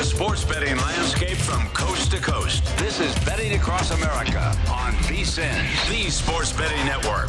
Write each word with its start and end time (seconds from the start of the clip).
The 0.00 0.06
sports 0.06 0.44
betting 0.44 0.78
landscape 0.78 1.36
from 1.36 1.68
coast 1.74 2.10
to 2.10 2.16
coast. 2.16 2.64
This 2.78 3.00
is 3.00 3.14
Betting 3.22 3.52
Across 3.52 3.90
America 3.90 4.56
on 4.70 4.94
VSIN, 5.04 5.90
the 5.90 6.10
Sports 6.10 6.54
Betting 6.54 6.86
Network. 6.86 7.28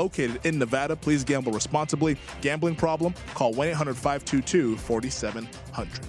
located 0.00 0.44
in 0.44 0.58
Nevada. 0.58 0.96
Please 0.96 1.24
gamble 1.24 1.52
responsibly. 1.52 2.16
Gambling 2.40 2.74
problem? 2.74 3.14
Call 3.34 3.52
1 3.52 3.68
800 3.68 3.94
522 3.94 4.76
4700. 4.76 6.00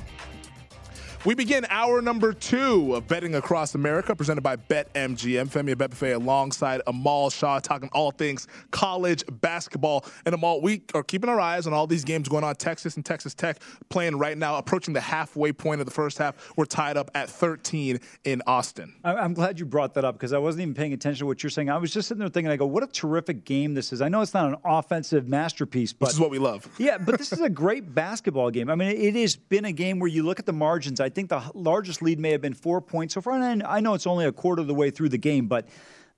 We 1.24 1.36
begin 1.36 1.68
hour 1.70 2.02
number 2.02 2.34
two 2.34 2.96
of 2.96 3.08
Betting 3.08 3.36
Across 3.36 3.76
America, 3.76 4.16
presented 4.16 4.42
by 4.42 4.56
BetMGM. 4.56 5.52
Femi 5.52 5.76
Abebefe 5.76 6.16
alongside 6.16 6.82
Amal 6.88 7.30
Shaw, 7.30 7.60
talking 7.60 7.90
all 7.94 8.10
things 8.10 8.48
college 8.72 9.24
basketball. 9.40 10.04
And 10.26 10.34
Amal, 10.34 10.62
we 10.62 10.82
are 10.96 11.04
keeping 11.04 11.30
our 11.30 11.40
eyes 11.40 11.68
on 11.68 11.74
all 11.74 11.86
these 11.86 12.04
games 12.04 12.28
going 12.28 12.44
on. 12.44 12.56
Texas 12.56 12.96
and 12.96 13.06
Texas 13.06 13.36
Tech 13.36 13.62
playing 13.90 14.18
right 14.18 14.36
now, 14.36 14.58
approaching 14.58 14.96
the 14.96 15.00
halfway 15.02 15.52
point 15.54 15.80
of 15.80 15.86
the 15.86 15.92
first 15.94 16.18
half. 16.18 16.54
We're 16.58 16.66
tied 16.66 16.98
up 16.98 17.12
at 17.14 17.30
13 17.30 18.00
in 18.24 18.42
Austin. 18.48 18.92
I'm 19.04 19.36
glad 19.36 19.60
you 19.60 19.68
brought 19.68 19.94
that 19.94 20.04
up 20.06 20.16
because 20.16 20.34
I 20.34 20.40
wasn't 20.40 20.64
even 20.64 20.74
paying 20.74 20.94
attention 20.94 21.20
to 21.20 21.26
what 21.28 21.44
you're 21.44 21.52
saying. 21.52 21.70
I 21.70 21.78
was 21.78 21.94
just 21.94 22.08
sitting 22.08 22.18
there 22.20 22.30
thinking, 22.30 22.50
I 22.50 22.56
go, 22.56 22.66
what 22.66 22.82
a 22.82 22.88
terrific 22.88 23.46
game 23.46 23.76
this 23.76 23.94
is. 23.94 24.02
I 24.02 24.10
know 24.10 24.22
it's 24.22 24.34
not 24.34 24.48
an 24.50 24.56
offensive 24.66 25.28
masterpiece, 25.28 25.94
but 25.94 26.08
This 26.08 26.16
is 26.16 26.20
what 26.20 26.32
we 26.32 26.40
love. 26.40 26.68
yeah, 26.80 26.98
but 26.98 27.20
this 27.20 27.32
is 27.32 27.42
a 27.42 27.50
great 27.50 27.94
basketball 27.94 28.50
game. 28.50 28.72
I 28.72 28.76
mean, 28.76 28.98
it 28.98 29.14
has 29.22 29.36
been 29.36 29.66
a 29.66 29.72
game 29.72 30.00
where 30.00 30.10
you 30.10 30.24
look 30.24 30.40
at 30.40 30.48
the 30.48 30.54
margins. 30.54 31.00
I 31.00 31.11
think 31.12 31.30
the 31.30 31.44
largest 31.54 32.02
lead 32.02 32.20
may 32.20 32.32
have 32.32 32.42
been 32.42 32.54
four 32.54 32.82
points 32.82 33.14
so 33.14 33.22
far, 33.22 33.34
and 33.40 33.64
I 33.64 33.80
know 33.80 33.94
it's 33.94 34.08
only 34.08 34.26
a 34.26 34.32
quarter 34.32 34.62
of 34.62 34.68
the 34.68 34.74
way 34.74 34.90
through 34.90 35.10
the 35.10 35.20
game, 35.20 35.48
but. 35.48 35.68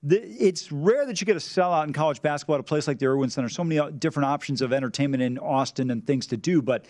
It's 0.06 0.70
rare 0.70 1.06
that 1.06 1.22
you 1.22 1.24
get 1.24 1.36
a 1.36 1.38
sellout 1.38 1.84
in 1.84 1.94
college 1.94 2.20
basketball 2.20 2.56
at 2.56 2.60
a 2.60 2.62
place 2.62 2.86
like 2.86 2.98
the 2.98 3.06
Erwin 3.06 3.30
Center. 3.30 3.48
So 3.48 3.64
many 3.64 3.78
uh, 3.78 3.88
different 3.88 4.26
options 4.26 4.60
of 4.60 4.70
entertainment 4.70 5.22
in 5.22 5.38
Austin 5.38 5.90
and 5.90 6.06
things 6.06 6.26
to 6.26 6.36
do, 6.36 6.60
but 6.60 6.84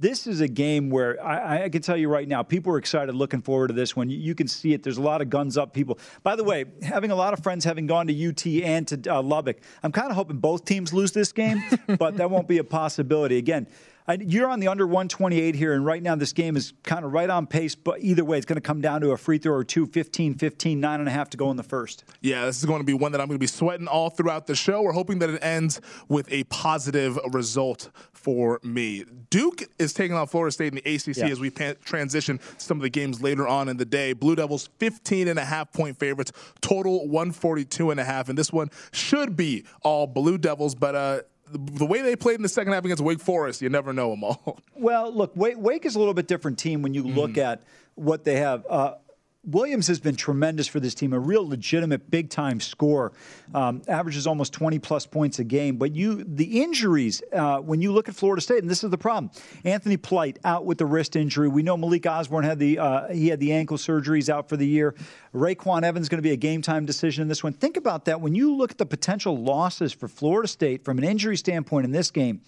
this 0.00 0.26
is 0.26 0.40
a 0.40 0.48
game 0.48 0.88
where 0.88 1.22
I, 1.22 1.64
I 1.64 1.68
can 1.68 1.82
tell 1.82 1.96
you 1.96 2.08
right 2.08 2.26
now, 2.26 2.42
people 2.42 2.72
are 2.72 2.78
excited, 2.78 3.14
looking 3.14 3.42
forward 3.42 3.68
to 3.68 3.74
this 3.74 3.94
one. 3.94 4.08
You, 4.08 4.18
you, 4.18 4.34
can 4.34 4.48
see 4.48 4.72
it. 4.72 4.82
There's 4.82 4.96
a 4.96 5.02
lot 5.02 5.20
of 5.20 5.28
guns 5.28 5.58
up 5.58 5.74
people. 5.74 5.98
By 6.22 6.36
the 6.36 6.44
way, 6.44 6.64
having 6.82 7.10
a 7.10 7.14
lot 7.14 7.34
of 7.34 7.42
friends 7.42 7.66
having 7.66 7.86
gone 7.86 8.06
to 8.06 8.28
UT 8.28 8.46
and 8.46 8.88
to 8.88 9.14
uh, 9.14 9.22
Lubbock, 9.22 9.58
I'm 9.82 9.92
kind 9.92 10.08
of 10.08 10.16
hoping 10.16 10.38
both 10.38 10.64
teams 10.64 10.94
lose 10.94 11.12
this 11.12 11.32
game, 11.32 11.62
but 11.98 12.16
that 12.16 12.30
won't 12.30 12.48
be 12.48 12.58
a 12.58 12.64
possibility. 12.64 13.36
Again, 13.36 13.66
I, 13.66 13.89
you're 14.20 14.48
on 14.48 14.60
the 14.60 14.68
under 14.68 14.86
128 14.86 15.54
here, 15.54 15.72
and 15.72 15.84
right 15.84 16.02
now 16.02 16.14
this 16.16 16.32
game 16.32 16.56
is 16.56 16.72
kind 16.82 17.04
of 17.04 17.12
right 17.12 17.30
on 17.30 17.46
pace, 17.46 17.74
but 17.74 18.00
either 18.00 18.24
way, 18.24 18.36
it's 18.36 18.46
going 18.46 18.56
to 18.56 18.60
come 18.60 18.80
down 18.80 19.00
to 19.02 19.10
a 19.12 19.16
free 19.16 19.38
throw 19.38 19.54
or 19.54 19.64
two, 19.64 19.86
15 19.86 20.34
15, 20.34 20.80
nine 20.80 21.00
and 21.00 21.08
a 21.08 21.12
half 21.12 21.30
to 21.30 21.36
go 21.36 21.50
in 21.50 21.56
the 21.56 21.62
first. 21.62 22.04
Yeah, 22.20 22.44
this 22.46 22.58
is 22.58 22.64
going 22.64 22.80
to 22.80 22.84
be 22.84 22.94
one 22.94 23.12
that 23.12 23.20
I'm 23.20 23.26
going 23.28 23.36
to 23.36 23.40
be 23.42 23.46
sweating 23.46 23.86
all 23.86 24.10
throughout 24.10 24.46
the 24.46 24.54
show. 24.54 24.82
We're 24.82 24.92
hoping 24.92 25.18
that 25.20 25.30
it 25.30 25.42
ends 25.44 25.80
with 26.08 26.30
a 26.32 26.44
positive 26.44 27.18
result 27.32 27.90
for 28.12 28.60
me. 28.62 29.04
Duke 29.30 29.62
is 29.78 29.92
taking 29.92 30.16
on 30.16 30.26
Florida 30.26 30.52
State 30.52 30.74
in 30.74 30.80
the 30.82 30.94
ACC 30.94 31.16
Yeah. 31.16 31.28
as 31.28 31.40
we 31.40 31.50
pan- 31.50 31.76
transition 31.84 32.38
to 32.38 32.44
some 32.58 32.76
of 32.78 32.82
the 32.82 32.90
games 32.90 33.22
later 33.22 33.46
on 33.48 33.68
in 33.68 33.76
the 33.76 33.84
day. 33.86 34.12
Blue 34.12 34.36
Devils 34.36 34.68
15 34.78 35.28
and 35.28 35.38
a 35.38 35.44
half 35.44 35.72
point 35.72 35.98
favorites, 35.98 36.32
total 36.60 37.08
142 37.08 37.90
and 37.90 37.98
a 38.00 38.04
half, 38.04 38.28
and 38.28 38.36
this 38.36 38.52
one 38.52 38.68
should 38.92 39.36
be 39.36 39.64
all 39.82 40.06
Blue 40.06 40.36
Devils, 40.38 40.74
but 40.74 40.94
uh 40.94 41.20
the, 41.52 41.86
way 41.86 42.02
they 42.02 42.16
played 42.16 42.36
in 42.36 42.42
the 42.42 42.48
second 42.48 42.72
half 42.72 42.84
against 42.84 43.02
Wake 43.02 43.20
Forest, 43.20 43.62
you 43.62 43.68
never 43.68 43.92
know 43.92 44.10
them 44.10 44.24
all. 44.24 44.60
Well, 44.74 45.14
look, 45.14 45.36
Wake, 45.36 45.58
Wake 45.58 45.84
is 45.84 45.94
a 45.94 45.98
little 45.98 46.14
bit 46.14 46.26
different 46.26 46.58
team 46.58 46.80
when 46.80 46.94
you 46.94 47.02
look 47.02 47.36
at 47.36 47.62
what 47.96 48.24
they 48.24 48.36
have. 48.36 48.64
Uh, 48.66 48.94
Williams 49.42 49.86
has 49.86 49.98
been 50.00 50.16
tremendous 50.16 50.66
for 50.66 50.80
this 50.80 50.94
team, 50.94 51.14
a 51.14 51.18
real 51.18 51.48
legitimate 51.48 52.10
big 52.10 52.28
time 52.28 52.60
scorer. 52.60 53.12
Um, 53.54 53.80
averages 53.88 54.26
almost 54.26 54.52
20 54.52 54.78
plus 54.80 55.06
points 55.06 55.38
a 55.38 55.44
game. 55.44 55.76
But 55.76 55.94
you, 55.94 56.24
the 56.24 56.62
injuries, 56.62 57.22
uh, 57.32 57.58
when 57.58 57.80
you 57.80 57.90
look 57.90 58.10
at 58.10 58.14
Florida 58.14 58.42
State, 58.42 58.58
and 58.58 58.70
this 58.70 58.84
is 58.84 58.90
the 58.90 58.98
problem 58.98 59.30
Anthony 59.64 59.96
Polite 59.96 60.38
out 60.44 60.66
with 60.66 60.76
the 60.76 60.84
wrist 60.84 61.16
injury. 61.16 61.48
We 61.48 61.62
know 61.62 61.76
Malik 61.78 62.06
Osborne 62.06 62.44
had 62.44 62.58
the, 62.58 62.78
uh, 62.78 63.08
he 63.08 63.28
had 63.28 63.40
the 63.40 63.52
ankle 63.52 63.78
surgeries 63.78 64.28
out 64.28 64.48
for 64.48 64.58
the 64.58 64.66
year. 64.66 64.94
RayQuan 65.34 65.84
Evans 65.84 66.10
going 66.10 66.18
to 66.18 66.22
be 66.22 66.32
a 66.32 66.36
game 66.36 66.60
time 66.60 66.84
decision 66.84 67.22
in 67.22 67.28
this 67.28 67.42
one. 67.42 67.54
Think 67.54 67.78
about 67.78 68.04
that. 68.04 68.20
When 68.20 68.34
you 68.34 68.54
look 68.54 68.72
at 68.72 68.78
the 68.78 68.86
potential 68.86 69.38
losses 69.38 69.92
for 69.92 70.06
Florida 70.06 70.48
State 70.48 70.84
from 70.84 70.98
an 70.98 71.04
injury 71.04 71.38
standpoint 71.38 71.86
in 71.86 71.92
this 71.92 72.10
game, 72.10 72.42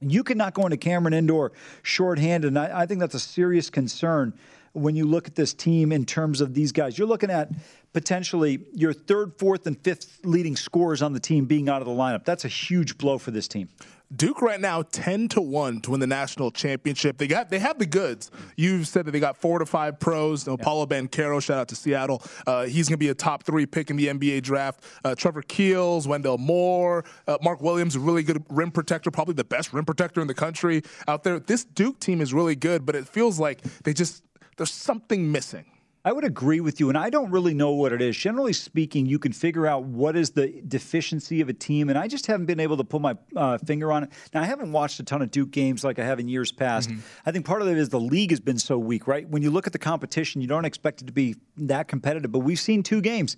you 0.00 0.24
cannot 0.24 0.54
go 0.54 0.64
into 0.64 0.78
Cameron 0.78 1.12
Indoor 1.12 1.52
shorthanded. 1.82 2.48
And 2.48 2.58
I, 2.58 2.80
I 2.80 2.86
think 2.86 3.00
that's 3.00 3.14
a 3.14 3.20
serious 3.20 3.68
concern 3.68 4.32
when 4.72 4.96
you 4.96 5.06
look 5.06 5.26
at 5.26 5.34
this 5.34 5.52
team 5.52 5.92
in 5.92 6.04
terms 6.04 6.40
of 6.40 6.54
these 6.54 6.72
guys. 6.72 6.96
You're 6.96 7.08
looking 7.08 7.30
at 7.30 7.50
potentially 7.92 8.60
your 8.72 8.92
third, 8.92 9.32
fourth, 9.38 9.66
and 9.66 9.78
fifth 9.78 10.20
leading 10.24 10.56
scorers 10.56 11.02
on 11.02 11.12
the 11.12 11.20
team 11.20 11.44
being 11.44 11.68
out 11.68 11.82
of 11.82 11.86
the 11.86 11.94
lineup. 11.94 12.24
That's 12.24 12.44
a 12.44 12.48
huge 12.48 12.96
blow 12.96 13.18
for 13.18 13.30
this 13.30 13.48
team. 13.48 13.68
Duke 14.14 14.42
right 14.42 14.60
now 14.60 14.82
ten 14.82 15.26
to 15.28 15.40
one 15.40 15.80
to 15.80 15.92
win 15.92 16.00
the 16.00 16.06
national 16.06 16.50
championship. 16.50 17.16
They 17.16 17.26
got 17.26 17.48
they 17.48 17.58
have 17.58 17.78
the 17.78 17.86
goods. 17.86 18.30
You've 18.56 18.86
said 18.86 19.06
that 19.06 19.12
they 19.12 19.20
got 19.20 19.38
four 19.38 19.58
to 19.58 19.64
five 19.64 19.98
pros. 19.98 20.46
You 20.46 20.52
know, 20.52 20.56
Paolo 20.58 20.84
Banchero, 20.84 21.42
shout 21.42 21.58
out 21.58 21.68
to 21.68 21.74
Seattle. 21.74 22.22
Uh, 22.46 22.64
he's 22.64 22.88
going 22.88 22.94
to 22.94 22.98
be 22.98 23.08
a 23.08 23.14
top 23.14 23.42
three 23.42 23.64
pick 23.64 23.88
in 23.88 23.96
the 23.96 24.08
NBA 24.08 24.42
draft. 24.42 24.84
Uh, 25.02 25.14
Trevor 25.14 25.40
Keels, 25.42 26.06
Wendell 26.06 26.36
Moore, 26.36 27.04
uh, 27.26 27.38
Mark 27.42 27.62
Williams, 27.62 27.96
a 27.96 28.00
really 28.00 28.22
good 28.22 28.44
rim 28.50 28.70
protector, 28.70 29.10
probably 29.10 29.34
the 29.34 29.44
best 29.44 29.72
rim 29.72 29.86
protector 29.86 30.20
in 30.20 30.26
the 30.26 30.34
country 30.34 30.82
out 31.08 31.24
there. 31.24 31.38
This 31.38 31.64
Duke 31.64 31.98
team 31.98 32.20
is 32.20 32.34
really 32.34 32.56
good, 32.56 32.84
but 32.84 32.94
it 32.94 33.08
feels 33.08 33.40
like 33.40 33.62
they 33.84 33.94
just 33.94 34.22
there's 34.56 34.72
something 34.72 35.30
missing. 35.30 35.64
I 36.04 36.10
would 36.10 36.24
agree 36.24 36.58
with 36.58 36.80
you, 36.80 36.88
and 36.88 36.98
I 36.98 37.10
don't 37.10 37.30
really 37.30 37.54
know 37.54 37.70
what 37.70 37.92
it 37.92 38.02
is. 38.02 38.16
Generally 38.16 38.54
speaking, 38.54 39.06
you 39.06 39.20
can 39.20 39.32
figure 39.32 39.68
out 39.68 39.84
what 39.84 40.16
is 40.16 40.30
the 40.30 40.60
deficiency 40.66 41.40
of 41.40 41.48
a 41.48 41.52
team, 41.52 41.90
and 41.90 41.96
I 41.96 42.08
just 42.08 42.26
haven't 42.26 42.46
been 42.46 42.58
able 42.58 42.76
to 42.78 42.84
put 42.84 43.00
my 43.00 43.16
uh, 43.36 43.58
finger 43.58 43.92
on 43.92 44.04
it. 44.04 44.10
Now, 44.34 44.42
I 44.42 44.46
haven't 44.46 44.72
watched 44.72 44.98
a 44.98 45.04
ton 45.04 45.22
of 45.22 45.30
Duke 45.30 45.52
games 45.52 45.84
like 45.84 46.00
I 46.00 46.04
have 46.04 46.18
in 46.18 46.28
years 46.28 46.50
past. 46.50 46.90
I 47.24 47.30
think 47.30 47.46
part 47.46 47.62
of 47.62 47.68
it 47.68 47.78
is 47.78 47.88
the 47.90 48.00
league 48.00 48.30
has 48.30 48.40
been 48.40 48.58
so 48.58 48.78
weak, 48.78 49.06
right? 49.06 49.28
When 49.28 49.42
you 49.42 49.52
look 49.52 49.68
at 49.68 49.72
the 49.72 49.78
competition, 49.78 50.40
you 50.40 50.48
don't 50.48 50.64
expect 50.64 51.02
it 51.02 51.06
to 51.06 51.12
be 51.12 51.36
that 51.58 51.86
competitive, 51.86 52.32
but 52.32 52.40
we've 52.40 52.58
seen 52.58 52.82
two 52.82 53.00
games. 53.00 53.36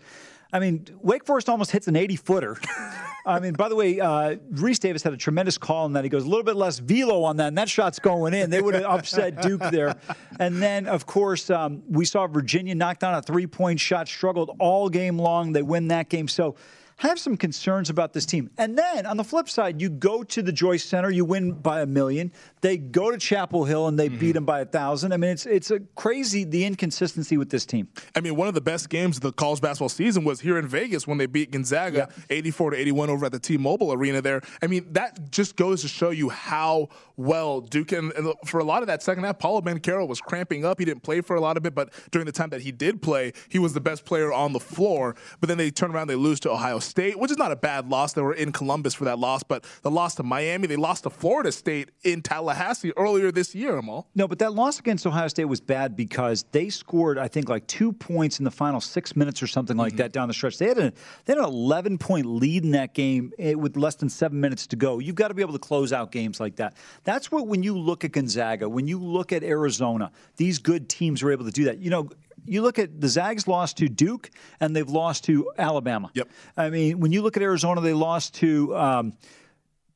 I 0.50 0.58
mean, 0.58 0.87
Wake 1.02 1.26
Forest 1.26 1.50
almost 1.50 1.70
hits 1.70 1.87
an 1.87 1.96
80 1.96 2.16
footer. 2.16 2.56
I 3.26 3.41
mean, 3.41 3.55
by 3.55 3.69
the 3.71 3.76
way, 3.76 4.00
uh, 4.00 4.37
Rece 4.53 4.81
Davis 4.81 5.03
had 5.03 5.15
a 5.15 5.17
tremendous 5.17 5.56
call 5.56 5.85
on 5.85 5.94
that. 5.94 6.05
He 6.05 6.11
goes 6.11 6.25
a 6.25 6.29
little 6.29 6.44
bit 6.44 6.56
less 6.56 6.79
velo 6.79 7.23
on 7.23 7.38
that, 7.38 7.49
and 7.49 7.59
that 7.59 7.71
shot's 7.71 7.99
going 7.99 8.35
in. 8.35 8.50
They 8.50 8.61
would 8.61 8.75
have 8.75 8.85
upset 8.85 9.41
Duke 9.43 9.62
there. 9.71 9.97
And 10.38 10.62
then, 10.62 10.87
of 10.87 11.06
course, 11.06 11.49
um, 11.49 11.82
we 11.88 12.05
saw 12.05 12.26
Virginia 12.26 12.75
knock 12.75 12.99
down 12.99 13.15
a 13.15 13.23
three 13.23 13.47
point 13.47 13.81
shot, 13.81 14.09
struggled 14.09 14.55
all 14.59 14.91
game 14.91 15.19
long. 15.19 15.53
They 15.53 15.62
win 15.62 15.88
that 15.88 16.11
game. 16.11 16.29
So, 16.29 16.56
have 16.97 17.19
some 17.19 17.37
concerns 17.37 17.91
about 17.91 18.12
this 18.12 18.25
team. 18.25 18.50
And 18.56 18.79
then 18.79 19.05
on 19.06 19.17
the 19.17 19.25
flip 19.25 19.49
side, 19.49 19.81
you 19.81 19.88
go 19.88 20.23
to 20.23 20.43
the 20.43 20.53
Joyce 20.53 20.85
Center, 20.85 21.11
you 21.11 21.25
win 21.25 21.53
by 21.53 21.81
a 21.81 21.87
million. 21.87 22.32
They 22.64 22.78
go 22.78 23.11
to 23.11 23.19
Chapel 23.19 23.66
Hill 23.66 23.88
and 23.88 23.99
they 23.99 24.08
mm-hmm. 24.08 24.19
beat 24.19 24.32
them 24.32 24.46
by 24.46 24.61
a 24.61 24.64
thousand. 24.64 25.12
I 25.12 25.19
mean, 25.19 25.32
it's 25.32 25.44
it's 25.44 25.70
a 25.70 25.81
crazy 25.96 26.44
the 26.44 26.64
inconsistency 26.64 27.37
with 27.37 27.50
this 27.50 27.66
team. 27.66 27.88
I 28.16 28.22
mean, 28.22 28.37
one 28.37 28.49
of 28.49 28.55
the 28.55 28.62
best 28.62 28.88
games 28.88 29.19
of 29.19 29.22
the 29.22 29.32
college 29.32 29.61
basketball 29.61 29.90
season 29.90 30.25
was 30.25 30.40
here 30.40 30.56
in 30.56 30.66
Vegas 30.66 31.06
when 31.06 31.19
they 31.19 31.26
beat 31.26 31.50
Gonzaga, 31.50 32.08
yeah. 32.11 32.37
84 32.37 32.70
to 32.70 32.78
81 32.78 33.11
over 33.11 33.26
at 33.26 33.32
the 33.32 33.38
T-Mobile 33.38 33.93
Arena. 33.93 34.22
There, 34.22 34.40
I 34.62 34.66
mean, 34.66 34.90
that 34.93 35.31
just 35.31 35.56
goes 35.56 35.82
to 35.82 35.88
show 35.88 36.08
you 36.08 36.31
how 36.31 36.88
well 37.19 37.61
Duke 37.61 37.93
and, 37.93 38.12
and 38.14 38.32
for 38.46 38.61
a 38.61 38.64
lot 38.64 38.82
of 38.82 38.87
that 38.87 39.02
second 39.02 39.25
half, 39.25 39.38
Paolo 39.38 39.61
Banchero 39.61 40.08
was 40.08 40.22
cramping 40.22 40.64
up. 40.64 40.78
He 40.78 40.87
didn't 40.87 41.02
play 41.02 41.20
for 41.20 41.37
a 41.37 41.43
lot 41.43 41.58
of 41.58 41.66
it, 41.66 41.75
but 41.75 41.93
during 42.12 42.25
the 42.25 42.32
time 42.32 42.49
that 42.49 42.62
he 42.62 42.72
did 42.72 43.02
play, 43.02 43.34
he 43.50 43.58
was 43.58 43.75
the 43.75 43.81
best 43.81 44.06
player 44.06 44.32
on 44.32 44.55
the 44.55 44.61
floor. 44.61 45.16
But 45.38 45.49
then 45.49 45.58
they 45.58 45.70
turn 45.70 45.94
around, 45.94 46.06
they 46.06 46.14
lose 46.14 46.40
to 46.40 46.50
Ohio 46.50 46.78
State, 46.78 47.19
which 47.19 47.31
is 47.31 47.37
not 47.37 47.52
a 47.52 47.56
bad 47.56 47.90
loss. 47.90 48.14
They 48.14 48.22
were 48.22 48.32
in 48.32 48.52
Columbus 48.52 48.94
for 48.94 49.05
that 49.05 49.19
loss, 49.19 49.43
but 49.43 49.66
the 49.82 49.90
loss 49.90 50.14
to 50.14 50.22
Miami, 50.22 50.66
they 50.66 50.76
lost 50.76 51.02
to 51.02 51.11
Florida 51.11 51.52
State 51.52 51.90
in 52.05 52.22
Tallahassee 52.22 52.53
earlier 52.96 53.30
this 53.32 53.54
year, 53.54 53.76
Amal. 53.76 54.08
No, 54.14 54.28
but 54.28 54.38
that 54.38 54.54
loss 54.54 54.78
against 54.78 55.06
Ohio 55.06 55.28
State 55.28 55.44
was 55.44 55.60
bad 55.60 55.96
because 55.96 56.44
they 56.52 56.68
scored, 56.68 57.18
I 57.18 57.28
think, 57.28 57.48
like 57.48 57.66
two 57.66 57.92
points 57.92 58.38
in 58.38 58.44
the 58.44 58.50
final 58.50 58.80
six 58.80 59.16
minutes 59.16 59.42
or 59.42 59.46
something 59.46 59.76
like 59.76 59.92
mm-hmm. 59.92 59.98
that 59.98 60.12
down 60.12 60.28
the 60.28 60.34
stretch. 60.34 60.58
They 60.58 60.68
had, 60.68 60.78
a, 60.78 60.92
they 61.24 61.34
had 61.34 61.38
an 61.38 61.44
11 61.44 61.98
point 61.98 62.26
lead 62.26 62.64
in 62.64 62.72
that 62.72 62.94
game 62.94 63.32
eh, 63.38 63.54
with 63.54 63.76
less 63.76 63.96
than 63.96 64.08
seven 64.08 64.40
minutes 64.40 64.66
to 64.68 64.76
go. 64.76 64.98
You've 64.98 65.14
got 65.16 65.28
to 65.28 65.34
be 65.34 65.42
able 65.42 65.52
to 65.52 65.58
close 65.58 65.92
out 65.92 66.12
games 66.12 66.40
like 66.40 66.56
that. 66.56 66.76
That's 67.04 67.30
what, 67.30 67.46
when 67.46 67.62
you 67.62 67.76
look 67.76 68.04
at 68.04 68.12
Gonzaga, 68.12 68.68
when 68.68 68.86
you 68.86 68.98
look 68.98 69.32
at 69.32 69.42
Arizona, 69.42 70.10
these 70.36 70.58
good 70.58 70.88
teams 70.88 71.22
are 71.22 71.30
able 71.30 71.44
to 71.44 71.52
do 71.52 71.64
that. 71.64 71.78
You 71.78 71.90
know, 71.90 72.08
you 72.46 72.62
look 72.62 72.78
at 72.78 73.00
the 73.00 73.08
Zags 73.08 73.48
lost 73.48 73.78
to 73.78 73.88
Duke 73.88 74.30
and 74.60 74.74
they've 74.74 74.88
lost 74.88 75.24
to 75.24 75.50
Alabama. 75.58 76.10
Yep. 76.14 76.28
I 76.56 76.70
mean, 76.70 77.00
when 77.00 77.12
you 77.12 77.22
look 77.22 77.36
at 77.36 77.42
Arizona, 77.42 77.80
they 77.80 77.94
lost 77.94 78.34
to. 78.36 78.76
Um, 78.76 79.12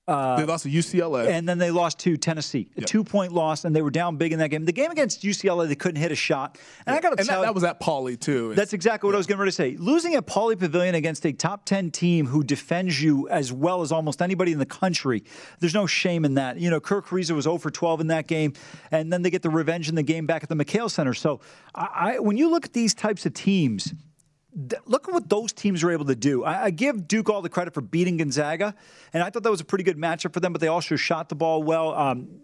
uh, 0.08 0.37
they 0.37 0.44
lost 0.44 0.62
to 0.62 0.70
UCLA. 0.70 1.28
And 1.28 1.46
then 1.46 1.58
they 1.58 1.70
lost 1.70 1.99
to 2.00 2.16
Tennessee. 2.16 2.70
A 2.76 2.81
yep. 2.81 2.88
two 2.88 3.05
point 3.05 3.32
loss, 3.32 3.66
and 3.66 3.76
they 3.76 3.82
were 3.82 3.90
down 3.90 4.16
big 4.16 4.32
in 4.32 4.38
that 4.38 4.49
game. 4.49 4.64
The 4.64 4.72
game 4.72 4.90
against 4.90 5.22
UCLA, 5.22 5.69
they 5.69 5.75
couldn't 5.75 6.00
hit 6.00 6.10
a 6.10 6.16
shot. 6.16 6.58
And 6.87 6.96
I 6.96 7.00
got 7.00 7.16
to 7.16 7.25
tell 7.25 7.43
that, 7.43 7.49
that 7.49 7.55
was 7.55 7.62
at 7.62 7.78
Pauley, 7.78 8.19
too. 8.19 8.55
That's 8.55 8.72
exactly 8.72 9.06
what 9.06 9.12
yeah. 9.12 9.16
I 9.16 9.19
was 9.19 9.26
getting 9.26 9.40
ready 9.40 9.50
to 9.50 9.55
say. 9.55 9.76
Losing 9.78 10.14
at 10.14 10.26
Pauley 10.26 10.58
Pavilion 10.58 10.94
against 10.94 11.26
a 11.26 11.32
top 11.32 11.66
10 11.66 11.90
team 11.90 12.26
who 12.26 12.43
defends 12.43 13.02
you 13.02 13.28
as 13.28 13.52
well 13.52 13.82
as 13.82 13.93
almost 13.93 14.22
anybody 14.22 14.52
in 14.52 14.58
the 14.58 14.66
country, 14.66 15.25
there's 15.60 15.75
no 15.75 15.87
shame 15.87 16.25
in 16.25 16.34
that. 16.34 16.58
You 16.58 16.70
know, 16.70 16.81
Kirk 16.81 17.06
Kriisa 17.06 17.32
was 17.32 17.44
0 17.44 17.58
for 17.58 17.70
12 17.70 18.00
in 18.00 18.06
that 18.06 18.26
game, 18.26 18.55
and 18.90 19.12
then 19.12 19.20
they 19.20 19.31
get 19.31 19.43
the 19.43 19.50
revenge 19.50 19.90
in 19.90 19.94
the 19.94 20.02
game 20.02 20.26
back 20.26 20.43
at 20.43 20.49
the 20.49 20.56
McKale 20.56 20.90
Center. 20.90 21.12
So 21.12 21.40
I, 21.75 22.14
I, 22.14 22.19
when 22.19 22.38
you 22.38 22.49
look 22.50 22.64
at 22.64 22.72
these 22.72 22.94
types 22.94 23.26
of 23.26 23.34
teams, 23.34 23.93
look 24.87 25.08
at 25.08 25.14
what 25.14 25.28
those 25.28 25.52
teams 25.52 25.84
were 25.84 25.93
able 25.93 26.06
to 26.06 26.16
do. 26.16 26.44
I, 26.44 26.64
I, 26.64 26.70
give 26.70 27.06
Duke 27.06 27.31
all 27.31 27.43
the 27.43 27.49
credit 27.49 27.75
for 27.75 27.81
beating 27.81 28.16
Gonzaga, 28.16 28.75
and 29.12 29.22
I 29.22 29.31
thought 29.31 29.43
that 29.44 29.50
was 29.50 29.60
a 29.60 29.64
pretty 29.64 29.84
good 29.84 29.96
matchup 29.96 30.32
for 30.32 30.40
them. 30.40 30.52
But 30.52 30.60
they 30.60 30.69
also 30.69 30.96
shot 30.96 31.28
the 31.28 31.34
ball 31.34 31.62
well. 31.62 31.94
Um, 31.94 32.40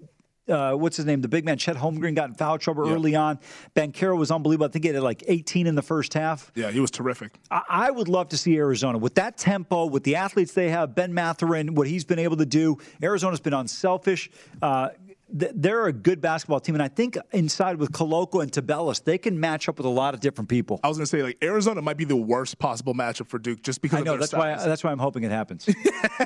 uh, 0.49 0.72
what's 0.72 0.96
his 0.96 1.06
name? 1.06 1.22
The 1.22 1.28
big 1.28 1.44
man, 1.44 1.56
Chet 1.56 1.76
Holmgren, 1.76 2.14
got 2.14 2.28
in 2.28 2.34
foul 2.34 2.58
trouble 2.58 2.87
yeah. 2.87 2.94
early 2.94 3.14
on. 3.14 3.38
Banchero 3.75 4.16
was 4.16 4.31
unbelievable. 4.31 4.66
I 4.66 4.69
think 4.69 4.84
he 4.84 4.93
had 4.93 5.02
like 5.02 5.25
18 5.26 5.66
in 5.66 5.75
the 5.75 5.82
first 5.82 6.12
half. 6.14 6.52
Yeah, 6.55 6.70
he 6.70 6.81
was 6.81 6.90
terrific. 6.90 7.38
I, 7.50 7.62
I 7.69 7.90
would 7.90 8.08
love 8.08 8.28
to 8.31 8.37
see 8.37 8.56
Arizona 8.56 8.99
with 8.99 9.14
that 9.14 9.38
tempo, 9.38 9.87
with 9.87 10.05
the 10.05 10.16
athletes 10.16 10.52
they 10.52 10.69
have. 10.69 10.94
Ben 10.94 11.14
Mathurin, 11.14 11.75
what 11.75 11.87
he's 11.87 12.05
been 12.05 12.19
able 12.19 12.37
to 12.37 12.46
do. 12.46 12.78
Arizona's 13.02 13.40
been 13.40 13.55
unselfish. 13.55 14.31
Uh, 14.61 14.90
they're 15.29 15.87
a 15.87 15.93
good 15.93 16.21
basketball 16.21 16.61
team, 16.61 16.75
and 16.75 16.82
I 16.82 16.88
think 16.88 17.17
inside 17.32 17.76
with 17.79 17.93
Koloko 17.93 18.43
and 18.43 18.53
Tubelis, 18.53 19.03
they 19.03 19.19
can 19.19 19.41
match 19.41 19.69
up 19.69 19.79
with 19.79 19.87
a 19.87 19.91
lot 19.91 20.15
of 20.15 20.21
different 20.21 20.49
people. 20.49 20.81
I 20.85 20.88
was 20.88 20.99
going 20.99 21.06
to 21.06 21.11
say, 21.11 21.23
like 21.23 21.38
Arizona 21.43 21.81
might 21.81 21.97
be 21.97 22.05
the 22.05 22.17
worst 22.17 22.59
possible 22.59 22.94
matchup 22.94 23.29
for 23.29 23.38
Duke, 23.38 23.62
just 23.62 23.81
because. 23.81 24.00
I 24.00 24.03
know 24.03 24.17
that's 24.17 24.32
size. 24.32 24.61
why 24.61 24.67
that's 24.69 24.85
why 24.85 24.93
I'm 24.93 24.99
hoping 24.99 25.25
it 25.25 25.31
happens. 25.31 25.69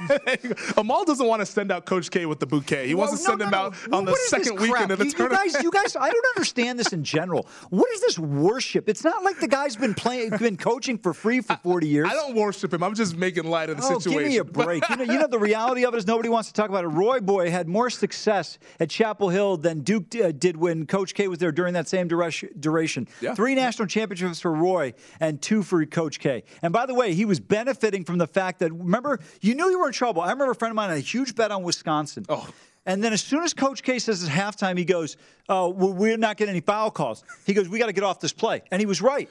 Amal 0.76 1.04
doesn't 1.04 1.26
want 1.26 1.40
to 1.40 1.46
send 1.46 1.70
out 1.70 1.86
Coach 1.86 2.10
K 2.10 2.26
with 2.26 2.40
the 2.40 2.46
bouquet. 2.46 2.88
He 2.88 2.94
well, 2.94 3.06
wants 3.06 3.22
to 3.22 3.28
no, 3.28 3.30
send 3.30 3.38
no, 3.38 3.44
him 3.46 3.50
no. 3.52 3.58
out 3.58 3.92
on 3.92 4.04
what 4.04 4.14
the 4.14 4.36
second 4.36 4.60
weekend 4.60 4.90
of 4.90 4.98
the 4.98 5.06
you, 5.06 5.12
tournament. 5.12 5.46
You 5.46 5.52
guys, 5.52 5.62
you 5.64 5.70
guys, 5.70 5.96
I 5.96 6.10
don't 6.10 6.26
understand 6.36 6.78
this 6.78 6.92
in 6.92 7.04
general. 7.04 7.46
What 7.70 7.90
is 7.92 8.00
this 8.00 8.18
worship? 8.18 8.88
It's 8.88 9.04
not 9.04 9.22
like 9.22 9.38
the 9.38 9.48
guy's 9.48 9.76
been 9.76 9.94
playing, 9.94 10.30
been 10.38 10.56
coaching 10.56 10.98
for 10.98 11.14
free 11.14 11.40
for 11.40 11.56
40 11.56 11.86
years. 11.86 12.08
I, 12.08 12.12
I 12.12 12.14
don't 12.14 12.34
worship 12.34 12.72
him. 12.74 12.82
I'm 12.82 12.94
just 12.94 13.16
making 13.16 13.44
light 13.44 13.70
of 13.70 13.76
the 13.76 13.84
oh, 13.84 13.98
situation. 13.98 14.22
Give 14.22 14.32
me 14.32 14.38
a 14.38 14.44
break. 14.44 14.88
you 14.88 14.96
know, 14.96 15.04
you 15.04 15.18
know 15.18 15.28
the 15.28 15.38
reality 15.38 15.84
of 15.84 15.94
it 15.94 15.98
is 15.98 16.06
nobody 16.06 16.28
wants 16.28 16.48
to 16.48 16.54
talk 16.54 16.68
about 16.68 16.84
it. 16.84 16.88
Roy 16.88 17.20
Boy 17.20 17.50
had 17.50 17.68
more 17.68 17.90
success 17.90 18.58
at 18.80 18.87
Chapel 18.88 19.28
Hill 19.28 19.56
than 19.56 19.80
Duke 19.80 20.06
uh, 20.16 20.32
did 20.32 20.56
when 20.56 20.86
Coach 20.86 21.14
K 21.14 21.28
was 21.28 21.38
there 21.38 21.52
during 21.52 21.74
that 21.74 21.88
same 21.88 22.08
duration. 22.08 23.08
Yeah. 23.20 23.34
Three 23.34 23.54
national 23.54 23.88
championships 23.88 24.40
for 24.40 24.52
Roy 24.52 24.94
and 25.20 25.40
two 25.40 25.62
for 25.62 25.84
Coach 25.86 26.18
K. 26.18 26.44
And 26.62 26.72
by 26.72 26.86
the 26.86 26.94
way, 26.94 27.14
he 27.14 27.24
was 27.24 27.40
benefiting 27.40 28.04
from 28.04 28.18
the 28.18 28.26
fact 28.26 28.60
that, 28.60 28.72
remember, 28.72 29.20
you 29.40 29.54
knew 29.54 29.70
you 29.70 29.78
were 29.78 29.88
in 29.88 29.92
trouble. 29.92 30.22
I 30.22 30.30
remember 30.30 30.52
a 30.52 30.54
friend 30.54 30.70
of 30.70 30.76
mine 30.76 30.88
had 30.88 30.98
a 30.98 31.00
huge 31.00 31.34
bet 31.34 31.50
on 31.50 31.62
Wisconsin. 31.62 32.24
Oh. 32.28 32.48
And 32.86 33.04
then 33.04 33.12
as 33.12 33.20
soon 33.20 33.42
as 33.42 33.52
Coach 33.52 33.82
K 33.82 33.98
says 33.98 34.22
it's 34.22 34.32
halftime, 34.32 34.78
he 34.78 34.84
goes, 34.84 35.18
oh, 35.48 35.68
we're 35.68 36.16
not 36.16 36.38
getting 36.38 36.52
any 36.52 36.62
foul 36.62 36.90
calls. 36.90 37.22
He 37.44 37.52
goes, 37.52 37.68
we 37.68 37.78
got 37.78 37.86
to 37.86 37.92
get 37.92 38.04
off 38.04 38.18
this 38.18 38.32
play. 38.32 38.62
And 38.70 38.80
he 38.80 38.86
was 38.86 39.02
right. 39.02 39.28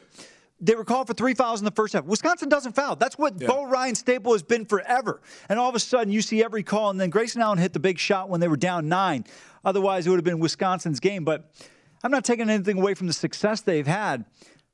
They 0.59 0.73
were 0.73 0.85
called 0.85 1.05
for 1.05 1.13
three 1.13 1.35
fouls 1.35 1.59
in 1.61 1.65
the 1.65 1.71
first 1.71 1.93
half. 1.93 2.03
Wisconsin 2.05 2.49
doesn't 2.49 2.75
foul. 2.75 2.95
That's 2.95 3.15
what 3.15 3.39
yeah. 3.39 3.47
Bo 3.47 3.65
Ryan 3.65 3.93
staple 3.93 4.33
has 4.33 4.41
been 4.41 4.65
forever. 4.65 5.21
And 5.49 5.59
all 5.59 5.69
of 5.69 5.75
a 5.75 5.79
sudden, 5.79 6.11
you 6.11 6.23
see 6.23 6.43
every 6.43 6.63
call, 6.63 6.89
and 6.89 6.99
then 6.99 7.11
Grayson 7.11 7.43
Allen 7.43 7.59
hit 7.59 7.73
the 7.73 7.79
big 7.79 7.99
shot 7.99 8.27
when 8.27 8.39
they 8.39 8.47
were 8.47 8.57
down 8.57 8.89
nine. 8.89 9.25
Otherwise, 9.63 10.07
it 10.07 10.09
would 10.09 10.17
have 10.17 10.25
been 10.25 10.39
Wisconsin's 10.39 10.99
game. 10.99 11.23
But 11.23 11.51
I'm 12.03 12.11
not 12.11 12.23
taking 12.23 12.49
anything 12.49 12.77
away 12.77 12.93
from 12.93 13.07
the 13.07 13.13
success 13.13 13.61
they've 13.61 13.87
had. 13.87 14.25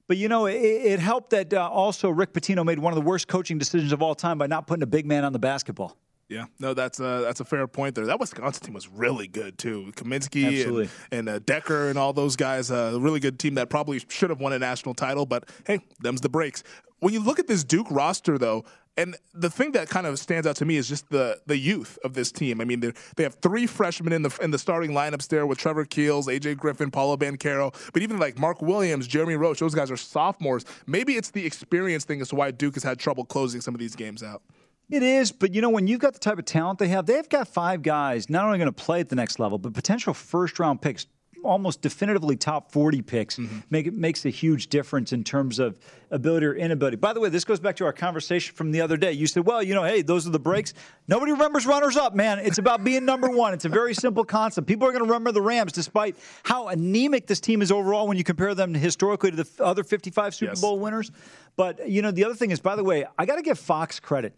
But 0.07 0.18
you 0.18 0.27
know, 0.27 0.45
it, 0.45 0.56
it 0.56 1.00
helped 1.00 1.30
that 1.31 1.53
uh, 1.53 1.69
also 1.69 2.09
Rick 2.09 2.33
Pitino 2.33 2.65
made 2.65 2.80
one 2.80 2.91
of 2.91 2.95
the 2.95 3.01
worst 3.01 3.27
coaching 3.27 3.57
decisions 3.57 3.94
of 3.94 4.01
all 4.01 4.15
time 4.15 4.38
by 4.38 4.47
not 4.47 4.68
putting 4.68 4.83
a 4.83 4.88
big 4.88 5.06
man 5.06 5.24
on 5.24 5.33
the 5.33 5.39
basketball. 5.39 5.97
Yeah, 6.33 6.45
no, 6.59 6.74
that's 6.74 7.00
a 7.00 7.21
that's 7.24 7.39
a 7.39 7.45
fair 7.45 7.68
point 7.68 7.94
there. 7.94 8.07
That 8.07 8.19
Wisconsin 8.19 8.65
team 8.65 8.74
was 8.74 8.88
really 8.88 9.27
good 9.27 9.59
too. 9.59 9.94
Kaminsky 9.95 10.65
and, 10.65 10.89
and 11.12 11.30
uh, 11.30 11.39
Dekker 11.39 11.89
and 11.89 12.00
all 12.00 12.12
those 12.12 12.35
guys, 12.35 12.71
uh, 12.71 12.75
a 12.94 12.95
uh, 12.95 13.00
really 13.00 13.19
good 13.19 13.38
team 13.38 13.53
that 13.56 13.69
probably 13.69 14.01
should 14.09 14.31
have 14.31 14.39
won 14.39 14.51
a 14.51 14.59
national 14.59 14.95
title. 14.95 15.27
But 15.27 15.47
hey, 15.68 15.80
them's 16.01 16.21
the 16.21 16.30
breaks. 16.30 16.63
When 17.00 17.13
you 17.13 17.19
look 17.19 17.38
at 17.38 17.47
this 17.47 17.63
Duke 17.63 17.88
roster, 17.91 18.38
though, 18.38 18.63
and 18.97 19.15
the 19.33 19.50
thing 19.50 19.74
that 19.74 19.89
kind 19.89 20.07
of 20.07 20.18
stands 20.19 20.47
out 20.47 20.56
to 20.57 20.65
me 20.65 20.77
is 20.77 20.88
just 20.88 21.09
the 21.09 21.39
the 21.45 21.57
youth 21.57 22.00
of 22.03 22.13
this 22.13 22.31
team. 22.31 22.62
I 22.62 22.65
mean, 22.65 22.80
they 23.15 23.24
have 23.24 23.35
three 23.35 23.68
freshmen 23.68 24.13
in 24.13 24.24
the 24.24 24.35
in 24.41 24.51
the 24.51 24.57
starting 24.57 24.91
lineups 24.91 25.27
there 25.27 25.45
with 25.45 25.57
Trevor 25.57 25.85
Keels, 25.85 26.27
AJ 26.27 26.57
Griffin, 26.57 26.91
Paolo 26.91 27.18
Banchero, 27.18 27.74
but 27.94 28.01
even 28.01 28.19
like 28.19 28.39
Mark 28.39 28.62
Williams, 28.62 29.07
Jeremy 29.07 29.35
Roach, 29.35 29.59
those 29.59 29.75
guys 29.75 29.91
are 29.91 29.97
sophomores. 29.97 30.65
Maybe 30.88 31.13
it's 31.13 31.31
the 31.31 31.45
experience 31.45 32.06
thing 32.06 32.21
as 32.21 32.30
to 32.30 32.35
why 32.35 32.51
Duke 32.51 32.75
has 32.75 32.83
had 32.83 33.00
trouble 33.00 33.25
closing 33.25 33.62
some 33.62 33.74
of 33.74 33.80
these 33.80 33.95
games 33.95 34.24
out. 34.24 34.41
It 34.89 35.01
is, 35.01 35.31
but 35.31 35.53
you 35.56 35.62
know, 35.62 35.69
when 35.69 35.88
you've 35.88 36.01
got 36.01 36.13
the 36.13 36.19
type 36.19 36.38
of 36.38 36.45
talent 36.45 36.80
they 36.80 36.89
have, 36.89 37.06
they've 37.06 37.27
got 37.27 37.47
five 37.47 37.81
guys 37.81 38.30
not 38.30 38.45
only 38.45 38.57
going 38.57 38.71
to 38.71 38.71
play 38.71 39.00
at 39.00 39.09
the 39.09 39.15
next 39.15 39.39
level, 39.39 39.57
but 39.57 39.74
potential 39.74 40.13
first 40.13 40.59
round 40.59 40.81
picks, 40.81 41.07
almost 41.44 41.81
definitively 41.81 42.35
top 42.35 42.71
40 42.71 43.02
picks, 43.02 43.37
mm-hmm. 43.37 43.59
make, 43.69 43.92
makes 43.94 44.25
a 44.25 44.30
huge 44.30 44.68
difference 44.68 45.13
in 45.13 45.23
terms 45.23 45.59
of 45.59 45.80
ability 46.11 46.45
or 46.45 46.54
inability. 46.54 46.97
By 46.97 47.13
the 47.13 47.19
way, 47.19 47.30
this 47.30 47.44
goes 47.44 47.59
back 47.59 47.75
to 47.78 47.85
our 47.85 47.94
conversation 47.94 48.56
from 48.56 48.71
the 48.71 48.81
other 48.81 48.97
day. 48.97 49.11
You 49.11 49.28
said, 49.28 49.45
well, 49.45 49.61
you 49.61 49.73
know, 49.73 49.83
hey, 49.83 50.02
those 50.02 50.28
are 50.28 50.31
the 50.31 50.40
breaks. 50.40 50.73
Nobody 51.07 51.31
remembers 51.31 51.66
runners 51.66 51.97
up, 51.97 52.16
man. 52.16 52.40
It's 52.40 52.57
about 52.57 52.83
being 52.83 53.06
number 53.06 53.30
one. 53.30 53.54
It's 53.54 53.66
a 53.66 53.69
very 53.69 53.94
simple 53.94 54.23
concept. 54.23 54.68
People 54.68 54.87
are 54.87 54.92
going 54.92 55.04
to 55.04 55.09
remember 55.09 55.31
the 55.31 55.42
Rams 55.42 55.71
despite 55.71 56.16
how 56.44 56.68
anemic 56.68 57.28
this 57.28 57.40
team 57.40 57.61
is 57.61 57.71
overall 57.71 58.07
when 58.07 58.18
you 58.18 58.23
compare 58.23 58.56
them 58.56 58.73
historically 58.73 59.31
to 59.31 59.37
the 59.37 59.63
other 59.63 59.83
55 59.83 60.35
Super 60.35 60.52
yes. 60.52 60.61
Bowl 60.61 60.80
winners. 60.80 61.11
But, 61.56 61.90
you 61.90 62.02
know, 62.02 62.11
the 62.11 62.25
other 62.25 62.35
thing 62.35 62.52
is, 62.52 62.59
by 62.59 62.75
the 62.75 62.83
way, 62.83 63.06
I 63.18 63.25
got 63.25 63.35
to 63.35 63.42
give 63.42 63.59
Fox 63.59 63.99
credit 63.99 64.33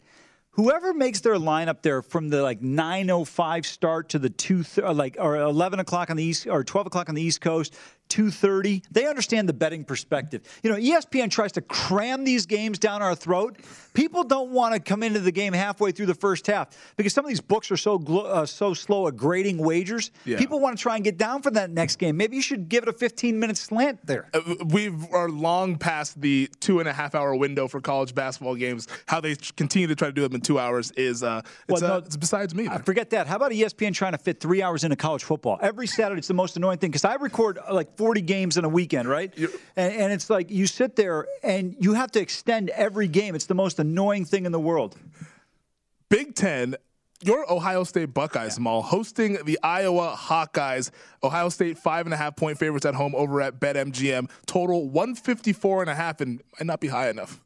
whoever 0.55 0.93
makes 0.93 1.21
their 1.21 1.35
lineup 1.35 1.81
there 1.81 2.01
from 2.01 2.29
the 2.29 2.41
like 2.41 2.61
9:05 2.61 3.65
start 3.65 4.09
to 4.09 4.19
the 4.19 4.29
two 4.29 4.63
like 4.77 5.17
or 5.19 5.37
11 5.37 5.79
o'clock 5.79 6.09
on 6.09 6.17
the 6.17 6.23
east 6.23 6.47
or 6.47 6.63
12 6.63 6.87
o'clock 6.87 7.09
on 7.09 7.15
the 7.15 7.21
east 7.21 7.41
coast 7.41 7.77
230 8.09 8.83
they 8.91 9.05
understand 9.07 9.49
the 9.49 9.53
betting 9.53 9.83
perspective. 9.83 10.41
You 10.63 10.71
know 10.71 10.77
espn 10.77 11.29
tries 11.29 11.51
to 11.53 11.61
cram 11.61 12.23
these 12.23 12.45
games 12.45 12.79
down 12.79 13.01
our 13.01 13.15
throat. 13.15 13.57
People 13.93 14.23
don't 14.23 14.51
want 14.51 14.73
to 14.73 14.79
come 14.79 15.03
into 15.03 15.19
the 15.19 15.31
game 15.31 15.53
halfway 15.53 15.91
through 15.91 16.05
the 16.07 16.15
first 16.15 16.47
half 16.47 16.69
because 16.97 17.13
some 17.13 17.25
of 17.25 17.29
these 17.29 17.41
books 17.41 17.71
are 17.71 17.77
so 17.77 17.97
glo- 17.97 18.25
uh, 18.25 18.45
so 18.45 18.73
slow 18.73 19.07
at 19.07 19.15
grading 19.15 19.57
wagers. 19.57 20.11
Yeah. 20.25 20.37
people 20.37 20.59
want 20.59 20.77
to 20.77 20.81
try 20.81 20.95
and 20.95 21.03
get 21.03 21.17
down 21.17 21.41
for 21.41 21.51
that 21.51 21.69
next 21.69 21.97
game. 21.97 22.17
Maybe 22.17 22.35
you 22.35 22.41
should 22.41 22.69
give 22.69 22.83
it 22.83 22.89
a 22.89 22.93
15 22.93 23.39
minute 23.39 23.57
slant 23.57 24.05
there. 24.05 24.29
Uh, 24.33 24.41
we 24.65 24.91
are 25.11 25.29
long 25.29 25.77
past 25.77 26.19
the 26.21 26.49
two 26.59 26.79
and 26.79 26.89
a 26.89 26.93
half 26.93 27.15
hour 27.15 27.35
window 27.35 27.67
for 27.67 27.81
college 27.81 28.13
basketball 28.13 28.55
games. 28.55 28.87
How 29.07 29.19
they 29.21 29.35
continue 29.55 29.87
to 29.87 29.95
try 29.95 30.07
to 30.07 30.13
do 30.13 30.21
them 30.21 30.35
in 30.35 30.41
two 30.41 30.59
hours 30.59 30.91
is 30.91 31.23
uh, 31.23 31.41
it's, 31.67 31.81
well, 31.81 31.89
no, 31.89 31.95
uh, 31.95 31.99
it's 31.99 32.17
besides 32.17 32.53
me 32.53 32.67
I 32.67 32.77
forget 32.79 33.09
that. 33.11 33.27
How 33.27 33.37
about 33.37 33.51
espn 33.51 33.93
trying 33.93 34.11
to 34.13 34.17
fit 34.17 34.39
three 34.39 34.61
hours 34.61 34.83
into 34.83 34.95
college 34.95 35.23
football? 35.23 35.57
Every 35.61 35.87
saturday 35.87 36.19
it's 36.19 36.27
the 36.27 36.33
most 36.33 36.55
annoying 36.57 36.77
thing 36.77 36.91
because 36.91 37.05
i 37.05 37.15
record 37.15 37.57
uh, 37.57 37.73
like 37.95 37.97
40 37.97 38.21
games 38.21 38.57
in 38.57 38.65
a 38.65 38.69
weekend, 38.69 39.07
right? 39.07 39.33
And, 39.75 39.93
and, 39.93 40.13
it's 40.13 40.29
like 40.29 40.51
you 40.51 40.67
sit 40.67 40.95
there 40.95 41.27
and 41.43 41.75
you 41.79 41.93
have 41.93 42.11
to 42.11 42.19
extend 42.19 42.69
every 42.71 43.07
game. 43.07 43.35
It's 43.35 43.45
the 43.45 43.55
most 43.55 43.79
annoying 43.79 44.25
thing 44.25 44.45
in 44.45 44.51
the 44.51 44.59
world. 44.59 44.95
Big 46.09 46.35
Ten. 46.35 46.75
Your 47.23 47.51
Ohio 47.51 47.85
State 47.85 48.13
Buckeyes, 48.13 48.57
yeah. 48.57 48.63
Mal, 48.63 48.81
hosting 48.81 49.37
the 49.45 49.57
Iowa 49.63 50.15
Hawkeyes. 50.17 50.91
Ohio 51.23 51.47
State 51.47 51.77
five 51.77 52.05
and 52.05 52.13
a 52.13 52.17
half 52.17 52.35
point 52.35 52.59
favorites 52.59 52.85
at 52.85 52.93
home 52.93 53.15
over 53.15 53.41
at 53.41 53.59
BetMGM. 53.59 54.29
Total 54.45 54.87
154 54.87 55.81
and 55.81 55.89
a 55.89 55.95
half 55.95 56.19
and 56.19 56.41
might 56.59 56.67
not 56.67 56.81
be 56.81 56.89
high 56.89 57.09
enough. 57.09 57.39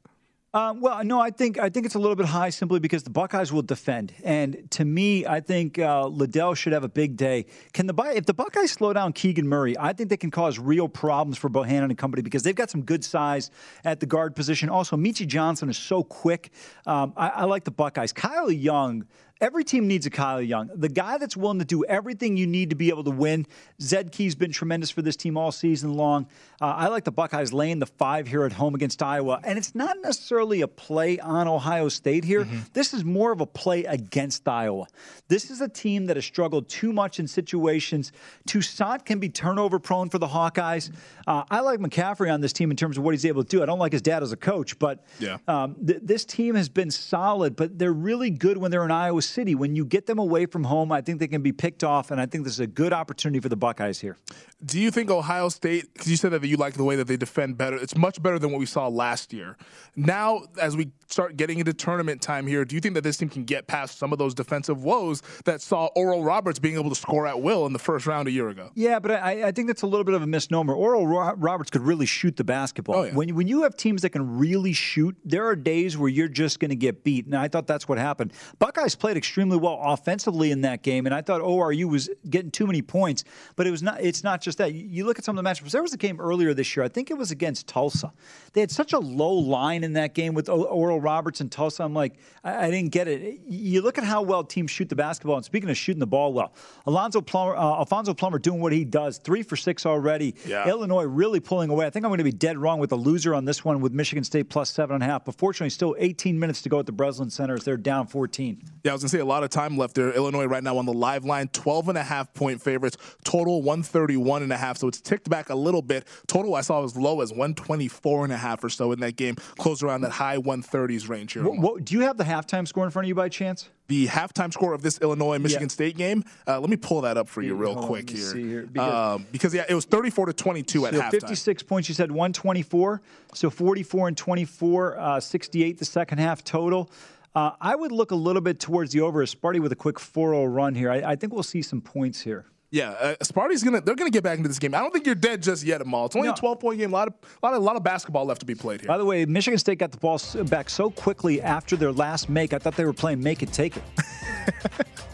Um, 0.51 0.81
well, 0.81 1.03
no, 1.03 1.19
I 1.19 1.29
think 1.29 1.59
I 1.59 1.69
think 1.69 1.85
it's 1.85 1.93
a 1.93 1.99
little 1.99 2.15
bit 2.15 2.25
high 2.25 2.49
simply 2.49 2.79
because 2.79 3.03
the 3.03 3.11
Buckeyes 3.11 3.53
will 3.53 3.61
defend, 3.61 4.13
and 4.23 4.69
to 4.71 4.83
me, 4.83 5.23
I 5.23 5.41
think 5.41 5.77
uh, 5.77 6.07
Liddell 6.07 6.55
should 6.55 6.73
have 6.73 6.83
a 6.83 6.89
big 6.89 7.17
day. 7.17 7.45
Can 7.73 7.85
the 7.85 7.93
if 8.15 8.25
the 8.25 8.33
Buckeyes 8.33 8.71
slow 8.71 8.91
down 8.91 9.13
Keegan 9.13 9.47
Murray, 9.47 9.77
I 9.77 9.93
think 9.93 10.09
they 10.09 10.17
can 10.17 10.31
cause 10.31 10.57
real 10.57 10.89
problems 10.89 11.37
for 11.37 11.51
Bohannon 11.51 11.83
and 11.85 11.97
company 11.99 12.23
because 12.23 12.41
they've 12.41 12.55
got 12.55 12.71
some 12.71 12.81
good 12.81 13.05
size 13.05 13.51
at 13.85 13.99
the 13.99 14.07
guard 14.07 14.35
position. 14.35 14.69
Also, 14.69 14.97
Meechie 14.97 15.27
Johnson 15.27 15.69
is 15.69 15.77
so 15.77 16.03
quick. 16.03 16.51
Um, 16.87 17.13
I, 17.15 17.29
I 17.29 17.43
like 17.43 17.63
the 17.63 17.71
Buckeyes. 17.71 18.11
Kyle 18.11 18.49
Young 18.49 19.05
Every 19.41 19.63
team 19.63 19.87
needs 19.87 20.05
a 20.05 20.09
Kyle 20.09 20.41
Young, 20.41 20.69
the 20.75 20.89
guy 20.89 21.17
that's 21.17 21.37
willing 21.37 21.59
to 21.59 21.65
do 21.65 21.85
everything 21.85 22.35
you 22.35 22.45
need 22.45 22.71
to 22.71 22.75
be 22.75 22.89
able 22.89 23.05
to 23.05 23.11
win. 23.11 23.47
Zed 23.81 24.11
Key's 24.11 24.35
been 24.35 24.51
tremendous 24.51 24.89
for 24.91 25.01
this 25.01 25.15
team 25.15 25.37
all 25.37 25.53
season 25.53 25.93
long. 25.93 26.27
Uh, 26.59 26.65
I 26.65 26.87
like 26.89 27.05
the 27.05 27.11
Buckeyes 27.11 27.53
laying 27.53 27.79
the 27.79 27.85
five 27.85 28.27
here 28.27 28.43
at 28.43 28.51
home 28.51 28.75
against 28.75 29.01
Iowa, 29.01 29.39
and 29.45 29.57
it's 29.57 29.73
not 29.73 29.95
necessarily 30.01 30.59
a 30.59 30.67
play 30.67 31.19
on 31.19 31.47
Ohio 31.47 31.87
State 31.87 32.25
here. 32.25 32.43
Mm-hmm. 32.43 32.57
This 32.73 32.93
is 32.93 33.05
more 33.05 33.31
of 33.31 33.39
a 33.39 33.45
play 33.45 33.85
against 33.85 34.45
Iowa. 34.45 34.87
This 35.29 35.49
is 35.49 35.61
a 35.61 35.69
team 35.69 36.07
that 36.07 36.17
has 36.17 36.25
struggled 36.25 36.67
too 36.67 36.91
much 36.91 37.17
in 37.19 37.25
situations. 37.25 38.11
Toussaint 38.45 39.05
can 39.05 39.19
be 39.19 39.29
turnover 39.29 39.79
prone 39.79 40.09
for 40.09 40.17
the 40.17 40.27
Hawkeyes. 40.27 40.91
Uh, 41.25 41.43
I 41.49 41.61
like 41.61 41.79
McCaffrey 41.79 42.33
on 42.33 42.41
this 42.41 42.51
team 42.51 42.71
in 42.71 42.77
terms 42.77 42.97
of 42.97 43.05
what 43.05 43.13
he's 43.13 43.25
able 43.25 43.45
to 43.45 43.49
do. 43.49 43.63
I 43.63 43.65
don't 43.65 43.79
like 43.79 43.93
his 43.93 44.01
dad 44.01 44.21
as 44.21 44.33
a 44.33 44.37
coach, 44.37 44.77
but 44.79 45.05
yeah. 45.17 45.37
um, 45.47 45.75
th- 45.75 46.01
this 46.03 46.25
team 46.25 46.55
has 46.55 46.67
been 46.67 46.91
solid, 46.91 47.55
but 47.55 47.79
they're 47.79 47.93
really 47.93 48.31
good 48.31 48.57
when 48.57 48.69
they're 48.69 48.83
in 48.83 48.91
Iowa 48.91 49.21
City. 49.29 49.55
When 49.55 49.75
you 49.75 49.85
get 49.85 50.05
them 50.05 50.19
away 50.19 50.45
from 50.45 50.63
home, 50.63 50.91
I 50.91 51.01
think 51.01 51.19
they 51.19 51.27
can 51.27 51.41
be 51.41 51.51
picked 51.51 51.83
off, 51.83 52.11
and 52.11 52.19
I 52.19 52.25
think 52.25 52.43
this 52.43 52.53
is 52.53 52.59
a 52.59 52.67
good 52.67 52.93
opportunity 52.93 53.39
for 53.39 53.49
the 53.49 53.55
Buckeyes 53.55 53.99
here. 53.99 54.17
Do 54.65 54.79
you 54.79 54.91
think 54.91 55.09
Ohio 55.09 55.49
State, 55.49 55.93
because 55.93 56.09
you 56.09 56.17
said 56.17 56.31
that 56.31 56.43
you 56.43 56.57
like 56.57 56.73
the 56.73 56.83
way 56.83 56.95
that 56.95 57.07
they 57.07 57.17
defend 57.17 57.57
better, 57.57 57.77
it's 57.77 57.95
much 57.95 58.21
better 58.21 58.37
than 58.39 58.51
what 58.51 58.59
we 58.59 58.65
saw 58.65 58.87
last 58.87 59.31
year. 59.31 59.57
Now, 59.95 60.43
as 60.59 60.75
we 60.75 60.91
start 61.07 61.37
getting 61.37 61.59
into 61.59 61.73
tournament 61.73 62.21
time 62.21 62.45
here, 62.47 62.65
do 62.65 62.75
you 62.75 62.81
think 62.81 62.93
that 62.95 63.03
this 63.03 63.17
team 63.17 63.29
can 63.29 63.43
get 63.43 63.67
past 63.67 63.97
some 63.97 64.11
of 64.11 64.19
those 64.19 64.33
defensive 64.33 64.83
woes 64.83 65.21
that 65.45 65.61
saw 65.61 65.87
Oral 65.95 66.23
Roberts 66.23 66.59
being 66.59 66.75
able 66.75 66.89
to 66.89 66.95
score 66.95 67.25
at 67.27 67.41
will 67.41 67.65
in 67.65 67.73
the 67.73 67.79
first 67.79 68.05
round 68.05 68.27
a 68.27 68.31
year 68.31 68.49
ago? 68.49 68.71
Yeah, 68.75 68.99
but 68.99 69.11
I, 69.11 69.47
I 69.47 69.51
think 69.51 69.67
that's 69.67 69.81
a 69.81 69.87
little 69.87 70.03
bit 70.03 70.13
of 70.13 70.21
a 70.21 70.27
misnomer. 70.27 70.73
Oral 70.73 71.07
Roberts 71.07 71.69
could 71.69 71.81
really 71.81 72.05
shoot 72.05 72.35
the 72.35 72.43
basketball. 72.43 72.95
Oh, 72.95 73.03
yeah. 73.03 73.13
When, 73.13 73.35
when 73.35 73.47
you 73.47 73.63
have 73.63 73.75
teams 73.75 74.01
that 74.01 74.09
can 74.11 74.37
really 74.37 74.73
shoot, 74.73 75.15
there 75.23 75.47
are 75.47 75.55
days 75.55 75.97
where 75.97 76.09
you're 76.09 76.27
just 76.27 76.59
going 76.59 76.69
to 76.69 76.75
get 76.75 77.03
beat. 77.03 77.25
And 77.25 77.35
I 77.35 77.47
thought 77.47 77.67
that's 77.67 77.87
what 77.87 77.97
happened. 77.97 78.33
Buckeyes 78.59 78.95
played 78.95 79.17
extremely 79.19 79.57
well 79.57 79.79
offensively 79.83 80.49
in 80.49 80.61
that 80.61 80.81
game, 80.81 81.05
and 81.05 81.13
I 81.13 81.21
thought 81.21 81.41
ORU 81.41 81.85
was 81.85 82.09
getting 82.27 82.49
too 82.49 82.65
many 82.65 82.81
points. 82.81 83.23
But 83.55 83.67
it 83.67 83.71
was 83.71 83.83
not. 83.83 84.01
It's 84.01 84.23
not 84.23 84.41
just 84.41 84.57
that. 84.57 84.73
You 84.73 85.05
look 85.05 85.19
at 85.19 85.25
some 85.25 85.37
of 85.37 85.43
the 85.43 85.47
matchups. 85.47 85.69
There 85.71 85.83
was 85.83 85.93
a 85.93 85.97
game 85.97 86.19
earlier 86.19 86.53
this 86.53 86.75
year. 86.75 86.83
I 86.83 86.87
think 86.89 87.11
it 87.11 87.17
was 87.17 87.29
against 87.29 87.67
Tulsa. 87.67 88.11
They 88.53 88.61
had 88.61 88.71
such 88.71 88.93
a 88.93 88.99
low 88.99 89.33
line 89.33 89.83
in 89.83 89.93
that 89.93 90.15
game 90.15 90.33
with 90.33 90.49
Oral 90.49 90.99
Roberts 90.99 91.41
and 91.41 91.51
Tulsa. 91.51 91.83
I'm 91.83 91.93
like, 91.93 92.15
I, 92.43 92.67
I 92.67 92.71
didn't 92.71 92.91
get 92.91 93.07
it. 93.07 93.41
You 93.45 93.81
look 93.81 93.97
at 93.97 94.03
how 94.03 94.21
well 94.23 94.43
teams 94.43 94.71
shoot 94.71 94.89
the 94.89 94.95
basketball. 94.95 95.35
And 95.35 95.45
speaking 95.45 95.69
of 95.69 95.77
shooting 95.77 95.99
the 95.99 96.07
ball 96.07 96.33
well, 96.33 96.53
Alonzo 96.87 97.21
Plummer, 97.21 97.55
uh, 97.55 97.61
Alfonso 97.61 98.13
Plummer 98.13 98.39
doing 98.39 98.61
what 98.61 98.73
he 98.73 98.85
does, 98.85 99.17
three 99.19 99.43
for 99.43 99.55
six 99.55 99.85
already. 99.85 100.35
Yeah. 100.45 100.67
Illinois 100.67 101.03
really 101.03 101.39
pulling 101.39 101.69
away. 101.69 101.85
I 101.85 101.89
think 101.89 102.05
I'm 102.05 102.09
going 102.09 102.19
to 102.19 102.23
be 102.23 102.31
dead 102.31 102.57
wrong 102.57 102.79
with 102.79 102.89
the 102.89 102.95
loser 102.95 103.35
on 103.35 103.45
this 103.45 103.63
one 103.65 103.81
with 103.81 103.91
Michigan 103.91 104.23
State 104.23 104.49
plus 104.49 104.69
seven 104.69 104.95
and 104.95 105.03
a 105.03 105.07
half. 105.07 105.25
But 105.25 105.35
fortunately, 105.35 105.69
still 105.69 105.95
18 105.99 106.39
minutes 106.39 106.61
to 106.63 106.69
go 106.69 106.79
at 106.79 106.85
the 106.85 106.91
Breslin 106.91 107.29
Center 107.29 107.55
as 107.55 107.63
they're 107.63 107.77
down 107.77 108.07
14. 108.07 108.61
Yeah, 108.83 108.91
I 108.91 108.93
was 108.93 109.01
going 109.01 109.08
to 109.09 109.17
say 109.17 109.21
a 109.21 109.25
lot 109.25 109.43
of 109.43 109.49
time 109.49 109.77
left 109.77 109.95
there. 109.95 110.11
Illinois 110.11 110.45
right 110.45 110.63
now 110.63 110.77
on 110.77 110.85
the 110.85 110.93
live 110.93 111.25
line, 111.25 111.47
12 111.49 111.89
and 111.89 111.97
a 111.97 112.03
half 112.03 112.33
point 112.33 112.61
favorites, 112.61 112.97
total 113.23 113.61
131 113.61 114.43
and 114.43 114.53
a 114.53 114.57
half. 114.57 114.77
So 114.77 114.87
it's 114.87 115.01
ticked 115.01 115.29
back 115.29 115.49
a 115.49 115.55
little 115.55 115.81
bit. 115.81 116.07
Total 116.27 116.53
I 116.55 116.61
saw 116.61 116.83
as 116.83 116.95
low 116.95 117.21
as 117.21 117.31
124 117.31 118.25
and 118.25 118.33
a 118.33 118.37
half 118.37 118.63
or 118.63 118.69
so 118.69 118.91
in 118.91 118.99
that 118.99 119.15
game, 119.15 119.35
close 119.57 119.83
around 119.83 120.01
that 120.01 120.11
high 120.11 120.37
130s 120.37 121.09
range 121.09 121.33
here. 121.33 121.43
What, 121.43 121.59
what, 121.59 121.85
do 121.85 121.95
you 121.95 122.01
have 122.01 122.17
the 122.17 122.23
halftime 122.23 122.67
score 122.67 122.85
in 122.85 122.91
front 122.91 123.05
of 123.05 123.09
you 123.09 123.15
by 123.15 123.29
chance? 123.29 123.69
The 123.87 124.05
halftime 124.07 124.53
score 124.53 124.73
of 124.73 124.83
this 124.83 124.99
Illinois 125.01 125.39
Michigan 125.39 125.63
yeah. 125.63 125.69
State 125.69 125.97
game. 125.97 126.23
Uh, 126.47 126.59
let 126.59 126.69
me 126.69 126.77
pull 126.77 127.01
that 127.01 127.17
up 127.17 127.27
for 127.27 127.41
you 127.41 127.55
real 127.55 127.75
quick 127.75 128.09
here. 128.09 128.35
here. 128.35 128.61
Because, 128.71 129.15
um, 129.15 129.25
because, 129.31 129.53
yeah, 129.53 129.65
it 129.67 129.73
was 129.73 129.85
34 129.85 130.27
to 130.27 130.33
22 130.33 130.85
at 130.85 130.93
so 130.93 131.01
halftime. 131.01 131.11
56 131.11 131.63
points. 131.63 131.89
You 131.89 131.95
said 131.95 132.11
124. 132.11 133.01
So 133.33 133.49
44 133.49 134.09
and 134.09 134.17
24, 134.17 134.99
uh, 134.99 135.19
68 135.19 135.77
the 135.79 135.85
second 135.85 136.19
half 136.19 136.43
total. 136.43 136.91
Uh, 137.35 137.51
I 137.61 137.75
would 137.75 137.91
look 137.91 138.11
a 138.11 138.15
little 138.15 138.41
bit 138.41 138.59
towards 138.59 138.91
the 138.91 139.01
over. 139.01 139.25
Sparty 139.25 139.59
with 139.59 139.71
a 139.71 139.75
quick 139.75 139.97
4-0 139.97 140.53
run 140.53 140.75
here. 140.75 140.91
I, 140.91 141.11
I 141.11 141.15
think 141.15 141.33
we'll 141.33 141.43
see 141.43 141.61
some 141.61 141.81
points 141.81 142.21
here. 142.21 142.45
Yeah, 142.71 142.91
uh, 142.91 143.15
Sparty's 143.23 143.63
gonna 143.63 143.81
they're 143.81 143.95
gonna 143.95 144.11
get 144.11 144.23
back 144.23 144.37
into 144.37 144.47
this 144.47 144.59
game. 144.59 144.75
I 144.75 144.79
don't 144.79 144.91
think 144.91 145.07
you're 145.07 145.15
dead 145.15 145.41
just 145.41 145.63
yet, 145.63 145.81
Amal. 145.81 146.05
It's 146.05 146.15
only 146.15 146.27
no. 146.27 146.35
a 146.35 146.37
12 146.37 146.59
point 146.59 146.77
game. 146.77 146.91
A 146.91 146.93
lot 146.93 147.07
of 147.07 147.15
a 147.41 147.45
lot 147.45 147.55
of 147.55 147.61
a 147.63 147.65
lot 147.65 147.75
of 147.75 147.83
basketball 147.83 148.25
left 148.25 148.41
to 148.41 148.45
be 148.45 148.53
played 148.53 148.81
here. 148.81 148.87
By 148.87 148.99
the 148.99 149.05
way, 149.05 149.25
Michigan 149.25 149.57
State 149.57 149.79
got 149.79 149.91
the 149.91 149.97
ball 149.97 150.21
back 150.45 150.69
so 150.69 150.91
quickly 150.91 151.41
after 151.41 151.75
their 151.75 151.91
last 151.91 152.29
make. 152.29 152.53
I 152.53 152.59
thought 152.59 152.75
they 152.75 152.85
were 152.85 152.93
playing 152.93 153.23
make 153.23 153.41
it 153.41 153.51
take 153.51 153.77
it. 153.77 153.83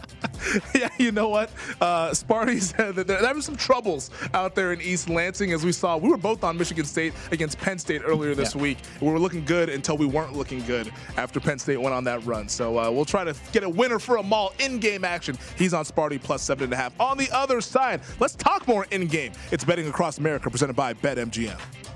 yeah, 0.74 0.88
you 0.98 1.12
know 1.12 1.28
what? 1.28 1.50
Uh, 1.80 2.10
Sparty 2.10 2.60
said 2.76 2.94
that 2.96 3.34
were 3.34 3.42
some 3.42 3.56
troubles 3.56 4.10
out 4.34 4.54
there 4.54 4.72
in 4.72 4.80
East 4.80 5.08
Lansing, 5.08 5.52
as 5.52 5.64
we 5.64 5.72
saw. 5.72 5.96
We 5.96 6.08
were 6.08 6.16
both 6.16 6.44
on 6.44 6.56
Michigan 6.56 6.84
State 6.84 7.12
against 7.32 7.58
Penn 7.58 7.78
State 7.78 8.02
earlier 8.04 8.34
this 8.34 8.54
yeah. 8.54 8.62
week. 8.62 8.78
We 9.00 9.10
were 9.10 9.18
looking 9.18 9.44
good 9.44 9.68
until 9.68 9.96
we 9.96 10.06
weren't 10.06 10.34
looking 10.34 10.64
good 10.64 10.92
after 11.16 11.40
Penn 11.40 11.58
State 11.58 11.80
went 11.80 11.94
on 11.94 12.04
that 12.04 12.24
run. 12.24 12.48
So 12.48 12.78
uh, 12.78 12.90
we'll 12.90 13.04
try 13.04 13.24
to 13.24 13.34
get 13.52 13.62
a 13.62 13.68
winner 13.68 13.98
for 13.98 14.16
Amal 14.16 14.52
in 14.58 14.78
game 14.78 15.04
action. 15.04 15.36
He's 15.56 15.74
on 15.74 15.84
Sparty 15.84 16.22
plus 16.22 16.42
seven 16.42 16.64
and 16.64 16.72
a 16.72 16.76
half. 16.76 16.98
On 17.00 17.16
the 17.16 17.30
other 17.32 17.60
side, 17.60 18.00
let's 18.20 18.34
talk 18.34 18.66
more 18.68 18.86
in 18.90 19.06
game. 19.06 19.32
It's 19.52 19.64
betting 19.64 19.88
across 19.88 20.18
America, 20.18 20.50
presented 20.50 20.76
by 20.76 20.94
BetMGM. 20.94 21.95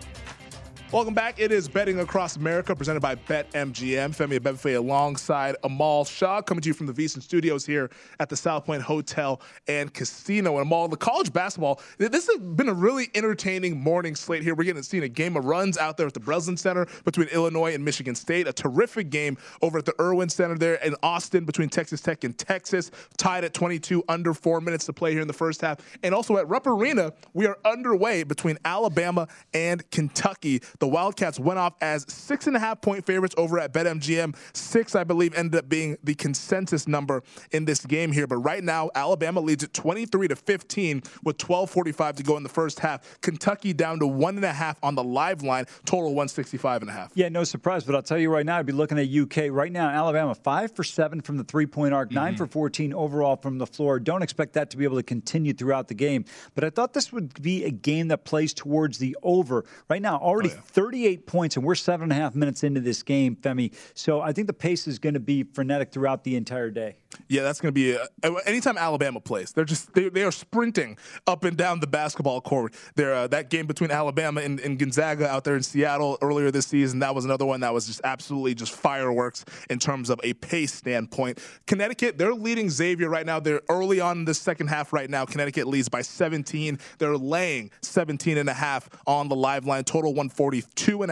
Welcome 0.91 1.13
back. 1.13 1.39
It 1.39 1.53
is 1.53 1.69
Betting 1.69 2.01
Across 2.01 2.35
America 2.35 2.75
presented 2.75 2.99
by 2.99 3.15
BetMGM. 3.15 4.13
Femi 4.13 4.37
Abebefe 4.37 4.75
alongside 4.75 5.55
Amal 5.63 6.03
Shaw 6.03 6.41
coming 6.41 6.61
to 6.63 6.67
you 6.67 6.73
from 6.73 6.85
the 6.85 6.91
VSIN 6.91 7.21
studios 7.21 7.65
here 7.65 7.89
at 8.19 8.27
the 8.27 8.35
South 8.35 8.65
Point 8.65 8.81
Hotel 8.81 9.41
and 9.69 9.93
Casino. 9.93 10.57
And 10.57 10.63
Amal, 10.63 10.89
the 10.89 10.97
college 10.97 11.31
basketball, 11.31 11.79
this 11.97 12.27
has 12.27 12.37
been 12.39 12.67
a 12.67 12.73
really 12.73 13.09
entertaining 13.15 13.79
morning 13.79 14.15
slate 14.15 14.43
here. 14.43 14.53
We're 14.53 14.65
getting 14.65 14.83
to 14.83 14.87
see 14.87 14.97
a 14.97 15.07
game 15.07 15.37
of 15.37 15.45
runs 15.45 15.77
out 15.77 15.95
there 15.95 16.07
at 16.07 16.13
the 16.13 16.19
Breslin 16.19 16.57
Center 16.57 16.85
between 17.05 17.29
Illinois 17.29 17.73
and 17.73 17.85
Michigan 17.85 18.13
State. 18.13 18.45
A 18.45 18.53
terrific 18.53 19.09
game 19.09 19.37
over 19.61 19.77
at 19.77 19.85
the 19.85 19.95
Erwin 19.97 20.27
Center 20.27 20.57
there 20.57 20.75
in 20.75 20.93
Austin 21.03 21.45
between 21.45 21.69
Texas 21.69 22.01
Tech 22.01 22.25
and 22.25 22.37
Texas. 22.37 22.91
Tied 23.15 23.45
at 23.45 23.53
22, 23.53 24.03
under 24.09 24.33
four 24.33 24.59
minutes 24.59 24.87
to 24.87 24.93
play 24.93 25.13
here 25.13 25.21
in 25.21 25.27
the 25.27 25.33
first 25.33 25.61
half. 25.61 25.77
And 26.03 26.13
also 26.13 26.35
at 26.35 26.49
Rupp 26.49 26.67
Arena, 26.67 27.13
we 27.33 27.45
are 27.47 27.57
underway 27.63 28.23
between 28.23 28.57
Alabama 28.65 29.29
and 29.53 29.89
Kentucky. 29.91 30.59
The 30.81 30.87
Wildcats 30.87 31.39
went 31.39 31.59
off 31.59 31.75
as 31.79 32.07
six 32.11 32.47
and 32.47 32.57
a 32.57 32.59
half 32.59 32.81
point 32.81 33.05
favorites 33.05 33.35
over 33.37 33.59
at 33.59 33.71
BetMGM. 33.71 34.35
Six, 34.53 34.95
I 34.95 35.03
believe, 35.03 35.35
ended 35.35 35.59
up 35.59 35.69
being 35.69 35.95
the 36.03 36.15
consensus 36.15 36.87
number 36.87 37.21
in 37.51 37.65
this 37.65 37.85
game 37.85 38.11
here. 38.11 38.25
But 38.25 38.37
right 38.37 38.63
now, 38.63 38.89
Alabama 38.95 39.41
leads 39.41 39.63
at 39.63 39.75
23 39.75 40.29
to 40.29 40.35
15 40.35 41.03
with 41.23 41.37
12:45 41.37 42.15
to 42.15 42.23
go 42.23 42.35
in 42.35 42.41
the 42.41 42.49
first 42.49 42.79
half. 42.79 43.21
Kentucky 43.21 43.73
down 43.73 43.99
to 43.99 44.07
one 44.07 44.37
and 44.37 44.43
a 44.43 44.51
half 44.51 44.79
on 44.81 44.95
the 44.95 45.03
live 45.03 45.43
line, 45.43 45.65
total 45.85 46.15
165 46.15 46.81
and 46.81 46.89
a 46.89 46.93
half. 46.93 47.11
Yeah, 47.13 47.29
no 47.29 47.43
surprise. 47.43 47.83
But 47.83 47.93
I'll 47.93 48.01
tell 48.01 48.17
you 48.17 48.31
right 48.31 48.45
now, 48.45 48.57
I'd 48.57 48.65
be 48.65 48.73
looking 48.73 48.97
at 48.97 49.07
UK 49.07 49.51
right 49.51 49.71
now. 49.71 49.87
Alabama 49.87 50.33
five 50.33 50.75
for 50.75 50.83
seven 50.83 51.21
from 51.21 51.37
the 51.37 51.43
three 51.43 51.67
point 51.67 51.93
arc, 51.93 52.09
9 52.09 52.33
mm-hmm. 52.33 52.37
for 52.37 52.47
14 52.47 52.91
overall 52.91 53.35
from 53.35 53.59
the 53.59 53.67
floor. 53.67 53.99
Don't 53.99 54.23
expect 54.23 54.53
that 54.53 54.71
to 54.71 54.77
be 54.77 54.83
able 54.83 54.97
to 54.97 55.03
continue 55.03 55.53
throughout 55.53 55.89
the 55.89 55.93
game. 55.93 56.25
But 56.55 56.63
I 56.63 56.71
thought 56.71 56.93
this 56.93 57.13
would 57.13 57.39
be 57.39 57.65
a 57.65 57.71
game 57.71 58.07
that 58.07 58.25
plays 58.25 58.51
towards 58.51 58.97
the 58.97 59.15
over. 59.21 59.63
Right 59.87 60.01
now, 60.01 60.17
already 60.17 60.49
oh, 60.49 60.55
yeah. 60.55 60.70
38 60.71 61.25
points, 61.25 61.57
and 61.57 61.65
we're 61.65 61.75
seven 61.75 62.03
and 62.03 62.11
a 62.11 62.15
half 62.15 62.35
minutes 62.35 62.63
into 62.63 62.81
this 62.81 63.03
game, 63.03 63.35
Femi. 63.35 63.73
So 63.93 64.21
I 64.21 64.31
think 64.33 64.47
the 64.47 64.53
pace 64.53 64.87
is 64.87 64.99
going 64.99 65.13
to 65.13 65.19
be 65.19 65.43
frenetic 65.43 65.91
throughout 65.91 66.23
the 66.23 66.35
entire 66.35 66.69
day. 66.69 66.95
Yeah, 67.27 67.43
that's 67.43 67.59
going 67.59 67.73
to 67.73 67.73
be 67.73 67.91
a, 67.91 68.07
anytime 68.45 68.77
Alabama 68.77 69.19
plays, 69.19 69.51
they're 69.51 69.65
just 69.65 69.93
they, 69.93 70.09
they, 70.09 70.23
are 70.23 70.31
sprinting 70.31 70.97
up 71.27 71.43
and 71.43 71.57
down 71.57 71.79
the 71.79 71.87
basketball 71.87 72.41
court. 72.41 72.73
There, 72.95 73.13
uh, 73.13 73.27
that 73.27 73.49
game 73.49 73.67
between 73.67 73.91
Alabama 73.91 74.41
and, 74.41 74.59
and, 74.59 74.79
Gonzaga 74.79 75.27
out 75.27 75.43
there 75.43 75.55
in 75.55 75.63
Seattle 75.63 76.17
earlier 76.21 76.51
this 76.51 76.67
season, 76.67 76.99
that 76.99 77.13
was 77.13 77.25
another 77.25 77.45
one 77.45 77.59
that 77.61 77.73
was 77.73 77.87
just 77.87 78.01
absolutely 78.03 78.55
just 78.55 78.73
fireworks 78.73 79.45
in 79.69 79.79
terms 79.79 80.09
of 80.09 80.19
a 80.23 80.33
pace 80.35 80.73
standpoint. 80.73 81.39
Connecticut, 81.67 82.17
they're 82.17 82.33
leading 82.33 82.69
Xavier 82.69 83.09
right 83.09 83.25
now. 83.25 83.39
They're 83.39 83.61
early 83.69 83.99
on 83.99 84.19
in 84.19 84.25
the 84.25 84.33
second 84.33 84.67
half 84.67 84.93
right 84.93 85.09
now. 85.09 85.25
Connecticut 85.25 85.67
leads 85.67 85.89
by 85.89 86.01
17. 86.01 86.79
They're 86.97 87.17
laying 87.17 87.71
17 87.81 88.37
and 88.37 88.49
a 88.49 88.53
half 88.53 88.89
on 89.05 89.27
the 89.27 89.35
live 89.35 89.65
line. 89.65 89.83
Total 89.83 90.13
142 90.61 91.03
and. 91.03 91.11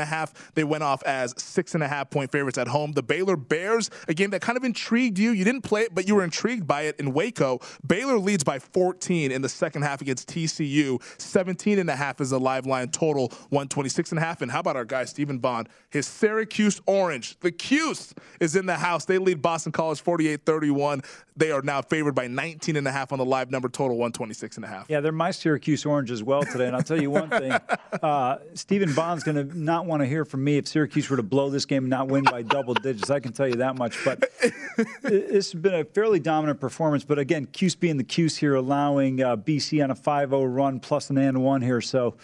They 0.55 0.63
went 0.63 0.83
off 0.83 1.03
as 1.03 1.33
six 1.37 1.75
and 1.75 1.83
a 1.83 1.87
half 1.87 2.09
point 2.09 2.31
favorites 2.31 2.57
at 2.57 2.67
home. 2.67 2.93
The 2.93 3.03
Baylor 3.03 3.35
Bears, 3.35 3.89
a 4.07 4.13
game 4.13 4.31
that 4.31 4.41
kind 4.41 4.57
of 4.57 4.63
intrigued 4.63 5.19
you. 5.19 5.31
You 5.31 5.45
didn't 5.45 5.61
play 5.61 5.81
it, 5.81 5.93
but 5.93 6.07
you 6.07 6.15
were 6.15 6.23
intrigued 6.23 6.67
by 6.67 6.83
it 6.83 6.99
in 6.99 7.13
Waco. 7.13 7.59
Baylor 7.85 8.17
leads 8.17 8.43
by 8.43 8.59
14 8.59 9.31
in 9.31 9.41
the 9.41 9.49
second 9.49 9.83
half 9.83 10.01
against 10.01 10.29
TCU. 10.29 11.01
17 11.19 11.79
and 11.79 11.89
a 11.89 11.95
half 11.95 12.19
is 12.21 12.31
a 12.31 12.37
live 12.37 12.65
line 12.65 12.89
total, 12.89 13.29
126 13.49 14.11
and 14.11 14.19
a 14.19 14.21
half. 14.21 14.41
And 14.41 14.51
how 14.51 14.59
about 14.59 14.75
our 14.75 14.85
guy 14.85 15.05
Stephen 15.05 15.37
Bond? 15.39 15.69
His 15.89 16.07
Syracuse 16.07 16.81
Orange, 16.85 17.39
the 17.39 17.51
Cuse 17.51 18.13
is 18.39 18.55
in 18.55 18.65
the 18.65 18.75
house. 18.75 19.05
They 19.05 19.17
lead 19.17 19.41
Boston 19.41 19.71
College 19.71 20.03
48-31. 20.03 21.05
They 21.35 21.51
are 21.51 21.61
now 21.61 21.81
favored 21.81 22.15
by 22.15 22.27
19 22.27 22.75
and 22.75 22.87
a 22.87 22.91
half 22.91 23.13
on 23.13 23.17
the 23.17 23.25
live 23.25 23.49
number 23.49 23.69
total 23.69 23.95
126 23.95 24.57
and 24.57 24.65
a 24.65 24.67
half. 24.67 24.89
Yeah, 24.89 24.99
they're 24.99 25.11
my 25.11 25.31
Syracuse 25.31 25.85
Orange 25.85 26.11
as 26.11 26.21
well 26.21 26.43
today. 26.43 26.67
And 26.67 26.75
I'll 26.75 26.83
tell 26.83 27.01
you 27.01 27.09
one 27.09 27.29
thing, 27.29 27.51
uh, 28.03 28.37
Stephen 28.55 28.93
Bond's 28.93 29.23
going 29.31 29.49
to 29.49 29.57
not 29.57 29.85
want 29.85 30.01
to 30.01 30.07
hear 30.07 30.25
from 30.25 30.43
me 30.43 30.57
if 30.57 30.67
Syracuse 30.67 31.09
were 31.09 31.17
to 31.17 31.23
blow 31.23 31.49
this 31.49 31.65
game 31.65 31.83
and 31.83 31.89
not 31.89 32.07
win 32.07 32.23
by 32.23 32.41
double 32.41 32.73
digits. 32.73 33.09
I 33.09 33.19
can 33.19 33.33
tell 33.33 33.47
you 33.47 33.55
that 33.55 33.77
much. 33.77 33.97
But 34.03 34.29
this 35.03 35.51
has 35.51 35.53
been 35.53 35.73
a 35.73 35.83
fairly 35.83 36.19
dominant 36.19 36.59
performance. 36.59 37.03
But 37.03 37.19
again, 37.19 37.45
Cuse 37.45 37.75
being 37.75 37.97
the 37.97 38.03
Cuse 38.03 38.37
here, 38.37 38.55
allowing 38.55 39.21
uh, 39.21 39.37
BC 39.37 39.83
on 39.83 39.91
a 39.91 39.95
5-0 39.95 40.55
run 40.55 40.79
plus 40.79 41.09
an 41.09 41.17
and 41.17 41.43
one 41.43 41.61
here. 41.61 41.81
So 41.81 42.15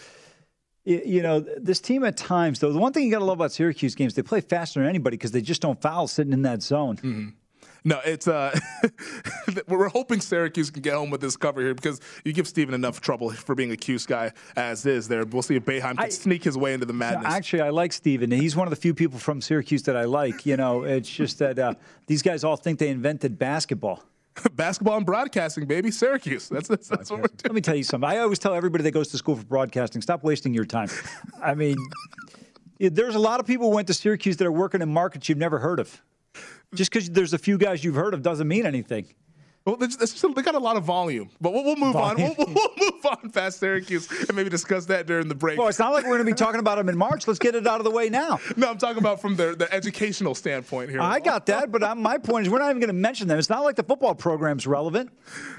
you 0.86 1.20
know, 1.20 1.40
this 1.40 1.80
team 1.80 2.04
at 2.04 2.16
times, 2.16 2.60
though, 2.60 2.72
the 2.72 2.78
one 2.78 2.92
thing 2.92 3.04
you 3.04 3.10
got 3.10 3.18
to 3.18 3.24
love 3.24 3.38
about 3.38 3.50
Syracuse 3.50 3.96
games, 3.96 4.14
they 4.14 4.22
play 4.22 4.40
faster 4.40 4.78
than 4.78 4.88
anybody 4.88 5.16
because 5.16 5.32
they 5.32 5.40
just 5.40 5.60
don't 5.60 5.80
foul 5.82 6.06
sitting 6.06 6.32
in 6.32 6.42
that 6.42 6.62
zone. 6.62 6.96
Mm-hmm. 6.98 7.28
No, 7.86 8.00
it's 8.04 8.26
uh, 8.26 8.58
we're 9.68 9.88
hoping 9.88 10.20
Syracuse 10.20 10.70
can 10.70 10.82
get 10.82 10.94
home 10.94 11.08
with 11.08 11.20
this 11.20 11.36
cover 11.36 11.60
here 11.60 11.72
because 11.72 12.00
you 12.24 12.32
give 12.32 12.48
Steven 12.48 12.74
enough 12.74 13.00
trouble 13.00 13.30
for 13.30 13.54
being 13.54 13.70
a 13.70 13.76
Cuse 13.76 14.06
guy 14.06 14.32
as 14.56 14.84
is. 14.86 15.06
There, 15.06 15.24
we'll 15.24 15.42
see 15.42 15.54
if 15.54 15.64
Boeheim 15.64 15.94
can 15.96 16.00
I, 16.00 16.08
sneak 16.08 16.42
his 16.42 16.58
way 16.58 16.74
into 16.74 16.84
the 16.84 16.92
madness. 16.92 17.32
Actually, 17.32 17.62
I 17.62 17.70
like 17.70 17.92
Steven. 17.92 18.32
He's 18.32 18.56
one 18.56 18.66
of 18.66 18.70
the 18.70 18.76
few 18.76 18.92
people 18.92 19.20
from 19.20 19.40
Syracuse 19.40 19.84
that 19.84 19.96
I 19.96 20.02
like. 20.02 20.44
You 20.44 20.56
know, 20.56 20.82
it's 20.82 21.08
just 21.08 21.38
that 21.38 21.60
uh, 21.60 21.74
these 22.08 22.22
guys 22.22 22.42
all 22.42 22.56
think 22.56 22.80
they 22.80 22.88
invented 22.88 23.38
basketball. 23.38 24.02
basketball 24.54 24.96
and 24.96 25.06
broadcasting, 25.06 25.66
baby. 25.66 25.92
Syracuse. 25.92 26.48
That's, 26.48 26.66
that's, 26.66 26.88
that's 26.88 27.08
what 27.08 27.20
we're 27.20 27.28
doing. 27.28 27.40
Let 27.44 27.54
me 27.54 27.60
tell 27.60 27.76
you 27.76 27.84
something. 27.84 28.10
I 28.10 28.18
always 28.18 28.40
tell 28.40 28.52
everybody 28.52 28.82
that 28.82 28.90
goes 28.90 29.08
to 29.12 29.16
school 29.16 29.36
for 29.36 29.44
broadcasting, 29.44 30.02
stop 30.02 30.24
wasting 30.24 30.52
your 30.52 30.64
time. 30.64 30.88
I 31.40 31.54
mean, 31.54 31.76
there's 32.80 33.14
a 33.14 33.20
lot 33.20 33.38
of 33.38 33.46
people 33.46 33.70
who 33.70 33.76
went 33.76 33.86
to 33.86 33.94
Syracuse 33.94 34.38
that 34.38 34.46
are 34.46 34.50
working 34.50 34.82
in 34.82 34.92
markets 34.92 35.28
you've 35.28 35.38
never 35.38 35.60
heard 35.60 35.78
of. 35.78 36.02
Just 36.76 36.92
because 36.92 37.08
there's 37.10 37.32
a 37.32 37.38
few 37.38 37.56
guys 37.56 37.82
you've 37.82 37.94
heard 37.94 38.12
of 38.12 38.22
doesn't 38.22 38.46
mean 38.46 38.66
anything. 38.66 39.06
Well, 39.66 39.76
they 39.76 40.42
got 40.42 40.54
a 40.54 40.60
lot 40.60 40.76
of 40.76 40.84
volume, 40.84 41.28
but 41.40 41.52
we'll, 41.52 41.64
we'll 41.64 41.74
move 41.74 41.94
volume. 41.94 42.30
on. 42.30 42.34
We'll, 42.38 42.46
we'll, 42.54 42.70
move 42.78 43.04
on 43.04 43.30
past 43.30 43.58
Syracuse 43.58 44.08
and 44.28 44.36
maybe 44.36 44.48
discuss 44.48 44.86
that 44.86 45.08
during 45.08 45.26
the 45.26 45.34
break. 45.34 45.58
Well, 45.58 45.66
it's 45.66 45.80
not 45.80 45.92
like 45.92 46.04
we're 46.04 46.10
going 46.10 46.26
to 46.26 46.32
be 46.32 46.36
talking 46.36 46.60
about 46.60 46.76
them 46.76 46.88
in 46.88 46.96
March. 46.96 47.26
Let's 47.26 47.40
get 47.40 47.56
it 47.56 47.66
out 47.66 47.80
of 47.80 47.84
the 47.84 47.90
way 47.90 48.08
now. 48.08 48.38
No, 48.56 48.70
I'm 48.70 48.78
talking 48.78 48.98
about 48.98 49.20
from 49.20 49.36
the, 49.36 49.54
the 49.54 49.70
educational 49.72 50.34
standpoint 50.34 50.88
here. 50.88 51.00
I 51.02 51.20
got 51.20 51.44
that, 51.46 51.70
but 51.70 51.84
I'm, 51.84 52.00
my 52.00 52.16
point 52.16 52.46
is 52.46 52.52
we're 52.52 52.58
not 52.58 52.70
even 52.70 52.80
going 52.80 52.88
to 52.88 52.94
mention 52.94 53.28
them. 53.28 53.38
It's 53.38 53.50
not 53.50 53.64
like 53.64 53.76
the 53.76 53.82
football 53.82 54.14
program's 54.14 54.66
relevant. 54.66 55.10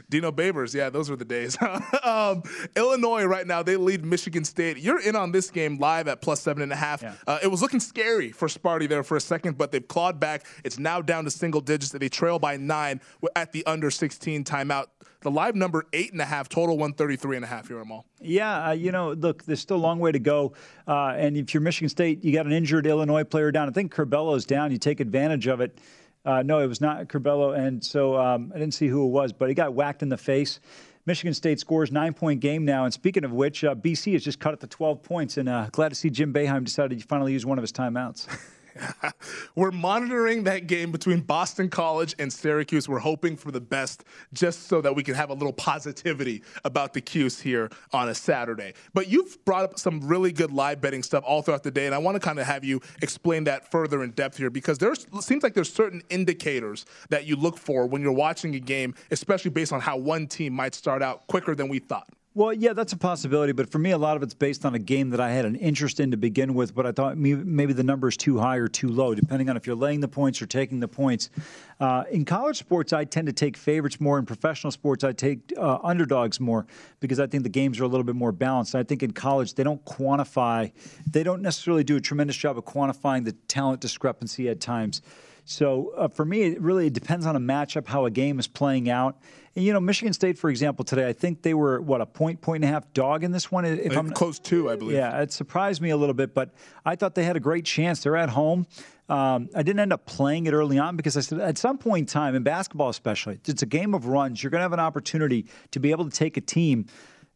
Dino 0.09 0.31
Babers, 0.31 0.73
yeah, 0.73 0.89
those 0.89 1.09
were 1.09 1.15
the 1.15 1.25
days. 1.25 1.57
um, 2.03 2.41
Illinois 2.75 3.25
right 3.25 3.45
now 3.45 3.61
they 3.61 3.75
lead 3.75 4.03
Michigan 4.03 4.43
State. 4.45 4.77
You're 4.77 4.99
in 4.99 5.15
on 5.15 5.31
this 5.31 5.51
game 5.51 5.77
live 5.77 6.07
at 6.07 6.21
plus 6.21 6.41
seven 6.41 6.63
and 6.63 6.71
a 6.71 6.75
half. 6.75 7.03
Yeah. 7.03 7.13
Uh, 7.27 7.37
it 7.43 7.47
was 7.47 7.61
looking 7.61 7.79
scary 7.79 8.31
for 8.31 8.47
Sparty 8.47 8.89
there 8.89 9.03
for 9.03 9.17
a 9.17 9.21
second, 9.21 9.57
but 9.57 9.71
they've 9.71 9.87
clawed 9.87 10.19
back. 10.19 10.45
It's 10.63 10.79
now 10.79 11.01
down 11.01 11.25
to 11.25 11.29
single 11.29 11.61
digits. 11.61 11.91
They 11.91 12.09
trail 12.09 12.39
by 12.39 12.57
nine 12.57 12.99
at 13.35 13.51
the 13.51 13.65
under 13.67 13.91
16 13.97 14.43
timeout. 14.43 14.87
The 15.21 15.31
live 15.31 15.55
number 15.55 15.85
eight 15.93 16.11
and 16.11 16.21
a 16.21 16.25
half, 16.25 16.47
total 16.47 16.77
133 16.77 17.37
and 17.37 17.45
a 17.45 17.47
half 17.47 17.67
here, 17.67 17.79
Amal. 17.79 18.05
Yeah, 18.21 18.69
uh, 18.69 18.71
you 18.71 18.91
know, 18.91 19.13
look, 19.13 19.43
there's 19.43 19.59
still 19.59 19.77
a 19.77 19.79
long 19.79 19.99
way 19.99 20.11
to 20.11 20.19
go. 20.19 20.53
Uh, 20.87 21.15
and 21.17 21.35
if 21.35 21.53
you're 21.53 21.61
Michigan 21.61 21.89
State, 21.89 22.23
you 22.23 22.31
got 22.31 22.45
an 22.45 22.51
injured 22.51 22.85
Illinois 22.85 23.23
player 23.23 23.51
down. 23.51 23.67
I 23.67 23.71
think 23.71 23.93
Curbelo's 23.93 24.45
down. 24.45 24.71
You 24.71 24.77
take 24.77 24.99
advantage 24.99 25.47
of 25.47 25.59
it. 25.59 25.79
Uh, 26.23 26.43
no, 26.43 26.59
it 26.59 26.67
was 26.67 26.81
not 26.81 27.07
Curbelo, 27.07 27.57
and 27.57 27.83
so 27.83 28.17
um, 28.17 28.51
I 28.53 28.59
didn't 28.59 28.73
see 28.73 28.87
who 28.87 29.05
it 29.05 29.11
was, 29.11 29.31
but 29.31 29.47
he 29.47 29.55
got 29.55 29.73
whacked 29.73 30.03
in 30.03 30.09
the 30.09 30.17
face. 30.17 30.59
Michigan 31.07 31.33
State 31.33 31.57
scores 31.57 31.89
nine 31.89 32.13
point 32.13 32.41
game 32.41 32.65
now. 32.65 32.83
And 32.83 32.93
speaking 32.93 33.23
of 33.23 33.31
which, 33.31 33.63
uh, 33.63 33.73
BC 33.73 34.11
has 34.11 34.23
just 34.23 34.39
cut 34.41 34.53
it 34.53 34.59
to 34.59 34.67
12 34.67 35.01
points. 35.01 35.37
And 35.37 35.47
uh, 35.47 35.69
glad 35.71 35.89
to 35.89 35.95
see 35.95 36.09
Jim 36.09 36.33
Boeheim 36.33 36.65
decided 36.65 36.99
to 36.99 37.07
finally 37.07 37.31
use 37.31 37.45
one 37.45 37.57
of 37.57 37.63
his 37.63 37.71
timeouts. 37.71 38.27
We're 39.55 39.71
monitoring 39.71 40.43
that 40.45 40.67
game 40.67 40.91
between 40.91 41.21
Boston 41.21 41.69
College 41.69 42.15
and 42.19 42.31
Syracuse. 42.31 42.87
We're 42.87 42.99
hoping 42.99 43.35
for 43.35 43.51
the 43.51 43.61
best 43.61 44.03
just 44.33 44.67
so 44.67 44.81
that 44.81 44.95
we 44.95 45.03
can 45.03 45.15
have 45.15 45.29
a 45.29 45.33
little 45.33 45.53
positivity 45.53 46.43
about 46.63 46.93
the 46.93 47.01
Cuse 47.01 47.39
here 47.39 47.69
on 47.93 48.09
a 48.09 48.15
Saturday. 48.15 48.73
But 48.93 49.07
you've 49.07 49.43
brought 49.45 49.63
up 49.63 49.79
some 49.79 50.01
really 50.01 50.31
good 50.31 50.51
live 50.51 50.81
betting 50.81 51.03
stuff 51.03 51.23
all 51.25 51.41
throughout 51.41 51.63
the 51.63 51.71
day, 51.71 51.85
and 51.85 51.95
I 51.95 51.97
want 51.97 52.15
to 52.15 52.19
kind 52.19 52.39
of 52.39 52.45
have 52.45 52.63
you 52.63 52.81
explain 53.01 53.43
that 53.45 53.71
further 53.71 54.03
in 54.03 54.11
depth 54.11 54.37
here 54.37 54.49
because 54.49 54.77
there 54.77 54.93
seems 54.95 55.43
like 55.43 55.53
there's 55.53 55.71
certain 55.71 56.01
indicators 56.09 56.85
that 57.09 57.25
you 57.25 57.35
look 57.35 57.57
for 57.57 57.85
when 57.85 58.01
you're 58.01 58.11
watching 58.11 58.55
a 58.55 58.59
game, 58.59 58.95
especially 59.11 59.51
based 59.51 59.73
on 59.73 59.81
how 59.81 59.97
one 59.97 60.27
team 60.27 60.53
might 60.53 60.75
start 60.75 61.01
out 61.01 61.27
quicker 61.27 61.55
than 61.55 61.67
we 61.67 61.79
thought. 61.79 62.07
Well, 62.37 62.53
yeah, 62.53 62.73
that's 62.73 62.93
a 62.93 62.97
possibility. 62.97 63.51
But 63.51 63.71
for 63.71 63.79
me, 63.79 63.89
a 63.89 63.97
lot 63.97 64.15
of 64.15 64.21
it's 64.21 64.35
based 64.35 64.63
on 64.63 64.75
a 64.75 64.79
game 64.79 65.09
that 65.09 65.19
I 65.19 65.31
had 65.31 65.45
an 65.45 65.55
interest 65.55 65.99
in 65.99 66.11
to 66.11 66.17
begin 66.17 66.53
with, 66.53 66.75
but 66.75 66.85
I 66.85 66.91
thought 66.91 67.17
maybe 67.17 67.73
the 67.73 67.81
number 67.81 68.07
is 68.07 68.15
too 68.15 68.37
high 68.37 68.57
or 68.57 68.67
too 68.67 68.89
low, 68.89 69.15
depending 69.15 69.49
on 69.49 69.57
if 69.57 69.65
you're 69.65 69.75
laying 69.75 70.01
the 70.01 70.07
points 70.07 70.39
or 70.39 70.45
taking 70.45 70.79
the 70.79 70.87
points. 70.87 71.31
Uh, 71.79 72.03
in 72.11 72.25
college 72.25 72.59
sports, 72.59 72.93
I 72.93 73.05
tend 73.05 73.25
to 73.25 73.33
take 73.33 73.57
favorites 73.57 73.99
more. 73.99 74.19
In 74.19 74.25
professional 74.27 74.69
sports, 74.69 75.03
I 75.03 75.13
take 75.13 75.51
uh, 75.57 75.79
underdogs 75.83 76.39
more 76.39 76.67
because 76.99 77.19
I 77.19 77.25
think 77.25 77.41
the 77.41 77.49
games 77.49 77.79
are 77.79 77.85
a 77.85 77.87
little 77.87 78.03
bit 78.03 78.13
more 78.13 78.31
balanced. 78.31 78.75
I 78.75 78.83
think 78.83 79.01
in 79.01 79.13
college, 79.13 79.55
they 79.55 79.63
don't 79.63 79.83
quantify, 79.83 80.71
they 81.09 81.23
don't 81.23 81.41
necessarily 81.41 81.83
do 81.83 81.95
a 81.95 82.01
tremendous 82.01 82.37
job 82.37 82.55
of 82.55 82.65
quantifying 82.65 83.25
the 83.25 83.31
talent 83.47 83.81
discrepancy 83.81 84.47
at 84.47 84.61
times. 84.61 85.01
So 85.49 85.93
uh, 85.95 86.09
for 86.09 86.25
me, 86.25 86.43
it 86.43 86.61
really 86.61 86.89
depends 86.89 87.25
on 87.25 87.35
a 87.37 87.39
matchup, 87.39 87.87
how 87.87 88.05
a 88.05 88.11
game 88.11 88.37
is 88.37 88.47
playing 88.47 88.89
out. 88.89 89.17
And, 89.57 89.65
you 89.65 89.73
know, 89.73 89.79
Michigan 89.79 90.13
State, 90.13 90.37
for 90.37 90.51
example, 90.51 90.85
today, 90.85 91.09
I 91.09 91.13
think 91.13 91.41
they 91.41 91.55
were, 91.55 91.81
what, 91.81 91.99
a 91.99 92.05
point, 92.05 92.41
point 92.41 92.63
and 92.63 92.69
a 92.69 92.71
half 92.71 92.93
dog 92.93 93.23
in 93.23 93.31
this 93.31 93.51
one? 93.51 93.65
If 93.65 93.97
I'm 93.97 94.11
close 94.11 94.37
to, 94.37 94.69
I 94.69 94.75
believe. 94.75 94.95
Yeah, 94.95 95.19
it 95.19 95.33
surprised 95.33 95.81
me 95.81 95.89
a 95.89 95.97
little 95.97 96.13
bit, 96.13 96.35
but 96.35 96.53
I 96.85 96.95
thought 96.95 97.15
they 97.15 97.23
had 97.23 97.35
a 97.35 97.39
great 97.39 97.65
chance. 97.65 98.03
They're 98.03 98.15
at 98.15 98.29
home. 98.29 98.67
Um, 99.09 99.49
I 99.55 99.63
didn't 99.63 99.79
end 99.79 99.93
up 99.93 100.05
playing 100.05 100.45
it 100.45 100.53
early 100.53 100.77
on 100.77 100.95
because 100.95 101.17
I 101.17 101.21
said 101.21 101.39
at 101.39 101.57
some 101.57 101.79
point 101.79 102.01
in 102.01 102.05
time, 102.05 102.35
in 102.35 102.43
basketball 102.43 102.89
especially, 102.89 103.39
it's 103.47 103.63
a 103.63 103.65
game 103.65 103.95
of 103.95 104.05
runs. 104.05 104.43
You're 104.43 104.51
going 104.51 104.59
to 104.59 104.63
have 104.63 104.73
an 104.73 104.79
opportunity 104.79 105.47
to 105.71 105.79
be 105.79 105.89
able 105.89 106.05
to 106.05 106.11
take 106.11 106.37
a 106.37 106.41
team 106.41 106.85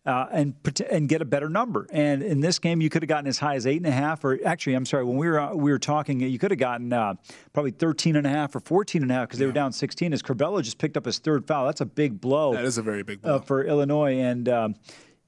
uh, 0.05 0.25
and 0.31 0.55
and 0.89 1.07
get 1.07 1.21
a 1.21 1.25
better 1.25 1.49
number. 1.49 1.87
And 1.91 2.23
in 2.23 2.39
this 2.39 2.59
game, 2.59 2.81
you 2.81 2.89
could 2.89 3.03
have 3.03 3.09
gotten 3.09 3.27
as 3.27 3.37
high 3.37 3.55
as 3.55 3.67
eight 3.67 3.77
and 3.77 3.85
a 3.85 3.91
half, 3.91 4.23
or 4.23 4.39
actually, 4.45 4.73
I'm 4.73 4.85
sorry, 4.85 5.03
when 5.03 5.17
we 5.17 5.27
were 5.27 5.39
uh, 5.39 5.53
we 5.53 5.71
were 5.71 5.79
talking, 5.79 6.19
you 6.19 6.39
could 6.39 6.51
have 6.51 6.59
gotten 6.59 6.91
uh, 6.91 7.15
probably 7.53 7.71
13 7.71 8.15
and 8.15 8.25
a 8.25 8.29
half 8.29 8.55
or 8.55 8.59
14 8.59 9.03
and 9.03 9.11
a 9.11 9.13
half 9.13 9.27
because 9.27 9.39
they 9.39 9.45
were 9.45 9.51
down 9.51 9.71
16. 9.71 10.13
As 10.13 10.23
Curbelo 10.23 10.61
just 10.63 10.79
picked 10.79 10.97
up 10.97 11.05
his 11.05 11.19
third 11.19 11.45
foul, 11.45 11.65
that's 11.65 11.81
a 11.81 11.85
big 11.85 12.19
blow. 12.19 12.53
That 12.53 12.65
is 12.65 12.77
a 12.77 12.81
very 12.81 13.03
big 13.03 13.19
uh, 13.23 13.37
blow 13.37 13.39
for 13.39 13.63
Illinois. 13.63 14.19
And 14.19 14.49
um, 14.49 14.75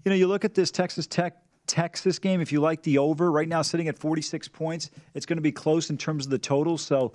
you 0.03 0.09
know, 0.09 0.15
you 0.15 0.27
look 0.27 0.45
at 0.45 0.53
this 0.53 0.71
Texas 0.71 1.07
Tech. 1.07 1.37
Texas 1.65 2.19
game, 2.19 2.41
if 2.41 2.51
you 2.51 2.59
like 2.59 2.83
the 2.83 2.97
over, 2.97 3.31
right 3.31 3.47
now 3.47 3.61
sitting 3.61 3.87
at 3.87 3.97
46 3.97 4.49
points, 4.49 4.91
it's 5.13 5.25
going 5.25 5.37
to 5.37 5.41
be 5.41 5.53
close 5.53 5.89
in 5.89 5.97
terms 5.97 6.25
of 6.25 6.29
the 6.29 6.37
total. 6.37 6.77
So, 6.77 7.13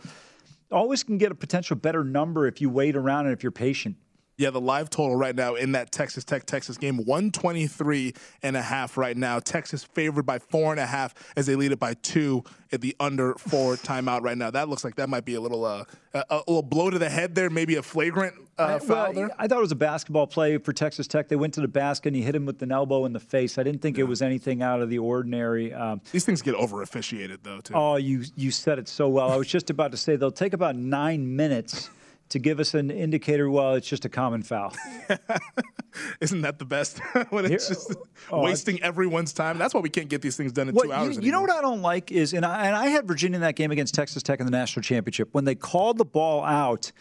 always 0.72 1.02
can 1.02 1.18
get 1.18 1.30
a 1.30 1.34
potential 1.34 1.76
better 1.76 2.02
number 2.02 2.46
if 2.46 2.58
you 2.58 2.70
wait 2.70 2.96
around 2.96 3.26
and 3.26 3.34
if 3.34 3.42
you're 3.42 3.52
patient. 3.52 3.96
Yeah, 4.38 4.50
the 4.50 4.60
live 4.60 4.88
total 4.88 5.16
right 5.16 5.34
now 5.34 5.56
in 5.56 5.72
that 5.72 5.90
Texas 5.90 6.22
Tech 6.22 6.46
Texas 6.46 6.78
game, 6.78 6.98
123 6.98 8.14
and 8.44 8.56
a 8.56 8.62
half 8.62 8.96
right 8.96 9.16
now. 9.16 9.40
Texas 9.40 9.82
favored 9.82 10.24
by 10.26 10.38
four 10.38 10.70
and 10.70 10.78
a 10.78 10.86
half 10.86 11.12
as 11.36 11.46
they 11.46 11.56
lead 11.56 11.72
it 11.72 11.80
by 11.80 11.94
two 11.94 12.44
at 12.70 12.80
the 12.80 12.94
under 13.00 13.34
four 13.34 13.74
timeout 13.76 14.22
right 14.22 14.38
now. 14.38 14.52
That 14.52 14.68
looks 14.68 14.84
like 14.84 14.94
that 14.94 15.08
might 15.08 15.24
be 15.24 15.34
a 15.34 15.40
little 15.40 15.64
uh, 15.64 15.84
a, 16.14 16.24
a 16.30 16.36
little 16.46 16.62
blow 16.62 16.88
to 16.88 17.00
the 17.00 17.10
head 17.10 17.34
there, 17.34 17.50
maybe 17.50 17.74
a 17.74 17.82
flagrant 17.82 18.36
uh, 18.58 18.78
foul 18.78 18.96
well, 18.96 19.12
there. 19.12 19.30
I 19.40 19.48
thought 19.48 19.58
it 19.58 19.62
was 19.62 19.72
a 19.72 19.76
basketball 19.76 20.28
play 20.28 20.56
for 20.58 20.72
Texas 20.72 21.08
Tech. 21.08 21.26
They 21.26 21.34
went 21.34 21.54
to 21.54 21.60
the 21.60 21.66
basket 21.66 22.10
and 22.10 22.16
he 22.16 22.22
hit 22.22 22.36
him 22.36 22.46
with 22.46 22.62
an 22.62 22.70
elbow 22.70 23.06
in 23.06 23.12
the 23.12 23.20
face. 23.20 23.58
I 23.58 23.64
didn't 23.64 23.82
think 23.82 23.96
yeah. 23.96 24.04
it 24.04 24.06
was 24.08 24.22
anything 24.22 24.62
out 24.62 24.80
of 24.80 24.88
the 24.88 24.98
ordinary. 24.98 25.74
Um, 25.74 26.00
These 26.12 26.24
things 26.24 26.42
get 26.42 26.54
over 26.54 26.82
officiated 26.82 27.40
though, 27.42 27.60
too. 27.60 27.74
Oh, 27.74 27.96
you 27.96 28.22
you 28.36 28.52
said 28.52 28.78
it 28.78 28.86
so 28.86 29.08
well. 29.08 29.32
I 29.32 29.36
was 29.36 29.48
just 29.48 29.70
about 29.70 29.90
to 29.90 29.96
say 29.96 30.14
they'll 30.14 30.30
take 30.30 30.52
about 30.52 30.76
nine 30.76 31.34
minutes 31.34 31.90
to 32.30 32.38
give 32.38 32.60
us 32.60 32.74
an 32.74 32.90
indicator, 32.90 33.50
well, 33.50 33.74
it's 33.74 33.88
just 33.88 34.04
a 34.04 34.08
common 34.08 34.42
foul. 34.42 34.74
Isn't 36.20 36.42
that 36.42 36.58
the 36.58 36.64
best? 36.64 36.98
when 37.30 37.50
it's 37.50 37.68
just 37.68 37.94
oh, 38.30 38.42
wasting 38.42 38.82
everyone's 38.82 39.32
time. 39.32 39.58
That's 39.58 39.74
why 39.74 39.80
we 39.80 39.88
can't 39.88 40.08
get 40.08 40.22
these 40.22 40.36
things 40.36 40.52
done 40.52 40.68
in 40.68 40.74
well, 40.74 40.84
two 40.84 40.92
hours. 40.92 41.16
You, 41.16 41.22
you 41.22 41.32
know 41.32 41.40
what 41.40 41.50
I 41.50 41.60
don't 41.60 41.82
like 41.82 42.12
is, 42.12 42.34
and 42.34 42.44
I, 42.44 42.66
and 42.66 42.76
I 42.76 42.88
had 42.88 43.08
Virginia 43.08 43.36
in 43.36 43.40
that 43.42 43.56
game 43.56 43.70
against 43.70 43.94
Texas 43.94 44.22
Tech 44.22 44.40
in 44.40 44.46
the 44.46 44.52
national 44.52 44.82
championship 44.82 45.30
when 45.32 45.44
they 45.44 45.54
called 45.54 45.98
the 45.98 46.04
ball 46.04 46.44
out. 46.44 46.92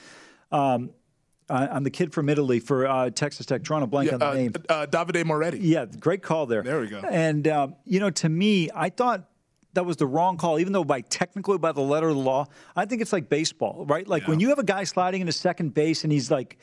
Um, 0.51 0.91
uh, 1.49 1.67
I'm 1.71 1.83
the 1.83 1.89
kid 1.89 2.13
from 2.13 2.27
Italy 2.27 2.59
for 2.59 2.87
uh, 2.87 3.09
Texas 3.09 3.45
Tech. 3.45 3.61
Drawing 3.61 3.83
a 3.83 3.87
blank 3.87 4.07
yeah, 4.07 4.13
on 4.15 4.19
the 4.19 4.27
uh, 4.27 4.33
name. 4.33 4.53
Uh, 4.67 4.85
Davide 4.89 5.25
Moretti. 5.25 5.59
Yeah, 5.59 5.85
great 5.85 6.21
call 6.21 6.45
there. 6.45 6.61
There 6.61 6.79
we 6.79 6.87
go. 6.87 6.99
And 6.99 7.47
um, 7.47 7.75
you 7.85 7.99
know, 7.99 8.09
to 8.09 8.29
me, 8.29 8.69
I 8.75 8.89
thought 8.89 9.29
that 9.77 9.85
was 9.85 9.97
the 9.97 10.07
wrong 10.07 10.37
call, 10.37 10.59
even 10.59 10.73
though 10.73 10.83
by 10.83 11.01
technically 11.01 11.59
by 11.59 11.71
the 11.71 11.81
letter 11.81 12.09
of 12.09 12.15
the 12.15 12.21
law, 12.21 12.47
I 12.75 12.85
think 12.85 12.99
it's 12.99 13.13
like 13.13 13.29
baseball, 13.29 13.85
right? 13.87 14.07
Like 14.07 14.23
yeah. 14.23 14.29
when 14.31 14.39
you 14.39 14.49
have 14.49 14.57
a 14.57 14.63
guy 14.63 14.83
sliding 14.83 15.21
into 15.21 15.31
second 15.31 15.75
base 15.75 16.03
and 16.03 16.11
he's 16.11 16.31
like 16.31 16.57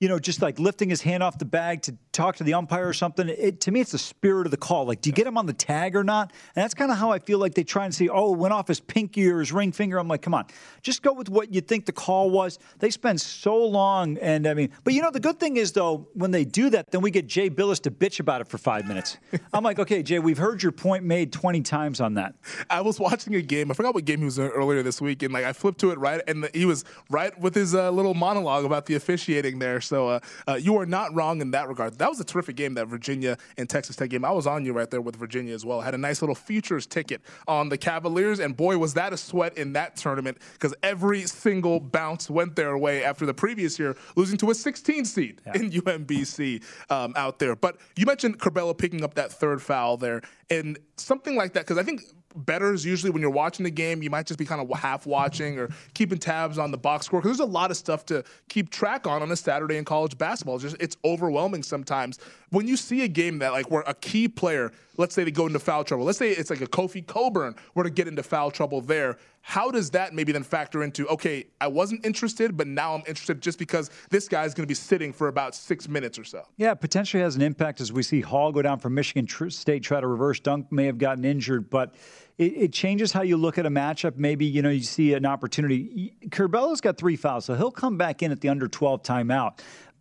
you 0.00 0.08
know, 0.08 0.18
just 0.18 0.40
like 0.40 0.60
lifting 0.60 0.88
his 0.88 1.02
hand 1.02 1.22
off 1.22 1.38
the 1.38 1.44
bag 1.44 1.82
to 1.82 1.94
talk 2.12 2.36
to 2.36 2.44
the 2.44 2.54
umpire 2.54 2.88
or 2.88 2.92
something. 2.92 3.28
It, 3.28 3.60
to 3.62 3.72
me, 3.72 3.80
it's 3.80 3.90
the 3.90 3.98
spirit 3.98 4.46
of 4.46 4.52
the 4.52 4.56
call. 4.56 4.86
Like, 4.86 5.00
do 5.00 5.10
you 5.10 5.14
get 5.14 5.26
him 5.26 5.36
on 5.36 5.46
the 5.46 5.52
tag 5.52 5.96
or 5.96 6.04
not? 6.04 6.32
And 6.54 6.62
that's 6.62 6.74
kind 6.74 6.92
of 6.92 6.98
how 6.98 7.10
I 7.10 7.18
feel 7.18 7.38
like 7.38 7.54
they 7.54 7.64
try 7.64 7.84
and 7.84 7.92
say, 7.92 8.08
oh, 8.08 8.32
it 8.34 8.38
went 8.38 8.54
off 8.54 8.68
his 8.68 8.78
pinky 8.78 9.28
or 9.28 9.40
his 9.40 9.52
ring 9.52 9.72
finger. 9.72 9.98
I'm 9.98 10.06
like, 10.06 10.22
come 10.22 10.34
on, 10.34 10.46
just 10.82 11.02
go 11.02 11.12
with 11.12 11.28
what 11.28 11.52
you 11.52 11.60
think 11.60 11.86
the 11.86 11.92
call 11.92 12.30
was. 12.30 12.60
They 12.78 12.90
spend 12.90 13.20
so 13.20 13.56
long, 13.56 14.18
and 14.18 14.46
I 14.46 14.54
mean, 14.54 14.70
but 14.84 14.94
you 14.94 15.02
know, 15.02 15.10
the 15.10 15.20
good 15.20 15.40
thing 15.40 15.56
is 15.56 15.72
though, 15.72 16.08
when 16.14 16.30
they 16.30 16.44
do 16.44 16.70
that, 16.70 16.92
then 16.92 17.02
we 17.02 17.10
get 17.10 17.26
Jay 17.26 17.50
Bilas 17.50 17.80
to 17.82 17.90
bitch 17.90 18.20
about 18.20 18.40
it 18.40 18.46
for 18.46 18.58
five 18.58 18.86
minutes. 18.86 19.18
I'm 19.52 19.64
like, 19.64 19.80
okay, 19.80 20.02
Jay, 20.04 20.20
we've 20.20 20.38
heard 20.38 20.62
your 20.62 20.72
point 20.72 21.04
made 21.04 21.32
20 21.32 21.60
times 21.62 22.00
on 22.00 22.14
that. 22.14 22.34
I 22.70 22.82
was 22.82 23.00
watching 23.00 23.34
a 23.34 23.42
game. 23.42 23.70
I 23.70 23.74
forgot 23.74 23.94
what 23.94 24.04
game 24.04 24.20
he 24.20 24.24
was 24.26 24.38
in 24.38 24.48
earlier 24.48 24.82
this 24.84 25.00
week, 25.00 25.24
and 25.24 25.32
like 25.32 25.44
I 25.44 25.52
flipped 25.52 25.80
to 25.80 25.90
it 25.90 25.98
right, 25.98 26.20
and 26.28 26.48
he 26.54 26.66
was 26.66 26.84
right 27.10 27.36
with 27.40 27.54
his 27.54 27.74
uh, 27.74 27.90
little 27.90 28.14
monologue 28.14 28.64
about 28.64 28.86
the 28.86 28.94
officiating 28.94 29.58
there. 29.58 29.80
So. 29.88 30.08
Uh, 30.08 30.20
uh, 30.46 30.54
you 30.54 30.76
are 30.76 30.86
not 30.86 31.14
wrong 31.14 31.40
in 31.40 31.50
that 31.52 31.68
regard. 31.68 31.98
That 31.98 32.08
was 32.08 32.20
a 32.20 32.24
terrific 32.24 32.56
game, 32.56 32.74
that 32.74 32.86
Virginia 32.86 33.36
and 33.56 33.68
Texas 33.68 33.96
Tech 33.96 34.10
game. 34.10 34.24
I 34.24 34.30
was 34.30 34.46
on 34.46 34.64
you 34.64 34.72
right 34.72 34.90
there 34.90 35.00
with 35.00 35.16
Virginia 35.16 35.54
as 35.54 35.64
well. 35.64 35.80
I 35.80 35.84
had 35.84 35.94
a 35.94 35.98
nice 35.98 36.22
little 36.22 36.34
futures 36.34 36.86
ticket 36.86 37.20
on 37.46 37.68
the 37.68 37.78
Cavaliers, 37.78 38.40
and 38.40 38.56
boy, 38.56 38.78
was 38.78 38.94
that 38.94 39.12
a 39.12 39.16
sweat 39.16 39.56
in 39.56 39.72
that 39.74 39.96
tournament 39.96 40.38
because 40.52 40.74
every 40.82 41.22
single 41.26 41.80
bounce 41.80 42.30
went 42.30 42.56
their 42.56 42.78
way 42.78 43.04
after 43.04 43.26
the 43.26 43.34
previous 43.34 43.78
year 43.78 43.96
losing 44.16 44.38
to 44.38 44.50
a 44.50 44.54
16 44.54 45.04
seed 45.04 45.40
yeah. 45.46 45.52
in 45.54 45.70
UMBC 45.70 46.62
um, 46.90 47.12
out 47.16 47.38
there. 47.38 47.56
But 47.56 47.76
you 47.96 48.06
mentioned 48.06 48.38
Curbelo 48.38 48.76
picking 48.76 49.04
up 49.04 49.14
that 49.14 49.32
third 49.32 49.62
foul 49.62 49.96
there, 49.96 50.22
and 50.50 50.78
something 50.96 51.36
like 51.36 51.52
that 51.54 51.60
because 51.60 51.78
I 51.78 51.82
think 51.82 52.02
betters 52.46 52.84
usually 52.84 53.10
when 53.10 53.20
you're 53.20 53.30
watching 53.30 53.64
the 53.64 53.70
game 53.70 54.02
you 54.02 54.10
might 54.10 54.26
just 54.26 54.38
be 54.38 54.44
kind 54.44 54.60
of 54.60 54.78
half 54.78 55.06
watching 55.06 55.58
or 55.58 55.68
keeping 55.94 56.18
tabs 56.18 56.58
on 56.58 56.70
the 56.70 56.78
box 56.78 57.06
score 57.06 57.20
because 57.20 57.36
there's 57.36 57.48
a 57.48 57.52
lot 57.52 57.70
of 57.70 57.76
stuff 57.76 58.06
to 58.06 58.24
keep 58.48 58.70
track 58.70 59.06
on 59.06 59.22
on 59.22 59.30
a 59.30 59.36
saturday 59.36 59.76
in 59.76 59.84
college 59.84 60.16
basketball. 60.18 60.56
It's 60.56 60.64
just 60.64 60.76
it's 60.80 60.96
overwhelming 61.04 61.62
sometimes. 61.62 62.18
When 62.50 62.66
you 62.66 62.76
see 62.76 63.02
a 63.02 63.08
game 63.08 63.38
that 63.38 63.52
like 63.52 63.70
where 63.70 63.84
a 63.86 63.94
key 63.94 64.28
player 64.28 64.72
let's 64.96 65.14
say 65.14 65.24
they 65.24 65.30
go 65.30 65.46
into 65.46 65.58
foul 65.58 65.84
trouble 65.84 66.04
let's 66.04 66.18
say 66.18 66.30
it's 66.30 66.50
like 66.50 66.60
a 66.60 66.66
kofi 66.66 67.06
cockburn 67.06 67.54
were 67.74 67.84
to 67.84 67.90
get 67.90 68.08
into 68.08 68.22
foul 68.22 68.50
trouble 68.50 68.80
there 68.80 69.16
how 69.40 69.70
does 69.70 69.90
that 69.90 70.14
maybe 70.14 70.32
then 70.32 70.42
factor 70.42 70.82
into 70.82 71.06
okay 71.08 71.46
i 71.60 71.66
wasn't 71.66 72.04
interested 72.04 72.56
but 72.56 72.66
now 72.66 72.94
i'm 72.94 73.02
interested 73.06 73.40
just 73.40 73.58
because 73.58 73.90
this 74.10 74.28
guy 74.28 74.44
is 74.44 74.54
going 74.54 74.64
to 74.64 74.68
be 74.68 74.74
sitting 74.74 75.12
for 75.12 75.28
about 75.28 75.54
six 75.54 75.88
minutes 75.88 76.18
or 76.18 76.24
so 76.24 76.42
yeah 76.56 76.74
potentially 76.74 77.22
has 77.22 77.36
an 77.36 77.42
impact 77.42 77.80
as 77.80 77.92
we 77.92 78.02
see 78.02 78.20
hall 78.20 78.52
go 78.52 78.62
down 78.62 78.78
from 78.78 78.94
michigan 78.94 79.26
state 79.50 79.82
try 79.82 80.00
to 80.00 80.06
reverse 80.06 80.40
dunk 80.40 80.70
may 80.70 80.86
have 80.86 80.98
gotten 80.98 81.24
injured 81.24 81.70
but 81.70 81.94
it, 82.38 82.52
it, 82.56 82.72
changes 82.72 83.12
how 83.12 83.22
you 83.22 83.36
look 83.36 83.58
at 83.58 83.66
a 83.66 83.70
matchup. 83.70 84.16
Maybe 84.16 84.46
you 84.46 84.62
know 84.62 84.70
you 84.70 84.82
see 84.82 85.12
an 85.14 85.26
opportunity. 85.26 86.14
Curbelo's 86.28 86.80
got 86.80 86.96
three 86.96 87.16
fouls, 87.16 87.44
so 87.44 87.54
he'll 87.54 87.72
come 87.72 87.98
back 87.98 88.22
in 88.22 88.30
at 88.30 88.40
the 88.40 88.48
under 88.48 88.68
12 88.68 89.02
timeout. 89.02 89.58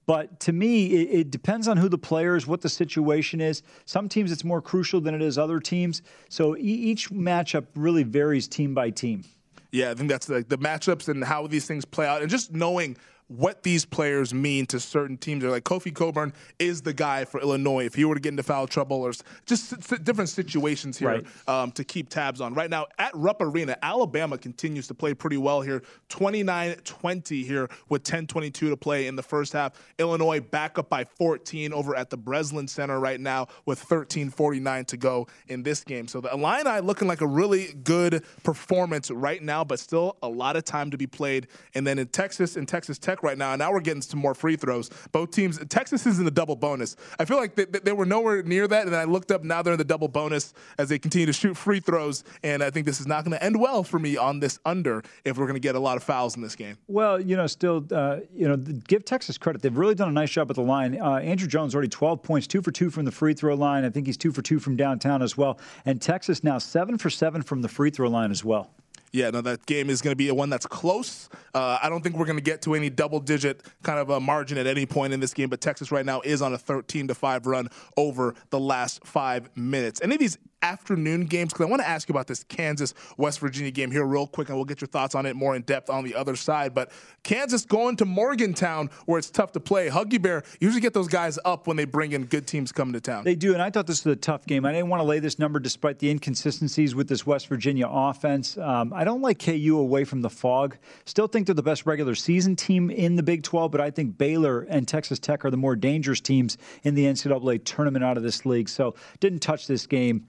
But 0.07 0.39
to 0.41 0.53
me, 0.53 0.85
it, 0.87 1.19
it, 1.19 1.31
depends 1.31 1.67
on 1.67 1.75
who 1.75 1.89
the 1.89 1.97
player 1.97 2.37
is, 2.37 2.47
what 2.47 2.61
the 2.61 2.69
situation 2.69 3.41
is. 3.41 3.61
Some 3.85 4.07
teams 4.07 4.31
it's 4.31 4.45
more 4.45 4.61
crucial 4.61 5.01
than 5.01 5.13
it 5.13 5.21
is 5.21 5.37
other 5.37 5.59
teams. 5.59 6.01
So 6.29 6.55
e- 6.55 6.61
each 6.61 7.11
matchup 7.11 7.65
really 7.75 8.03
varies 8.03 8.47
team 8.47 8.73
by 8.73 8.89
team. 8.89 9.25
Yeah, 9.71 9.91
I 9.91 9.95
think 9.95 10.09
that's 10.09 10.25
the, 10.25 10.45
the 10.47 10.57
matchups 10.57 11.09
and 11.09 11.23
how 11.23 11.45
these 11.45 11.67
things 11.67 11.83
play 11.83 12.07
out, 12.07 12.21
and 12.21 12.31
just 12.31 12.53
knowing 12.53 12.95
what 13.27 13.63
these 13.63 13.85
players 13.85 14.33
mean 14.33 14.65
to 14.67 14.79
certain 14.79 15.17
teams. 15.17 15.41
They're 15.41 15.51
like 15.51 15.63
Kofi 15.63 15.93
Cockburn 15.93 16.33
is 16.59 16.81
the 16.81 16.93
guy 16.93 17.25
for 17.25 17.41
Illinois 17.41 17.85
if 17.85 17.95
he 17.95 18.05
were 18.05 18.15
to 18.15 18.21
get 18.21 18.29
into 18.29 18.43
foul 18.43 18.67
trouble 18.67 19.01
or 19.03 19.11
just 19.45 19.73
different 20.03 20.29
situations 20.29 20.97
here 20.97 21.09
right. 21.09 21.25
um, 21.47 21.71
to 21.73 21.83
keep 21.83 22.09
tabs 22.09 22.41
on. 22.41 22.53
Right 22.53 22.69
now 22.69 22.87
at 22.97 23.11
Rupp 23.13 23.41
Arena, 23.41 23.77
Alabama 23.81 24.37
continues 24.37 24.87
to 24.87 24.93
play 24.93 25.13
pretty 25.13 25.37
well 25.37 25.61
here. 25.61 25.83
29-20 26.09 27.45
here 27.45 27.69
with 27.89 28.03
10-22 28.03 28.53
to 28.53 28.77
play 28.77 29.07
in 29.07 29.15
the 29.15 29.23
first 29.23 29.53
half. 29.53 29.73
Illinois 29.97 30.39
back 30.39 30.79
up 30.79 30.89
by 30.89 31.03
14 31.03 31.73
over 31.73 31.95
at 31.95 32.09
the 32.09 32.17
Breslin 32.17 32.67
Center 32.67 32.99
right 32.99 33.19
now 33.19 33.47
with 33.65 33.83
13:49 33.83 34.85
to 34.87 34.97
go 34.97 35.27
in 35.47 35.63
this 35.63 35.83
game. 35.83 36.07
So 36.07 36.21
the 36.21 36.31
Illini 36.31 36.79
looking 36.81 37.07
like 37.07 37.21
a 37.21 37.27
really 37.27 37.73
good 37.83 38.23
performance 38.43 39.11
right 39.11 39.41
now, 39.41 39.63
but 39.63 39.79
still 39.79 40.17
a 40.21 40.29
lot 40.29 40.55
of 40.55 40.63
time 40.63 40.91
to 40.91 40.97
be 40.97 41.07
played. 41.07 41.47
And 41.73 41.85
then 41.85 41.99
in 41.99 42.07
Texas 42.07 42.57
in 42.57 42.65
Texas 42.65 42.97
Tech 42.97 43.16
right 43.23 43.37
now. 43.37 43.53
And 43.53 43.59
now 43.59 43.71
we're 43.71 43.79
getting 43.81 44.01
some 44.01 44.19
more 44.19 44.33
free 44.33 44.55
throws. 44.55 44.89
Both 45.11 45.31
teams, 45.31 45.59
Texas 45.67 46.05
is 46.05 46.19
in 46.19 46.25
the 46.25 46.31
double 46.31 46.55
bonus. 46.55 46.95
I 47.19 47.25
feel 47.25 47.37
like 47.37 47.55
they, 47.55 47.65
they 47.65 47.91
were 47.91 48.05
nowhere 48.05 48.43
near 48.43 48.67
that. 48.67 48.87
And 48.87 48.95
I 48.95 49.03
looked 49.05 49.31
up, 49.31 49.43
now 49.43 49.61
they're 49.61 49.73
in 49.73 49.79
the 49.79 49.85
double 49.85 50.07
bonus 50.07 50.53
as 50.77 50.89
they 50.89 50.99
continue 50.99 51.25
to 51.25 51.33
shoot 51.33 51.55
free 51.55 51.79
throws. 51.79 52.23
And 52.43 52.63
I 52.63 52.69
think 52.69 52.85
this 52.85 52.99
is 52.99 53.07
not 53.07 53.23
going 53.23 53.37
to 53.37 53.43
end 53.43 53.59
well 53.59 53.83
for 53.83 53.99
me 53.99 54.17
on 54.17 54.39
this 54.39 54.59
under 54.65 55.03
if 55.25 55.37
we're 55.37 55.45
going 55.45 55.55
to 55.55 55.59
get 55.59 55.75
a 55.75 55.79
lot 55.79 55.97
of 55.97 56.03
fouls 56.03 56.35
in 56.35 56.41
this 56.41 56.55
game. 56.55 56.77
Well, 56.87 57.19
you 57.19 57.35
know, 57.35 57.47
still, 57.47 57.85
uh, 57.91 58.19
you 58.33 58.47
know, 58.47 58.57
give 58.57 59.05
Texas 59.05 59.37
credit. 59.37 59.61
They've 59.61 59.75
really 59.75 59.95
done 59.95 60.09
a 60.09 60.13
nice 60.13 60.31
job 60.31 60.49
at 60.49 60.55
the 60.55 60.61
line. 60.61 60.99
Uh, 60.99 61.15
Andrew 61.15 61.47
Jones 61.47 61.73
already 61.73 61.89
12 61.89 62.21
points, 62.21 62.47
two 62.47 62.61
for 62.61 62.71
two 62.71 62.89
from 62.89 63.05
the 63.05 63.11
free 63.11 63.33
throw 63.33 63.55
line. 63.55 63.83
I 63.85 63.89
think 63.89 64.07
he's 64.07 64.17
two 64.17 64.31
for 64.31 64.41
two 64.41 64.59
from 64.59 64.75
downtown 64.75 65.21
as 65.21 65.37
well. 65.37 65.59
And 65.85 66.01
Texas 66.01 66.43
now 66.43 66.57
seven 66.57 66.97
for 66.97 67.09
seven 67.09 67.41
from 67.41 67.61
the 67.61 67.69
free 67.69 67.89
throw 67.89 68.09
line 68.09 68.31
as 68.31 68.43
well. 68.43 68.71
Yeah, 69.11 69.29
no, 69.29 69.41
that 69.41 69.65
game 69.65 69.89
is 69.89 70.01
going 70.01 70.11
to 70.11 70.17
be 70.17 70.29
a 70.29 70.33
one 70.33 70.49
that's 70.49 70.65
close. 70.65 71.29
Uh, 71.53 71.77
I 71.81 71.89
don't 71.89 72.01
think 72.01 72.17
we're 72.17 72.25
going 72.25 72.37
to 72.37 72.43
get 72.43 72.61
to 72.63 72.75
any 72.75 72.89
double 72.89 73.19
digit 73.19 73.63
kind 73.83 73.99
of 73.99 74.09
a 74.09 74.19
margin 74.19 74.57
at 74.57 74.67
any 74.67 74.85
point 74.85 75.13
in 75.13 75.19
this 75.19 75.33
game, 75.33 75.49
but 75.49 75.61
Texas 75.61 75.91
right 75.91 76.05
now 76.05 76.21
is 76.21 76.41
on 76.41 76.53
a 76.53 76.57
13 76.57 77.07
to 77.07 77.15
5 77.15 77.45
run 77.45 77.69
over 77.95 78.35
the 78.49 78.59
last 78.59 79.05
five 79.05 79.49
minutes. 79.55 80.01
Any 80.03 80.15
of 80.15 80.19
these 80.19 80.37
afternoon 80.61 81.25
games, 81.25 81.53
because 81.53 81.65
I 81.65 81.69
want 81.69 81.81
to 81.81 81.87
ask 81.87 82.09
you 82.09 82.13
about 82.13 82.27
this 82.27 82.43
Kansas 82.43 82.93
West 83.17 83.39
Virginia 83.39 83.71
game 83.71 83.91
here, 83.91 84.05
real 84.05 84.27
quick, 84.27 84.49
and 84.49 84.57
we'll 84.57 84.65
get 84.65 84.81
your 84.81 84.87
thoughts 84.87 85.15
on 85.15 85.25
it 85.25 85.35
more 85.35 85.55
in 85.55 85.61
depth 85.63 85.89
on 85.89 86.03
the 86.03 86.15
other 86.15 86.35
side. 86.35 86.73
But 86.73 86.91
Kansas 87.23 87.65
going 87.65 87.95
to 87.97 88.05
Morgantown, 88.05 88.89
where 89.05 89.19
it's 89.19 89.29
tough 89.29 89.51
to 89.53 89.59
play. 89.59 89.89
Huggy 89.89 90.21
Bear 90.21 90.43
usually 90.59 90.81
get 90.81 90.93
those 90.93 91.07
guys 91.07 91.37
up 91.45 91.67
when 91.67 91.77
they 91.77 91.85
bring 91.85 92.11
in 92.11 92.25
good 92.25 92.47
teams 92.47 92.71
coming 92.71 92.93
to 92.93 93.01
town. 93.01 93.23
They 93.23 93.35
do, 93.35 93.53
and 93.53 93.61
I 93.61 93.69
thought 93.69 93.87
this 93.87 94.05
was 94.05 94.13
a 94.13 94.19
tough 94.19 94.45
game. 94.45 94.65
I 94.65 94.71
didn't 94.71 94.89
want 94.89 95.01
to 95.01 95.05
lay 95.05 95.19
this 95.19 95.39
number 95.39 95.59
despite 95.59 95.99
the 95.99 96.09
inconsistencies 96.09 96.95
with 96.95 97.07
this 97.07 97.25
West 97.25 97.47
Virginia 97.47 97.87
offense. 97.89 98.57
Um, 98.57 98.93
I 98.93 99.03
don't 99.03 99.21
like 99.21 99.39
KU 99.39 99.77
away 99.77 100.03
from 100.03 100.21
the 100.21 100.29
Phog. 100.29 100.77
Still 101.05 101.27
think 101.27 101.47
they're 101.47 101.55
the 101.55 101.63
best 101.63 101.85
regular 101.85 102.15
season 102.15 102.55
team 102.55 102.89
in 102.89 103.15
the 103.15 103.23
Big 103.23 103.43
12, 103.43 103.71
but 103.71 103.81
I 103.81 103.91
think 103.91 104.17
Baylor 104.17 104.61
and 104.61 104.87
Texas 104.87 105.19
Tech 105.19 105.45
are 105.45 105.51
the 105.51 105.57
more 105.57 105.75
dangerous 105.75 106.21
teams 106.21 106.57
in 106.83 106.95
the 106.95 107.05
NCAA 107.05 107.63
tournament 107.63 108.03
out 108.03 108.17
of 108.17 108.23
this 108.23 108.45
league. 108.45 108.69
So 108.69 108.95
didn't 109.19 109.39
touch 109.39 109.67
this 109.67 109.85
game. 109.85 110.27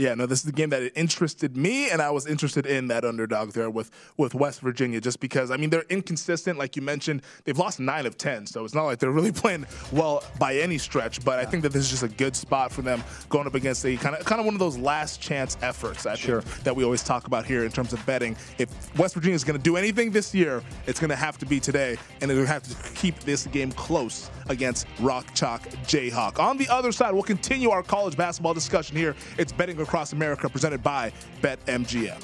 Yeah, 0.00 0.14
no, 0.14 0.24
this 0.24 0.38
is 0.38 0.46
the 0.46 0.52
game 0.52 0.70
that 0.70 0.98
interested 0.98 1.58
me, 1.58 1.90
and 1.90 2.00
I 2.00 2.08
was 2.08 2.26
interested 2.26 2.64
in 2.64 2.88
that 2.88 3.04
underdog 3.04 3.52
there 3.52 3.68
with 3.68 3.90
with 4.16 4.34
West 4.34 4.62
Virginia, 4.62 4.98
just 4.98 5.20
because 5.20 5.50
I 5.50 5.58
mean 5.58 5.68
they're 5.68 5.84
inconsistent, 5.90 6.58
like 6.58 6.74
you 6.74 6.80
mentioned. 6.80 7.20
They've 7.44 7.58
lost 7.58 7.80
nine 7.80 8.06
of 8.06 8.16
ten, 8.16 8.46
so 8.46 8.64
it's 8.64 8.74
not 8.74 8.84
like 8.84 8.98
they're 8.98 9.10
really 9.20 9.30
playing 9.30 9.66
well 9.92 10.24
by 10.38 10.56
any 10.56 10.78
stretch. 10.78 11.22
But 11.22 11.38
I 11.38 11.44
think 11.44 11.62
that 11.64 11.74
this 11.74 11.82
is 11.82 11.90
just 11.90 12.02
a 12.02 12.08
good 12.08 12.34
spot 12.34 12.72
for 12.72 12.80
them 12.80 13.04
going 13.28 13.46
up 13.46 13.54
against 13.54 13.84
a 13.84 13.94
kind 13.98 14.16
of 14.16 14.24
kind 14.24 14.40
of 14.40 14.46
one 14.46 14.54
of 14.54 14.58
those 14.58 14.78
last 14.78 15.20
chance 15.20 15.58
efforts. 15.60 16.06
I 16.06 16.14
sure. 16.14 16.40
think 16.40 16.64
that 16.64 16.74
we 16.74 16.82
always 16.82 17.02
talk 17.02 17.26
about 17.26 17.44
here 17.44 17.64
in 17.64 17.70
terms 17.70 17.92
of 17.92 18.04
betting. 18.06 18.38
If 18.56 18.70
West 18.98 19.12
Virginia 19.12 19.34
is 19.34 19.44
going 19.44 19.58
to 19.58 19.62
do 19.62 19.76
anything 19.76 20.12
this 20.12 20.34
year, 20.34 20.62
it's 20.86 20.98
going 20.98 21.10
to 21.10 21.16
have 21.16 21.36
to 21.36 21.44
be 21.44 21.60
today, 21.60 21.98
and 22.22 22.30
they're 22.30 22.36
going 22.36 22.46
to 22.46 22.52
have 22.54 22.62
to 22.62 22.92
keep 22.94 23.20
this 23.20 23.46
game 23.48 23.70
close 23.70 24.30
against 24.48 24.86
Rock 24.98 25.34
Chalk 25.34 25.68
Jayhawk. 25.84 26.38
On 26.38 26.56
the 26.56 26.68
other 26.68 26.90
side, 26.90 27.12
we'll 27.12 27.22
continue 27.22 27.68
our 27.68 27.82
college 27.82 28.16
basketball 28.16 28.54
discussion 28.54 28.96
here. 28.96 29.14
It's 29.36 29.52
betting 29.52 29.76
across 29.90 30.12
America, 30.12 30.48
presented 30.48 30.84
by 30.84 31.10
BetMGM. 31.42 32.20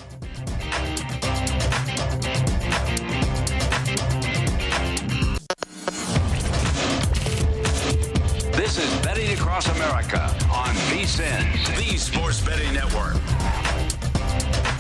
This 8.52 8.78
is 8.78 9.04
Betting 9.04 9.32
Across 9.32 9.68
America 9.74 10.22
on 10.48 10.76
VSIN, 10.92 11.76
the 11.76 11.96
Sports 11.96 12.40
Betting 12.40 12.72
Network. 12.72 13.16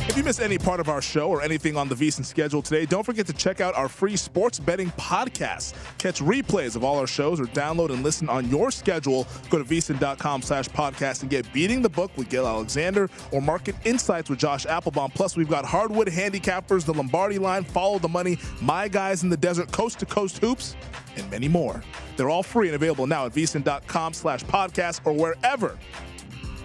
If 0.08 0.16
you 0.16 0.22
missed 0.22 0.40
any 0.40 0.56
part 0.56 0.78
of 0.78 0.88
our 0.88 1.02
show 1.02 1.28
or 1.28 1.42
anything 1.42 1.76
on 1.76 1.88
the 1.88 1.94
VSiN 1.94 2.24
schedule 2.24 2.62
today, 2.62 2.86
don't 2.86 3.02
forget 3.04 3.26
to 3.26 3.32
check 3.32 3.60
out 3.60 3.74
our 3.74 3.88
free 3.88 4.16
sports 4.16 4.58
betting 4.60 4.90
podcast. 4.92 5.74
Catch 5.98 6.20
replays 6.20 6.76
of 6.76 6.84
all 6.84 6.98
our 6.98 7.08
shows 7.08 7.40
or 7.40 7.46
download 7.46 7.90
and 7.90 8.04
listen 8.04 8.28
on 8.28 8.48
your 8.48 8.70
schedule. 8.70 9.26
Go 9.50 9.58
to 9.58 9.64
VSiN.com 9.64 10.42
slash 10.42 10.68
podcast 10.68 11.22
and 11.22 11.30
get 11.30 11.52
Beating 11.52 11.82
the 11.82 11.88
Book 11.88 12.12
with 12.16 12.28
Gill 12.28 12.46
Alexander 12.46 13.10
or 13.32 13.42
Market 13.42 13.74
Insights 13.84 14.30
with 14.30 14.38
Josh 14.38 14.64
Appelbaum. 14.64 15.12
Plus, 15.12 15.36
we've 15.36 15.50
got 15.50 15.64
Hardwood 15.64 16.06
Handicappers, 16.06 16.84
The 16.86 16.94
Lombardi 16.94 17.38
Line, 17.38 17.64
Follow 17.64 17.98
the 17.98 18.08
Money, 18.08 18.38
My 18.62 18.86
Guys 18.86 19.24
in 19.24 19.28
the 19.28 19.36
Desert, 19.36 19.72
Coast 19.72 19.98
to 19.98 20.06
Coast 20.06 20.38
Hoops, 20.38 20.76
and 21.16 21.28
many 21.32 21.48
more. 21.48 21.82
They're 22.16 22.30
all 22.30 22.44
free 22.44 22.68
and 22.68 22.76
available 22.76 23.08
now 23.08 23.26
at 23.26 23.32
VSiN.com 23.32 24.14
slash 24.14 24.44
podcast 24.44 25.00
or 25.04 25.12
wherever 25.12 25.76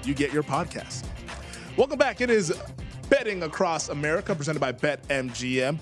you 0.03 0.13
get 0.13 0.31
your 0.31 0.43
podcast. 0.43 1.05
Welcome 1.75 1.97
back. 1.97 2.21
It 2.21 2.29
is 2.29 2.53
Betting 3.11 3.43
Across 3.43 3.89
America, 3.89 4.33
presented 4.33 4.61
by 4.61 4.71
BetMGM. 4.71 5.81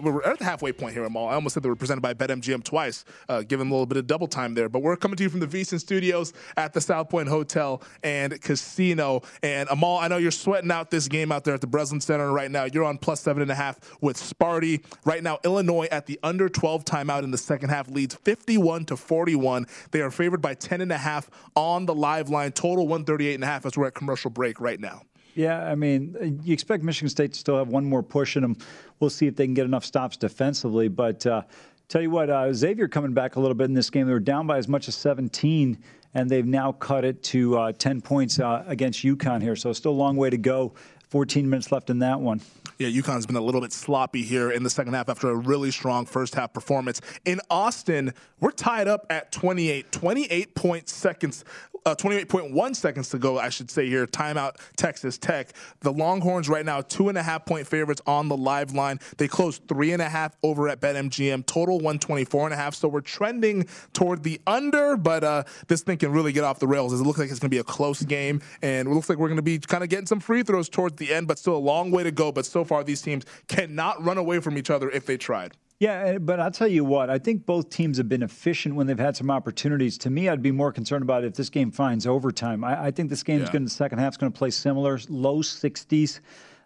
We're 0.00 0.22
at 0.22 0.38
the 0.38 0.44
halfway 0.46 0.72
point 0.72 0.94
here, 0.94 1.04
Amal. 1.04 1.28
I 1.28 1.34
almost 1.34 1.52
said 1.52 1.62
they 1.62 1.68
were 1.68 1.76
presented 1.76 2.00
by 2.00 2.14
BetMGM 2.14 2.64
twice, 2.64 3.04
uh, 3.28 3.42
giving 3.42 3.68
a 3.68 3.70
little 3.70 3.84
bit 3.84 3.98
of 3.98 4.06
double 4.06 4.26
time 4.26 4.54
there. 4.54 4.70
But 4.70 4.80
we're 4.80 4.96
coming 4.96 5.18
to 5.18 5.22
you 5.22 5.28
from 5.28 5.40
the 5.40 5.46
VSiN 5.46 5.78
Studios 5.78 6.32
at 6.56 6.72
the 6.72 6.80
South 6.80 7.10
Point 7.10 7.28
Hotel 7.28 7.82
and 8.02 8.40
Casino. 8.40 9.20
And 9.42 9.68
Amal, 9.68 9.98
I 9.98 10.08
know 10.08 10.16
you're 10.16 10.30
sweating 10.30 10.70
out 10.70 10.90
this 10.90 11.06
game 11.06 11.30
out 11.30 11.44
there 11.44 11.52
at 11.52 11.60
the 11.60 11.66
Breslin 11.66 12.00
Center 12.00 12.32
right 12.32 12.50
now. 12.50 12.64
You're 12.64 12.84
on 12.84 12.96
plus 12.96 13.20
seven 13.20 13.42
and 13.42 13.50
a 13.50 13.54
half 13.54 13.78
with 14.00 14.16
Sparty. 14.16 14.82
Right 15.04 15.22
now, 15.22 15.40
Illinois 15.44 15.88
at 15.92 16.06
the 16.06 16.18
under 16.22 16.48
12 16.48 16.86
timeout 16.86 17.24
in 17.24 17.30
the 17.30 17.36
second 17.36 17.68
half 17.68 17.90
leads 17.90 18.14
51 18.14 18.86
to 18.86 18.96
41. 18.96 19.66
They 19.90 20.00
are 20.00 20.10
favored 20.10 20.40
by 20.40 20.54
10 20.54 20.80
and 20.80 20.92
a 20.92 20.98
half 20.98 21.28
on 21.54 21.84
the 21.84 21.94
live 21.94 22.30
line, 22.30 22.52
total 22.52 22.88
138 22.88 23.34
and 23.34 23.44
a 23.44 23.48
half 23.48 23.66
as 23.66 23.76
we're 23.76 23.88
at 23.88 23.94
commercial 23.94 24.30
break 24.30 24.62
right 24.62 24.80
now. 24.80 25.02
Yeah, 25.34 25.64
I 25.64 25.74
mean, 25.74 26.40
you 26.44 26.52
expect 26.52 26.84
Michigan 26.84 27.08
State 27.08 27.32
to 27.32 27.38
still 27.38 27.56
have 27.58 27.68
one 27.68 27.84
more 27.84 28.02
push 28.02 28.36
in 28.36 28.42
them. 28.42 28.56
We'll 29.00 29.10
see 29.10 29.26
if 29.26 29.36
they 29.36 29.46
can 29.46 29.54
get 29.54 29.64
enough 29.64 29.84
stops 29.84 30.16
defensively. 30.16 30.88
But 30.88 31.26
uh, 31.26 31.42
tell 31.88 32.02
you 32.02 32.10
what, 32.10 32.30
uh, 32.30 32.52
Xavier 32.52 32.88
coming 32.88 33.12
back 33.12 33.36
a 33.36 33.40
little 33.40 33.54
bit 33.54 33.64
in 33.64 33.74
this 33.74 33.90
game. 33.90 34.06
They 34.06 34.12
were 34.12 34.20
down 34.20 34.46
by 34.46 34.58
as 34.58 34.68
much 34.68 34.86
as 34.86 34.94
17, 34.94 35.78
and 36.14 36.30
they've 36.30 36.46
now 36.46 36.72
cut 36.72 37.04
it 37.04 37.22
to 37.24 37.58
uh, 37.58 37.72
10 37.72 38.00
points 38.00 38.38
uh, 38.38 38.64
against 38.66 39.04
UConn 39.04 39.42
here. 39.42 39.56
So 39.56 39.72
still 39.72 39.92
a 39.92 39.92
long 39.92 40.16
way 40.16 40.30
to 40.30 40.38
go. 40.38 40.72
14 41.08 41.48
minutes 41.48 41.70
left 41.70 41.90
in 41.90 42.00
that 42.00 42.20
one. 42.20 42.40
Yeah, 42.78 42.88
UConn's 42.88 43.26
been 43.26 43.36
a 43.36 43.40
little 43.40 43.60
bit 43.60 43.72
sloppy 43.72 44.22
here 44.22 44.50
in 44.50 44.64
the 44.64 44.70
second 44.70 44.94
half 44.94 45.08
after 45.08 45.30
a 45.30 45.34
really 45.36 45.70
strong 45.70 46.06
first 46.06 46.34
half 46.34 46.52
performance. 46.52 47.00
In 47.24 47.40
Austin, 47.48 48.12
we're 48.40 48.50
tied 48.50 48.88
up 48.88 49.06
at 49.10 49.30
28, 49.30 49.92
28 49.92 50.54
point 50.56 50.88
seconds 50.88 51.44
uh, 51.86 51.94
28.1 51.94 52.76
seconds 52.76 53.10
to 53.10 53.18
go, 53.18 53.38
I 53.38 53.48
should 53.48 53.70
say 53.70 53.88
here. 53.88 54.06
Timeout, 54.06 54.56
Texas 54.76 55.18
Tech. 55.18 55.52
The 55.80 55.92
Longhorns 55.92 56.48
right 56.48 56.64
now, 56.64 56.80
two 56.80 57.08
and 57.08 57.18
a 57.18 57.22
half 57.22 57.44
point 57.44 57.66
favorites 57.66 58.00
on 58.06 58.28
the 58.28 58.36
live 58.36 58.72
line. 58.72 58.98
They 59.18 59.28
closed 59.28 59.68
three 59.68 59.92
and 59.92 60.00
a 60.00 60.08
half 60.08 60.36
over 60.42 60.68
at 60.68 60.80
BetMGM, 60.80 61.46
total 61.46 61.76
124 61.76 62.46
and 62.46 62.54
a 62.54 62.56
half. 62.56 62.74
So 62.74 62.88
we're 62.88 63.00
trending 63.00 63.68
toward 63.92 64.22
the 64.22 64.40
under, 64.46 64.96
but 64.96 65.24
uh, 65.24 65.44
this 65.68 65.82
thing 65.82 65.98
can 65.98 66.12
really 66.12 66.32
get 66.32 66.44
off 66.44 66.58
the 66.58 66.66
rails. 66.66 66.92
It 66.92 67.04
looks 67.04 67.18
like 67.18 67.30
it's 67.30 67.38
going 67.38 67.50
to 67.50 67.54
be 67.54 67.58
a 67.58 67.64
close 67.64 68.02
game, 68.02 68.40
and 68.62 68.88
it 68.88 68.90
looks 68.90 69.08
like 69.08 69.18
we're 69.18 69.28
going 69.28 69.36
to 69.36 69.42
be 69.42 69.58
kind 69.58 69.82
of 69.82 69.90
getting 69.90 70.06
some 70.06 70.20
free 70.20 70.42
throws 70.42 70.68
towards 70.68 70.96
the 70.96 71.12
end, 71.12 71.28
but 71.28 71.38
still 71.38 71.56
a 71.56 71.58
long 71.58 71.90
way 71.90 72.02
to 72.02 72.10
go. 72.10 72.32
But 72.32 72.46
so 72.46 72.64
far, 72.64 72.84
these 72.84 73.02
teams 73.02 73.24
cannot 73.48 74.02
run 74.02 74.18
away 74.18 74.40
from 74.40 74.56
each 74.56 74.70
other 74.70 74.90
if 74.90 75.06
they 75.06 75.16
tried. 75.16 75.52
Yeah, 75.80 76.18
but 76.18 76.38
I'll 76.38 76.52
tell 76.52 76.68
you 76.68 76.84
what, 76.84 77.10
I 77.10 77.18
think 77.18 77.46
both 77.46 77.68
teams 77.68 77.98
have 77.98 78.08
been 78.08 78.22
efficient 78.22 78.76
when 78.76 78.86
they've 78.86 78.98
had 78.98 79.16
some 79.16 79.30
opportunities. 79.30 79.98
To 79.98 80.10
me, 80.10 80.28
I'd 80.28 80.42
be 80.42 80.52
more 80.52 80.72
concerned 80.72 81.02
about 81.02 81.24
if 81.24 81.34
this 81.34 81.50
game 81.50 81.72
finds 81.72 82.06
overtime. 82.06 82.62
I, 82.62 82.86
I 82.86 82.90
think 82.90 83.10
this 83.10 83.22
game's 83.22 83.46
yeah. 83.46 83.52
going 83.52 83.62
to, 83.64 83.68
the 83.68 83.74
second 83.74 83.98
half's 83.98 84.16
going 84.16 84.32
to 84.32 84.38
play 84.38 84.50
similar, 84.50 84.98
low 85.08 85.38
60s. 85.38 86.20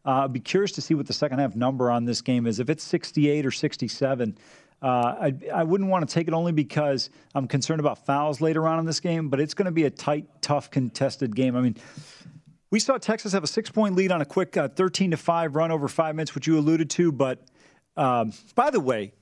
Uh, 0.04 0.24
I'd 0.24 0.32
be 0.32 0.40
curious 0.40 0.72
to 0.72 0.82
see 0.82 0.94
what 0.94 1.06
the 1.06 1.12
second 1.12 1.38
half 1.38 1.56
number 1.56 1.90
on 1.90 2.04
this 2.04 2.20
game 2.20 2.46
is. 2.46 2.60
If 2.60 2.68
it's 2.68 2.84
68 2.84 3.46
or 3.46 3.50
67, 3.50 4.38
uh, 4.80 4.86
I, 4.86 5.32
I, 5.52 5.64
wouldn't 5.64 5.90
want 5.90 6.08
to 6.08 6.14
take 6.14 6.28
it 6.28 6.34
only 6.34 6.52
because 6.52 7.10
I'm 7.34 7.48
concerned 7.48 7.80
about 7.80 8.06
fouls 8.06 8.40
later 8.40 8.68
on 8.68 8.78
in 8.78 8.84
this 8.84 9.00
game, 9.00 9.28
but 9.28 9.40
it's 9.40 9.54
going 9.54 9.66
to 9.66 9.72
be 9.72 9.84
a 9.84 9.90
tight, 9.90 10.26
tough, 10.40 10.70
contested 10.70 11.34
game. 11.34 11.56
I 11.56 11.62
mean, 11.62 11.76
we 12.70 12.78
saw 12.78 12.96
Texas 12.98 13.32
have 13.32 13.42
a 13.42 13.48
six 13.48 13.70
point 13.70 13.96
lead 13.96 14.12
on 14.12 14.20
a 14.20 14.26
quick 14.26 14.56
uh, 14.56 14.68
13 14.68 15.10
to 15.10 15.16
5 15.16 15.56
run 15.56 15.72
over 15.72 15.88
five 15.88 16.14
minutes, 16.14 16.34
which 16.34 16.46
you 16.46 16.58
alluded 16.58 16.90
to, 16.90 17.10
but 17.10 17.42
um, 17.98 18.32
by 18.54 18.70
the 18.70 18.78
way, 18.78 19.12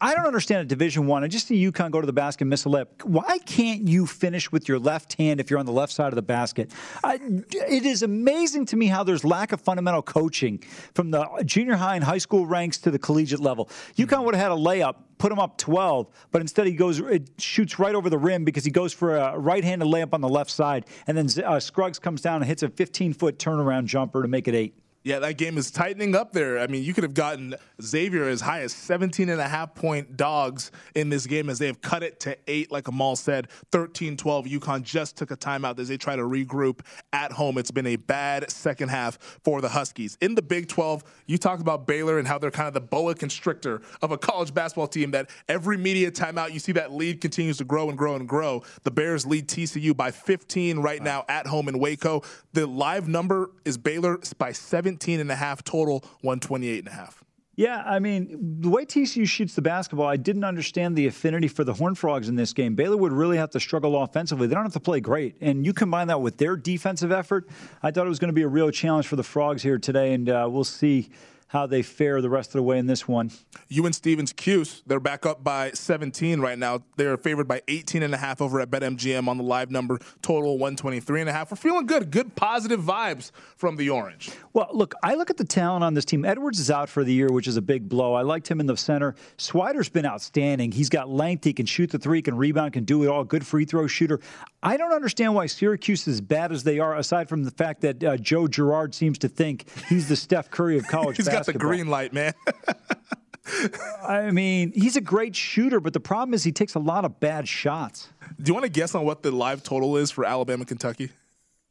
I 0.00 0.14
don't 0.14 0.26
understand 0.26 0.62
at 0.62 0.68
Division 0.68 1.06
One. 1.06 1.22
I 1.22 1.28
just 1.28 1.48
see 1.48 1.70
UConn 1.70 1.90
go 1.90 2.00
to 2.00 2.06
the 2.06 2.14
basket 2.14 2.40
and 2.40 2.50
miss 2.50 2.64
a 2.64 2.70
lip. 2.70 3.02
Why 3.04 3.38
can't 3.38 3.86
you 3.86 4.06
finish 4.06 4.50
with 4.50 4.68
your 4.68 4.78
left 4.78 5.12
hand 5.12 5.38
if 5.38 5.50
you're 5.50 5.58
on 5.58 5.66
the 5.66 5.72
left 5.72 5.92
side 5.92 6.08
of 6.08 6.14
the 6.14 6.22
basket? 6.22 6.72
I, 7.04 7.20
it 7.50 7.84
is 7.84 8.02
amazing 8.02 8.64
to 8.66 8.76
me 8.76 8.86
how 8.86 9.04
there's 9.04 9.22
lack 9.22 9.52
of 9.52 9.60
fundamental 9.60 10.00
coaching 10.00 10.64
from 10.94 11.10
the 11.10 11.28
junior 11.44 11.76
high 11.76 11.94
and 11.94 12.02
high 12.02 12.18
school 12.18 12.46
ranks 12.46 12.78
to 12.78 12.90
the 12.90 12.98
collegiate 12.98 13.40
level. 13.40 13.68
UConn 13.96 14.24
would 14.24 14.34
have 14.34 14.42
had 14.42 14.52
a 14.52 14.60
layup, 14.60 14.96
put 15.18 15.30
him 15.30 15.38
up 15.38 15.58
12, 15.58 16.08
but 16.30 16.40
instead 16.40 16.66
he 16.66 16.72
goes, 16.72 17.00
it 17.00 17.28
shoots 17.38 17.78
right 17.78 17.94
over 17.94 18.08
the 18.08 18.18
rim 18.18 18.44
because 18.44 18.64
he 18.64 18.70
goes 18.70 18.94
for 18.94 19.16
a 19.16 19.38
right-handed 19.38 19.86
layup 19.86 20.14
on 20.14 20.22
the 20.22 20.28
left 20.28 20.50
side, 20.50 20.86
and 21.06 21.18
then 21.18 21.28
uh, 21.44 21.60
Scruggs 21.60 21.98
comes 21.98 22.22
down 22.22 22.36
and 22.36 22.46
hits 22.46 22.62
a 22.62 22.68
15-foot 22.68 23.38
turnaround 23.38 23.84
jumper 23.84 24.22
to 24.22 24.28
make 24.28 24.48
it 24.48 24.54
eight. 24.54 24.74
Yeah, 25.04 25.18
that 25.18 25.36
game 25.36 25.58
is 25.58 25.72
tightening 25.72 26.14
up 26.14 26.32
there. 26.32 26.60
I 26.60 26.68
mean, 26.68 26.84
you 26.84 26.94
could 26.94 27.02
have 27.02 27.14
gotten 27.14 27.56
Xavier 27.82 28.28
as 28.28 28.40
high 28.40 28.60
as 28.60 28.72
17 28.72 29.28
and 29.28 29.40
a 29.40 29.48
half 29.48 29.74
point 29.74 30.16
dogs 30.16 30.70
in 30.94 31.08
this 31.08 31.26
game 31.26 31.50
as 31.50 31.58
they 31.58 31.66
have 31.66 31.80
cut 31.80 32.04
it 32.04 32.20
to 32.20 32.38
eight, 32.46 32.70
like 32.70 32.86
Amal 32.86 33.16
said, 33.16 33.48
13 33.72 34.16
12. 34.16 34.46
UConn 34.46 34.82
just 34.82 35.16
took 35.16 35.32
a 35.32 35.36
timeout 35.36 35.76
as 35.80 35.88
they 35.88 35.96
try 35.96 36.14
to 36.14 36.22
regroup 36.22 36.80
at 37.12 37.32
home. 37.32 37.58
It's 37.58 37.72
been 37.72 37.88
a 37.88 37.96
bad 37.96 38.48
second 38.48 38.90
half 38.90 39.18
for 39.42 39.60
the 39.60 39.68
Huskies. 39.68 40.16
In 40.20 40.36
the 40.36 40.42
Big 40.42 40.68
12, 40.68 41.02
you 41.26 41.36
talked 41.36 41.62
about 41.62 41.84
Baylor 41.88 42.20
and 42.20 42.28
how 42.28 42.38
they're 42.38 42.52
kind 42.52 42.68
of 42.68 42.74
the 42.74 42.80
boa 42.80 43.16
constrictor 43.16 43.82
of 44.02 44.12
a 44.12 44.18
college 44.18 44.54
basketball 44.54 44.86
team 44.86 45.10
that 45.10 45.30
every 45.48 45.76
media 45.76 46.12
timeout, 46.12 46.52
you 46.52 46.60
see 46.60 46.72
that 46.72 46.92
lead 46.92 47.20
continues 47.20 47.56
to 47.56 47.64
grow 47.64 47.88
and 47.88 47.98
grow 47.98 48.14
and 48.14 48.28
grow. 48.28 48.62
The 48.84 48.92
Bears 48.92 49.26
lead 49.26 49.48
TCU 49.48 49.96
by 49.96 50.12
15 50.12 50.78
right 50.78 51.02
now 51.02 51.24
at 51.28 51.48
home 51.48 51.68
in 51.68 51.80
Waco. 51.80 52.22
The 52.52 52.68
live 52.68 53.08
number 53.08 53.50
is 53.64 53.76
Baylor 53.76 54.20
by 54.38 54.52
17. 54.52 54.91
17 54.92 55.20
and 55.20 55.30
a 55.30 55.36
half 55.36 55.64
total, 55.64 56.00
128 56.20 56.78
and 56.80 56.88
a 56.88 56.90
half. 56.90 57.24
Yeah, 57.54 57.82
I 57.84 57.98
mean, 57.98 58.60
the 58.60 58.70
way 58.70 58.86
TCU 58.86 59.28
shoots 59.28 59.54
the 59.54 59.62
basketball, 59.62 60.06
I 60.06 60.16
didn't 60.16 60.44
understand 60.44 60.96
the 60.96 61.06
affinity 61.06 61.48
for 61.48 61.64
the 61.64 61.74
Horned 61.74 61.98
Frogs 61.98 62.28
in 62.28 62.34
this 62.34 62.54
game. 62.54 62.74
Baylor 62.74 62.96
would 62.96 63.12
really 63.12 63.36
have 63.36 63.50
to 63.50 63.60
struggle 63.60 64.02
offensively. 64.02 64.46
They 64.46 64.54
don't 64.54 64.64
have 64.64 64.72
to 64.72 64.80
play 64.80 65.00
great. 65.00 65.36
And 65.42 65.66
you 65.66 65.74
combine 65.74 66.06
that 66.08 66.22
with 66.22 66.38
their 66.38 66.56
defensive 66.56 67.12
effort, 67.12 67.48
I 67.82 67.90
thought 67.90 68.06
it 68.06 68.08
was 68.08 68.18
going 68.18 68.30
to 68.30 68.34
be 68.34 68.42
a 68.42 68.48
real 68.48 68.70
challenge 68.70 69.06
for 69.06 69.16
the 69.16 69.22
Frogs 69.22 69.62
here 69.62 69.78
today, 69.78 70.14
and 70.14 70.30
uh, 70.30 70.48
we'll 70.50 70.64
see 70.64 71.10
how 71.52 71.66
they 71.66 71.82
fare 71.82 72.22
the 72.22 72.30
rest 72.30 72.50
of 72.50 72.54
the 72.54 72.62
way 72.62 72.78
in 72.78 72.86
this 72.86 73.06
one. 73.06 73.30
You 73.68 73.84
and 73.84 73.94
Stevens 73.94 74.32
Cuse, 74.32 74.82
they're 74.86 74.98
back 74.98 75.26
up 75.26 75.44
by 75.44 75.70
17 75.72 76.40
right 76.40 76.58
now. 76.58 76.82
They're 76.96 77.18
favored 77.18 77.46
by 77.46 77.60
18 77.68 78.02
and 78.02 78.14
a 78.14 78.16
half 78.16 78.40
over 78.40 78.58
at 78.60 78.70
BetMGM 78.70 79.28
on 79.28 79.36
the 79.36 79.44
live 79.44 79.70
number, 79.70 79.98
total 80.22 80.52
123 80.52 81.20
and 81.20 81.28
a 81.28 81.32
half. 81.32 81.50
We're 81.50 81.58
feeling 81.58 81.84
good. 81.84 82.10
Good 82.10 82.34
positive 82.36 82.80
vibes 82.80 83.32
from 83.56 83.76
the 83.76 83.90
Orange. 83.90 84.30
Well, 84.54 84.70
look, 84.72 84.94
I 85.02 85.14
look 85.14 85.28
at 85.28 85.36
the 85.36 85.44
talent 85.44 85.84
on 85.84 85.92
this 85.92 86.06
team. 86.06 86.24
Edwards 86.24 86.58
is 86.58 86.70
out 86.70 86.88
for 86.88 87.04
the 87.04 87.12
year, 87.12 87.30
which 87.30 87.46
is 87.46 87.58
a 87.58 87.62
big 87.62 87.86
blow. 87.86 88.14
I 88.14 88.22
liked 88.22 88.48
him 88.48 88.58
in 88.58 88.64
the 88.64 88.76
center. 88.78 89.14
Swider's 89.36 89.90
been 89.90 90.06
outstanding. 90.06 90.72
He's 90.72 90.88
got 90.88 91.10
length. 91.10 91.44
He 91.44 91.52
can 91.52 91.66
shoot 91.66 91.90
the 91.90 91.98
three, 91.98 92.22
can 92.22 92.34
rebound, 92.34 92.72
can 92.72 92.84
do 92.84 93.02
it 93.04 93.08
all. 93.08 93.24
Good 93.24 93.46
free 93.46 93.66
throw 93.66 93.86
shooter. 93.86 94.20
I 94.62 94.76
don't 94.76 94.92
understand 94.92 95.34
why 95.34 95.46
Syracuse 95.46 96.06
is 96.06 96.14
as 96.14 96.20
bad 96.20 96.52
as 96.52 96.62
they 96.62 96.78
are, 96.78 96.96
aside 96.96 97.28
from 97.28 97.42
the 97.42 97.50
fact 97.50 97.80
that 97.80 98.02
uh, 98.04 98.16
Joe 98.16 98.46
Girard 98.46 98.94
seems 98.94 99.18
to 99.18 99.28
think 99.28 99.66
he's 99.88 100.08
the 100.08 100.16
Steph 100.16 100.50
Curry 100.50 100.78
of 100.78 100.86
college 100.86 101.16
He's 101.16 101.26
basketball. 101.26 101.38
He's 101.38 101.46
got 101.46 101.52
the 101.52 101.58
green 101.58 101.88
light, 101.88 102.12
man. 102.12 102.32
I 104.08 104.30
mean, 104.30 104.72
he's 104.72 104.96
a 104.96 105.00
great 105.00 105.34
shooter, 105.34 105.80
but 105.80 105.92
the 105.92 106.00
problem 106.00 106.32
is 106.32 106.44
he 106.44 106.52
takes 106.52 106.74
a 106.74 106.78
lot 106.78 107.04
of 107.04 107.18
bad 107.18 107.48
shots. 107.48 108.08
Do 108.40 108.50
you 108.50 108.54
want 108.54 108.64
to 108.64 108.70
guess 108.70 108.94
on 108.94 109.04
what 109.04 109.22
the 109.22 109.32
live 109.32 109.62
total 109.64 109.96
is 109.96 110.10
for 110.10 110.24
Alabama 110.24 110.64
Kentucky? 110.64 111.10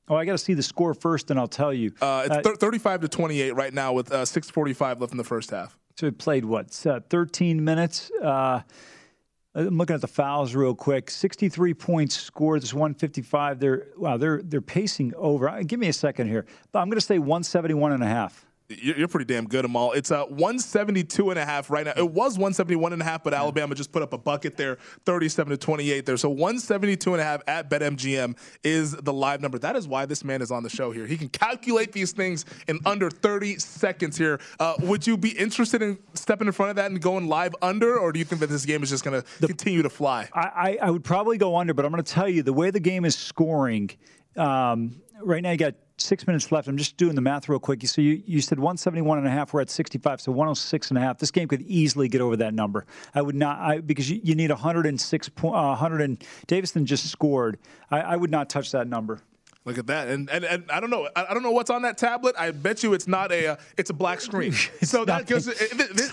Oh, 0.09 0.15
I 0.15 0.25
got 0.25 0.33
to 0.33 0.37
see 0.37 0.53
the 0.53 0.63
score 0.63 0.93
first, 0.93 1.31
and 1.31 1.39
I'll 1.39 1.47
tell 1.47 1.73
you. 1.73 1.93
Uh, 2.01 2.27
it's 2.29 2.47
thir- 2.47 2.55
35 2.55 3.01
to 3.01 3.07
28 3.07 3.55
right 3.55 3.73
now 3.73 3.93
with 3.93 4.11
uh, 4.11 4.23
6:45 4.23 4.99
left 4.99 5.11
in 5.13 5.17
the 5.17 5.23
first 5.23 5.51
half. 5.51 5.77
So 5.95 6.07
we 6.07 6.11
played 6.11 6.43
what, 6.43 6.85
uh, 6.85 6.99
13 7.09 7.63
minutes? 7.63 8.11
Uh, 9.55 9.67
I'm 9.67 9.77
looking 9.77 9.93
at 9.93 10.01
the 10.01 10.07
fouls 10.07 10.55
real 10.55 10.75
quick. 10.75 11.09
63 11.09 11.73
points 11.73 12.19
scored. 12.19 12.61
This 12.61 12.73
155. 12.73 13.59
They're 13.59 13.87
wow. 13.97 14.17
They're 14.17 14.41
they're 14.43 14.61
pacing 14.61 15.13
over. 15.15 15.49
Uh, 15.49 15.63
Give 15.63 15.79
me 15.79 15.87
a 15.87 15.93
second 15.93 16.27
here. 16.27 16.45
But 16.71 16.79
I'm 16.79 16.89
going 16.89 16.99
to 16.99 17.05
say 17.05 17.19
171 17.19 17.91
and 17.91 18.03
a 18.03 18.07
half. 18.07 18.45
You're 18.81 19.07
pretty 19.07 19.31
damn 19.31 19.47
good, 19.47 19.65
Amal. 19.65 19.91
It's 19.93 20.11
uh, 20.11 20.25
172 20.25 21.29
and 21.29 21.39
a 21.39 21.45
half 21.45 21.69
right 21.69 21.85
now. 21.85 21.93
It 21.95 22.09
was 22.09 22.33
171 22.33 22.93
and 22.93 23.01
a 23.01 23.05
half, 23.05 23.23
but 23.23 23.33
Alabama 23.33 23.75
just 23.75 23.91
put 23.91 24.01
up 24.01 24.13
a 24.13 24.17
bucket 24.17 24.57
there, 24.57 24.77
37 25.05 25.51
to 25.51 25.57
28 25.57 26.05
there. 26.05 26.17
So 26.17 26.29
172 26.29 27.13
and 27.13 27.21
a 27.21 27.23
half 27.23 27.41
at 27.47 27.69
BetMGM 27.69 28.37
is 28.63 28.91
the 28.91 29.13
live 29.13 29.41
number. 29.41 29.59
That 29.59 29.75
is 29.75 29.87
why 29.87 30.05
this 30.05 30.23
man 30.23 30.41
is 30.41 30.51
on 30.51 30.63
the 30.63 30.69
show 30.69 30.91
here. 30.91 31.05
He 31.05 31.17
can 31.17 31.29
calculate 31.29 31.91
these 31.91 32.11
things 32.11 32.45
in 32.67 32.79
under 32.85 33.09
30 33.09 33.59
seconds 33.59 34.17
here. 34.17 34.39
Uh, 34.59 34.75
would 34.79 35.05
you 35.05 35.17
be 35.17 35.29
interested 35.29 35.81
in 35.81 35.97
stepping 36.13 36.47
in 36.47 36.53
front 36.53 36.69
of 36.69 36.75
that 36.77 36.91
and 36.91 37.01
going 37.01 37.27
live 37.27 37.55
under, 37.61 37.97
or 37.97 38.11
do 38.11 38.19
you 38.19 38.25
think 38.25 38.41
that 38.41 38.49
this 38.49 38.65
game 38.65 38.83
is 38.83 38.89
just 38.89 39.03
going 39.03 39.21
to 39.21 39.47
continue 39.47 39.81
to 39.81 39.89
fly? 39.89 40.29
I, 40.33 40.39
I, 40.39 40.77
I 40.83 40.89
would 40.91 41.03
probably 41.03 41.37
go 41.37 41.57
under, 41.57 41.73
but 41.73 41.85
I'm 41.85 41.91
going 41.91 42.03
to 42.03 42.11
tell 42.11 42.29
you 42.29 42.43
the 42.43 42.53
way 42.53 42.71
the 42.71 42.79
game 42.79 43.05
is 43.05 43.15
scoring. 43.15 43.89
Um, 44.37 45.01
right 45.21 45.43
now, 45.43 45.51
you 45.51 45.57
got 45.57 45.75
six 46.01 46.27
minutes 46.27 46.51
left. 46.51 46.67
I'm 46.67 46.77
just 46.77 46.97
doing 46.97 47.15
the 47.15 47.21
math 47.21 47.49
real 47.49 47.59
quick. 47.59 47.85
So 47.87 48.01
you, 48.01 48.21
you 48.25 48.41
said 48.41 48.59
171 48.59 49.17
and 49.17 49.27
a 49.27 49.31
half. 49.31 49.53
We're 49.53 49.61
at 49.61 49.69
65, 49.69 50.21
so 50.21 50.31
106 50.31 50.89
and 50.89 50.97
a 50.97 51.01
half. 51.01 51.17
This 51.17 51.31
game 51.31 51.47
could 51.47 51.61
easily 51.61 52.07
get 52.07 52.21
over 52.21 52.37
that 52.37 52.53
number. 52.53 52.85
I 53.15 53.21
would 53.21 53.35
not, 53.35 53.59
I, 53.59 53.79
because 53.79 54.09
you, 54.09 54.19
you 54.23 54.35
need 54.35 54.49
106 54.49 55.29
point, 55.29 55.55
uh, 55.55 55.69
100 55.69 56.01
and 56.01 56.23
Davison 56.47 56.85
just 56.85 57.07
scored. 57.07 57.57
I, 57.89 58.01
I 58.01 58.15
would 58.15 58.31
not 58.31 58.49
touch 58.49 58.71
that 58.71 58.87
number. 58.87 59.21
Look 59.63 59.77
at 59.77 59.85
that, 59.87 60.07
and, 60.07 60.27
and 60.31 60.43
and 60.43 60.63
I 60.71 60.79
don't 60.79 60.89
know, 60.89 61.07
I 61.15 61.27
I 61.29 61.33
don't 61.35 61.43
know 61.43 61.51
what's 61.51 61.69
on 61.69 61.83
that 61.83 61.95
tablet. 61.95 62.35
I 62.35 62.49
bet 62.49 62.81
you 62.81 62.95
it's 62.95 63.07
not 63.07 63.31
a, 63.31 63.51
uh, 63.51 63.55
it's 63.77 63.91
a 63.91 63.93
black 63.93 64.19
screen. 64.29 64.53
so 64.53 65.05
that 65.05 65.27
because 65.27 65.45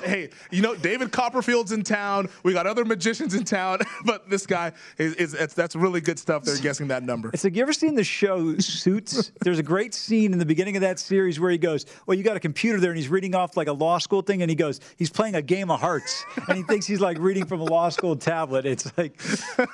hey, 0.00 0.28
you 0.50 0.60
know, 0.60 0.74
David 0.74 1.12
Copperfield's 1.12 1.72
in 1.72 1.82
town. 1.82 2.28
We 2.42 2.52
got 2.52 2.66
other 2.66 2.84
magicians 2.84 3.32
in 3.34 3.44
town, 3.44 3.78
but 4.04 4.28
this 4.28 4.46
guy 4.46 4.72
is, 4.98 5.14
is 5.14 5.32
it's, 5.32 5.54
that's 5.54 5.74
really 5.74 6.02
good 6.02 6.18
stuff. 6.18 6.44
They're 6.44 6.58
guessing 6.58 6.88
that 6.88 7.02
number. 7.02 7.30
It's 7.32 7.42
like 7.42 7.56
you 7.56 7.62
ever 7.62 7.72
seen 7.72 7.94
the 7.94 8.04
show 8.04 8.58
Suits? 8.58 9.32
There's 9.40 9.58
a 9.58 9.62
great 9.62 9.94
scene 9.94 10.34
in 10.34 10.38
the 10.38 10.46
beginning 10.46 10.76
of 10.76 10.82
that 10.82 10.98
series 10.98 11.40
where 11.40 11.50
he 11.50 11.56
goes, 11.56 11.86
"Well, 12.06 12.18
you 12.18 12.24
got 12.24 12.36
a 12.36 12.40
computer 12.40 12.78
there," 12.80 12.90
and 12.90 12.98
he's 12.98 13.08
reading 13.08 13.34
off 13.34 13.56
like 13.56 13.68
a 13.68 13.72
law 13.72 13.96
school 13.96 14.20
thing, 14.20 14.42
and 14.42 14.50
he 14.50 14.56
goes, 14.56 14.78
"He's 14.98 15.08
playing 15.10 15.36
a 15.36 15.42
game 15.42 15.70
of 15.70 15.80
hearts," 15.80 16.22
and 16.48 16.58
he 16.58 16.64
thinks 16.64 16.86
he's 16.86 17.00
like 17.00 17.18
reading 17.18 17.46
from 17.46 17.60
a 17.62 17.64
law 17.64 17.88
school 17.88 18.14
tablet. 18.14 18.66
It's 18.66 18.92
like, 18.98 19.18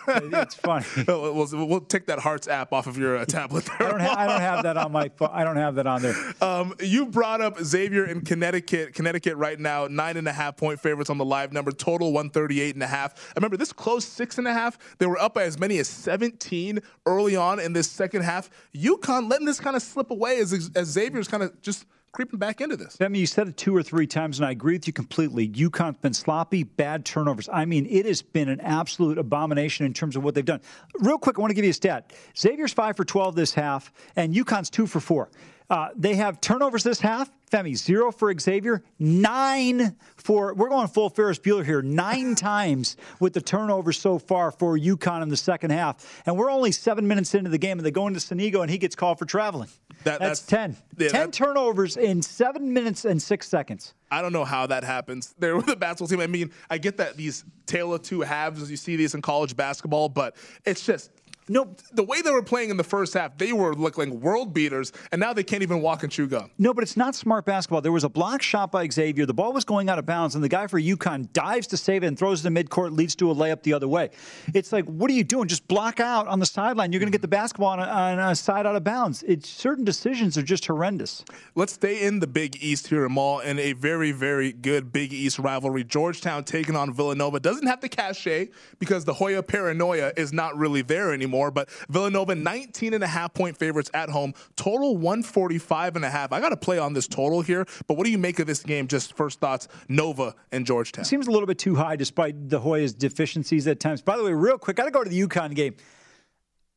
it's 0.07 0.55
funny. 0.55 0.87
We'll, 1.07 1.35
we'll, 1.35 1.67
we'll 1.67 1.81
take 1.81 2.07
that 2.07 2.19
Hearts 2.19 2.49
app 2.49 2.73
off 2.73 2.87
of 2.87 2.99
your 2.99 3.17
uh, 3.17 3.25
tablet. 3.25 3.64
I 3.71 3.79
don't, 3.79 4.01
ha- 4.01 4.15
I 4.17 4.27
don't 4.27 4.41
have 4.41 4.63
that 4.65 4.77
on 4.77 4.93
my 4.93 5.09
phone. 5.09 5.31
I 5.33 5.45
don't 5.45 5.57
have 5.57 5.75
that 5.77 5.87
on 5.87 6.03
there. 6.03 6.15
Um, 6.41 6.75
you 6.81 7.07
brought 7.07 7.41
up 7.41 7.59
Xavier 7.59 8.05
in 8.05 8.21
Connecticut. 8.21 8.93
Connecticut 8.93 9.37
right 9.37 9.59
now, 9.59 9.87
nine 9.87 10.17
and 10.17 10.29
a 10.29 10.33
half 10.33 10.57
point 10.57 10.79
favorites 10.79 11.09
on 11.09 11.17
the 11.17 11.25
live 11.25 11.53
number, 11.53 11.71
total 11.71 12.09
138 12.13 12.75
and 12.75 12.83
a 12.83 12.87
half. 12.87 13.15
I 13.31 13.33
remember 13.37 13.57
this 13.57 13.73
close 13.73 14.05
six 14.05 14.37
and 14.37 14.47
a 14.47 14.53
half. 14.53 14.79
They 14.99 15.07
were 15.07 15.19
up 15.19 15.35
by 15.35 15.45
as 15.45 15.59
many 15.59 15.79
as 15.79 15.89
17 15.89 16.81
early 17.07 17.37
on 17.37 17.61
in 17.61 17.73
this 17.73 17.91
second 17.91 18.23
half. 18.23 18.51
UConn 18.75 19.31
letting 19.31 19.47
this 19.47 19.61
kind 19.61 19.75
of 19.77 19.83
slip 19.83 20.11
away 20.11 20.39
as, 20.39 20.71
as 20.75 20.89
Xavier's 20.89 21.29
kind 21.29 21.43
of 21.43 21.61
just 21.63 21.87
creeping 22.15 22.39
back 22.39 22.61
into 22.61 22.77
this. 22.77 22.97
I 23.01 23.09
mean, 23.09 23.21
you 23.21 23.27
said 23.27 23.49
it 23.49 23.57
two 23.57 23.77
or 23.77 23.83
three 23.83 24.07
times, 24.07 24.39
and 24.39 24.47
I 24.47 24.53
agree 24.53 24.75
with 24.75 24.87
you 24.87 24.93
completely. 24.93 25.49
UConn's 25.49 25.99
been 25.99 26.15
sloppy, 26.15 26.63
bad 26.63 27.05
turnovers. 27.05 27.49
I 27.53 27.65
mean, 27.65 27.87
it 27.91 28.07
has 28.07 28.23
been 28.23 28.49
an 28.49 28.61
absolute 28.61 29.19
abomination 29.19 29.85
in 29.85 29.93
terms 29.93 30.15
of 30.17 30.23
what 30.23 30.35
they've 30.35 30.45
done. 30.45 30.61
Real 31.01 31.19
quick, 31.19 31.39
I 31.39 31.43
want 31.43 31.51
to 31.51 31.55
give 31.55 31.65
you 31.65 31.73
a 31.73 31.75
stat. 31.75 32.13
Xavier's 32.39 32.73
five 32.73 32.97
for 32.97 33.05
12 33.05 33.35
this 33.35 33.53
half, 33.53 33.93
and 34.17 34.33
UConn's 34.33 34.71
two 34.71 34.87
for 34.87 35.01
four. 35.01 35.29
Uh, 35.69 35.89
they 35.97 36.15
have 36.15 36.41
turnovers 36.41 36.85
this 36.85 37.01
half. 37.01 37.31
Femi, 37.55 37.77
zero 37.77 38.11
for 38.11 38.37
Xavier, 38.37 38.83
nine 38.99 39.95
for, 40.17 40.55
we're 40.55 40.69
going 40.69 40.89
full 40.89 41.09
Ferris 41.09 41.39
Bueller 41.39 41.65
here, 41.65 41.83
nine 41.83 42.35
times 42.35 42.97
with 43.21 43.33
the 43.33 43.41
turnovers 43.41 43.97
so 43.97 44.19
far 44.19 44.51
for 44.51 44.77
UConn 44.77 45.23
in 45.23 45.29
the 45.29 45.37
second 45.37 45.71
half. 45.71 46.21
And 46.27 46.37
we're 46.37 46.51
only 46.51 46.73
seven 46.73 47.07
minutes 47.07 47.33
into 47.33 47.51
the 47.51 47.59
game, 47.59 47.79
and 47.79 47.87
they 47.87 47.93
go 47.93 48.09
into 48.09 48.19
Sanogo, 48.19 48.63
and 48.63 48.71
he 48.71 48.77
gets 48.79 48.97
called 48.97 49.21
for 49.21 49.25
traveling. 49.25 49.69
That- 50.03 50.19
that's, 50.19 50.41
that's- 50.41 50.75
10. 50.75 50.77
yeah, 50.99 51.09
10 51.11 51.21
that- 51.21 51.33
turnovers 51.33 51.97
in 51.97 52.23
seven 52.23 52.73
minutes 52.73 53.05
and 53.05 53.23
six 53.23 53.47
seconds. 53.49 53.95
I 54.11 54.21
don't 54.21 54.33
know 54.33 54.45
how 54.45 54.67
that 54.67 54.83
happens. 54.83 55.33
They're 55.39 55.57
with 55.57 55.67
the 55.67 55.77
basketball 55.77 56.09
team. 56.09 56.21
I 56.21 56.27
mean, 56.27 56.51
I 56.71 56.79
get 56.79 56.97
that 56.97 57.17
these 57.17 57.45
tale 57.67 57.95
of 57.95 58.03
two 58.03 58.21
halves, 58.23 58.63
as 58.63 58.71
you 58.71 58.77
see 58.77 58.97
these 58.97 59.15
in 59.15 59.23
college 59.23 59.57
basketball, 59.57 60.09
but 60.09 60.37
it's 60.65 60.85
just 60.85 61.11
no. 61.49 61.75
The 61.93 62.03
way 62.03 62.23
they 62.23 62.31
were 62.31 62.43
playing 62.43 62.71
in 62.71 62.77
the 62.77 62.85
first 62.85 63.15
half, 63.15 63.37
they 63.39 63.53
were 63.53 63.75
looking 63.75 64.21
world 64.21 64.55
beaters, 64.55 64.93
and 65.13 65.21
now 65.21 65.33
they 65.33 65.43
can't 65.43 65.63
even 65.63 65.81
walk 65.81 66.03
and 66.03 66.11
chew 66.11 66.27
gum. 66.27 66.51
No, 66.59 66.73
but 66.73 66.83
it's 66.83 66.97
not 66.97 67.15
smart 67.15 67.45
basketball. 67.45 67.81
There 67.81 67.93
was 67.93 68.05
a 68.05 68.09
block 68.09 68.43
shot 68.43 68.73
by 68.73 68.89
Xavier. 68.89 69.27
The 69.27 69.35
ball 69.35 69.53
was 69.53 69.65
going 69.65 69.89
out 69.89 69.99
of 69.99 70.07
bounds, 70.07 70.35
and 70.35 70.43
the 70.43 70.49
guy 70.49 70.67
for 70.67 70.81
UConn 70.81 71.33
dives 71.33 71.67
to 71.69 71.77
save 71.77 72.03
it 72.03 72.07
and 72.07 72.19
throws 72.19 72.45
it 72.45 72.49
in 72.49 72.55
midcourt, 72.55 72.97
leads 72.97 73.15
to 73.17 73.31
a 73.31 73.35
layup 73.35 73.63
the 73.63 73.73
other 73.73 73.89
way. 73.89 74.11
It's 74.55 74.73
like, 74.73 74.87
what 74.87 75.11
are 75.11 75.15
you 75.15 75.25
doing? 75.25 75.49
Just 75.49 75.69
block 75.69 76.01
out 76.01 76.27
on 76.27 76.39
the 76.39 76.47
sideline. 76.47 76.93
You're 76.93 77.01
going 77.01 77.13
to 77.13 77.17
get 77.17 77.23
the 77.23 77.29
basketball 77.29 77.69
on 77.69 77.81
a, 77.81 77.83
on 77.83 78.19
a 78.19 78.35
side 78.35 78.67
out 78.67 78.77
of 78.77 78.85
bounds. 78.85 79.23
It's 79.25 79.49
certain 79.49 79.85
decisions 79.85 80.39
are 80.39 80.43
just 80.43 80.67
horrendous. 80.67 81.25
Let's 81.55 81.75
stay 81.75 82.03
in 82.03 82.21
the 82.21 82.27
Big 82.27 82.57
East 82.63 82.89
here, 82.89 83.05
Amal, 83.05 83.41
in 83.41 83.59
a 83.59 83.75
very, 83.75 84.13
very 84.13 84.53
good 84.53 84.93
Big 84.93 85.13
East 85.13 85.39
rivalry. 85.39 85.85
Georgetown 85.85 86.45
taking 86.45 86.77
on 86.77 86.93
Villanova 86.95 87.41
doesn't 87.41 87.67
have 87.67 87.81
the 87.81 87.89
cachet 87.89 88.49
because 88.79 89.05
the 89.05 89.15
Hoya 89.15 89.43
paranoia 89.43 90.13
is 90.17 90.33
not 90.33 90.57
really 90.57 90.83
there 90.83 91.13
anymore. 91.13 91.34
But 91.51 91.71
Villanova, 91.89 92.35
19 92.35 92.95
and 92.95 93.05
a 93.05 93.07
half 93.07 93.35
point 93.35 93.57
favorites 93.57 93.91
at 93.95 94.09
home, 94.09 94.35
total 94.57 94.97
145 94.97 95.97
and 95.97 96.05
a 96.05 96.11
half. 96.11 96.33
I 96.33 96.41
got 96.41 96.51
to 96.51 96.57
play 96.57 96.79
on 96.79 96.93
this 96.93 97.09
total 97.09 97.43
here, 97.43 97.67
but 97.87 97.97
what 97.97 98.05
do 98.05 98.11
you 98.11 98.19
make 98.19 98.39
of 98.39 98.47
this 98.47 98.63
game? 98.63 98.87
Just 98.87 99.17
first 99.17 99.41
thoughts, 99.41 99.69
Nova 99.89 100.35
and 100.53 100.67
Georgetown. 100.67 101.05
Seems 101.05 101.27
a 101.27 101.31
little 101.31 101.47
bit 101.47 101.59
too 101.59 101.75
high 101.75 101.97
despite 101.97 102.49
the 102.49 102.61
Hoya's 102.61 102.95
deficiencies 102.95 103.67
at 103.67 103.81
times. 103.81 104.03
By 104.03 104.17
the 104.17 104.25
way, 104.25 104.33
real 104.33 104.59
quick, 104.59 104.79
I 104.79 104.83
got 104.83 104.87
to 104.87 104.91
go 104.91 105.05
to 105.05 105.11
the 105.11 105.21
UConn 105.27 105.55
game. 105.55 105.77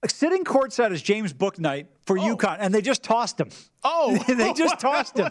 Sitting 0.08 0.44
courtside 0.44 0.92
is 0.92 1.02
James 1.02 1.34
Bouknight 1.34 1.88
for 2.08 2.18
UConn, 2.18 2.58
and 2.60 2.74
they 2.74 2.82
just 2.82 3.04
tossed 3.04 3.40
him. 3.40 3.50
Oh, 3.84 4.18
they 4.28 4.54
just 4.54 4.80
tossed 4.80 5.18
him. 5.18 5.30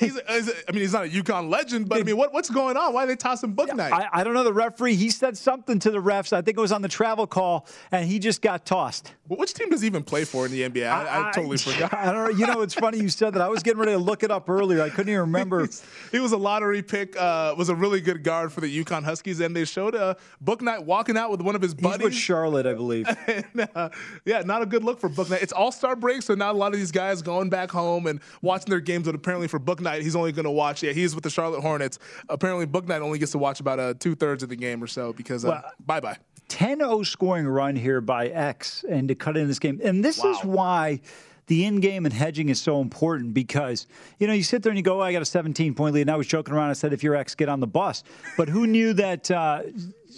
he's, 0.00 0.14
he's- 0.14 0.50
I 0.68 0.72
mean, 0.72 0.80
he's 0.80 0.92
not 0.94 1.04
a 1.04 1.08
UConn 1.08 1.50
legend, 1.50 1.88
but 1.88 2.00
I 2.00 2.02
mean, 2.02 2.16
what, 2.16 2.32
what's 2.32 2.48
going 2.50 2.76
on? 2.76 2.94
Why 2.94 3.04
are 3.04 3.06
they 3.06 3.16
tossing 3.16 3.54
Bouknight? 3.54 3.92
I, 3.92 4.08
I 4.12 4.24
don't 4.24 4.32
know 4.34 4.42
the 4.44 4.52
referee. 4.52 4.94
He 4.94 5.10
said 5.10 5.36
something 5.36 5.78
to 5.80 5.90
the 5.90 5.98
refs. 5.98 6.32
I 6.32 6.40
think 6.40 6.56
it 6.56 6.60
was 6.60 6.72
on 6.72 6.82
the 6.82 6.88
travel 6.88 7.26
call, 7.26 7.66
and 7.92 8.08
he 8.08 8.18
just 8.18 8.40
got 8.40 8.64
tossed. 8.64 9.12
Which 9.28 9.54
team 9.54 9.70
does 9.70 9.80
he 9.80 9.86
even 9.86 10.02
play 10.02 10.24
for 10.24 10.46
in 10.46 10.52
the 10.52 10.62
NBA? 10.62 10.86
I, 10.86 11.28
I, 11.28 11.32
totally 11.32 11.56
forgot. 11.56 11.94
I 11.94 12.12
don't 12.12 12.24
know. 12.24 12.30
You 12.38 12.46
know, 12.46 12.62
it's 12.62 12.74
funny 12.74 12.98
you 12.98 13.08
said 13.08 13.34
that. 13.34 13.42
I 13.42 13.48
was 13.48 13.62
getting 13.62 13.80
ready 13.80 13.92
to 13.92 13.98
look 13.98 14.22
it 14.22 14.30
up 14.30 14.48
earlier. 14.48 14.82
I 14.82 14.90
couldn't 14.90 15.08
even 15.10 15.20
remember. 15.32 15.66
he 16.12 16.18
was 16.20 16.32
a 16.32 16.36
lottery 16.36 16.82
pick. 16.82 17.16
Uh, 17.20 17.54
was 17.56 17.68
a 17.68 17.74
really 17.74 18.00
good 18.00 18.22
guard 18.22 18.52
for 18.52 18.60
the 18.60 18.84
UConn 18.84 19.02
Huskies, 19.04 19.40
and 19.40 19.54
they 19.54 19.64
showed 19.64 19.94
uh, 19.94 20.14
Bouknight 20.44 20.84
walking 20.84 21.16
out 21.16 21.30
with 21.30 21.40
one 21.40 21.54
of 21.56 21.62
his 21.62 21.74
buddies. 21.74 21.96
He's 21.98 22.04
with 22.04 22.14
Charlotte, 22.14 22.66
I 22.66 22.74
believe. 22.74 23.06
and, 23.26 23.68
uh, 23.74 23.88
yeah, 24.24 24.40
not 24.40 24.62
a 24.62 24.66
good 24.66 24.84
look 24.84 25.00
for 25.00 25.08
Bouknight. 25.08 25.42
It's 25.42 25.52
All 25.52 25.72
Star 25.72 25.96
break, 26.04 26.20
so 26.20 26.34
not 26.34 26.54
a 26.54 26.58
lot 26.58 26.74
of 26.74 26.78
these 26.78 26.92
guys 26.92 27.22
going 27.22 27.48
back 27.48 27.70
home 27.70 28.06
and 28.06 28.20
watching 28.42 28.68
their 28.68 28.80
games. 28.80 29.06
But 29.06 29.14
apparently, 29.14 29.48
for 29.48 29.58
Bouknight, 29.58 30.02
he's 30.02 30.14
only 30.14 30.32
going 30.32 30.44
to 30.44 30.50
watch. 30.50 30.82
Yeah, 30.82 30.92
he's 30.92 31.14
with 31.14 31.24
the 31.24 31.30
Charlotte 31.30 31.62
Hornets. 31.62 31.98
Apparently, 32.28 32.66
Bouknight 32.66 33.00
only 33.00 33.18
gets 33.18 33.32
to 33.32 33.38
watch 33.38 33.58
about 33.60 33.80
uh, 33.80 33.94
two 33.98 34.14
thirds 34.14 34.42
of 34.42 34.50
the 34.50 34.56
game 34.56 34.84
or 34.84 34.86
so 34.86 35.14
because 35.14 35.46
uh, 35.46 35.48
Well, 35.48 35.72
bye 35.86 36.00
bye. 36.00 36.18
10-0 36.50 37.06
scoring 37.06 37.48
run 37.48 37.74
here 37.74 38.02
by 38.02 38.26
X 38.28 38.84
and 38.88 39.08
to 39.08 39.14
cut 39.14 39.36
in 39.38 39.48
this 39.48 39.58
game. 39.58 39.80
And 39.82 40.04
this 40.04 40.22
is 40.22 40.38
why 40.40 41.00
the 41.46 41.64
in 41.64 41.80
game 41.80 42.04
and 42.04 42.12
hedging 42.12 42.50
is 42.50 42.60
so 42.60 42.82
important 42.82 43.32
because, 43.32 43.86
you 44.18 44.26
know, 44.26 44.34
you 44.34 44.42
sit 44.42 44.62
there 44.62 44.70
and 44.70 44.76
you 44.78 44.82
go, 44.82 45.00
oh, 45.00 45.02
I 45.02 45.12
got 45.12 45.22
a 45.22 45.26
17 45.26 45.74
point 45.74 45.94
lead. 45.94 46.02
And 46.02 46.10
I 46.10 46.16
was 46.16 46.26
joking 46.26 46.52
around. 46.52 46.68
I 46.68 46.74
said, 46.74 46.92
if 46.92 47.02
you're 47.02 47.14
X, 47.14 47.34
get 47.34 47.48
on 47.48 47.60
the 47.60 47.66
bus. 47.66 48.04
But 48.36 48.50
who 48.50 48.66
knew 48.66 48.92
that 48.92 49.30
uh, 49.30 49.62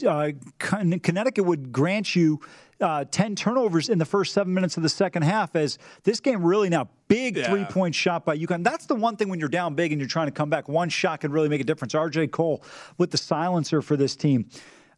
uh, 0.07 0.33
Connecticut 0.59 1.45
would 1.45 1.71
grant 1.71 2.17
you 2.17 2.41
uh, 2.81 3.05
10 3.11 3.37
turnovers 3.37 3.89
in 3.89 3.99
the 3.99 4.05
first 4.05 4.33
seven 4.33 4.53
minutes 4.53 4.77
of 4.77 4.83
the 4.83 4.89
second 4.89 5.23
half 5.23 5.57
as 5.57 5.79
this 6.05 6.21
game 6.21 6.45
really 6.45 6.69
now 6.69 6.89
big 7.09 7.37
yeah. 7.37 7.49
three 7.49 7.65
point 7.65 7.95
shot 7.95 8.25
by 8.25 8.37
UConn. 8.37 8.63
That's 8.63 8.87
the 8.87 8.95
one 8.95 9.17
thing 9.17 9.29
when 9.29 9.41
you're 9.41 9.49
down 9.49 9.75
big 9.75 9.93
and 9.93 10.01
you're 10.01 10.09
trying 10.09 10.27
to 10.27 10.33
come 10.33 10.51
back. 10.51 10.69
One 10.69 10.89
shot 10.89 11.21
can 11.21 11.33
really 11.33 11.49
make 11.49 11.61
a 11.61 11.65
difference. 11.65 11.95
RJ 11.95 12.31
Cole 12.31 12.63
with 12.99 13.11
the 13.11 13.19
silencer 13.19 13.83
for 13.83 13.97
this 13.97 14.17
team. 14.17 14.49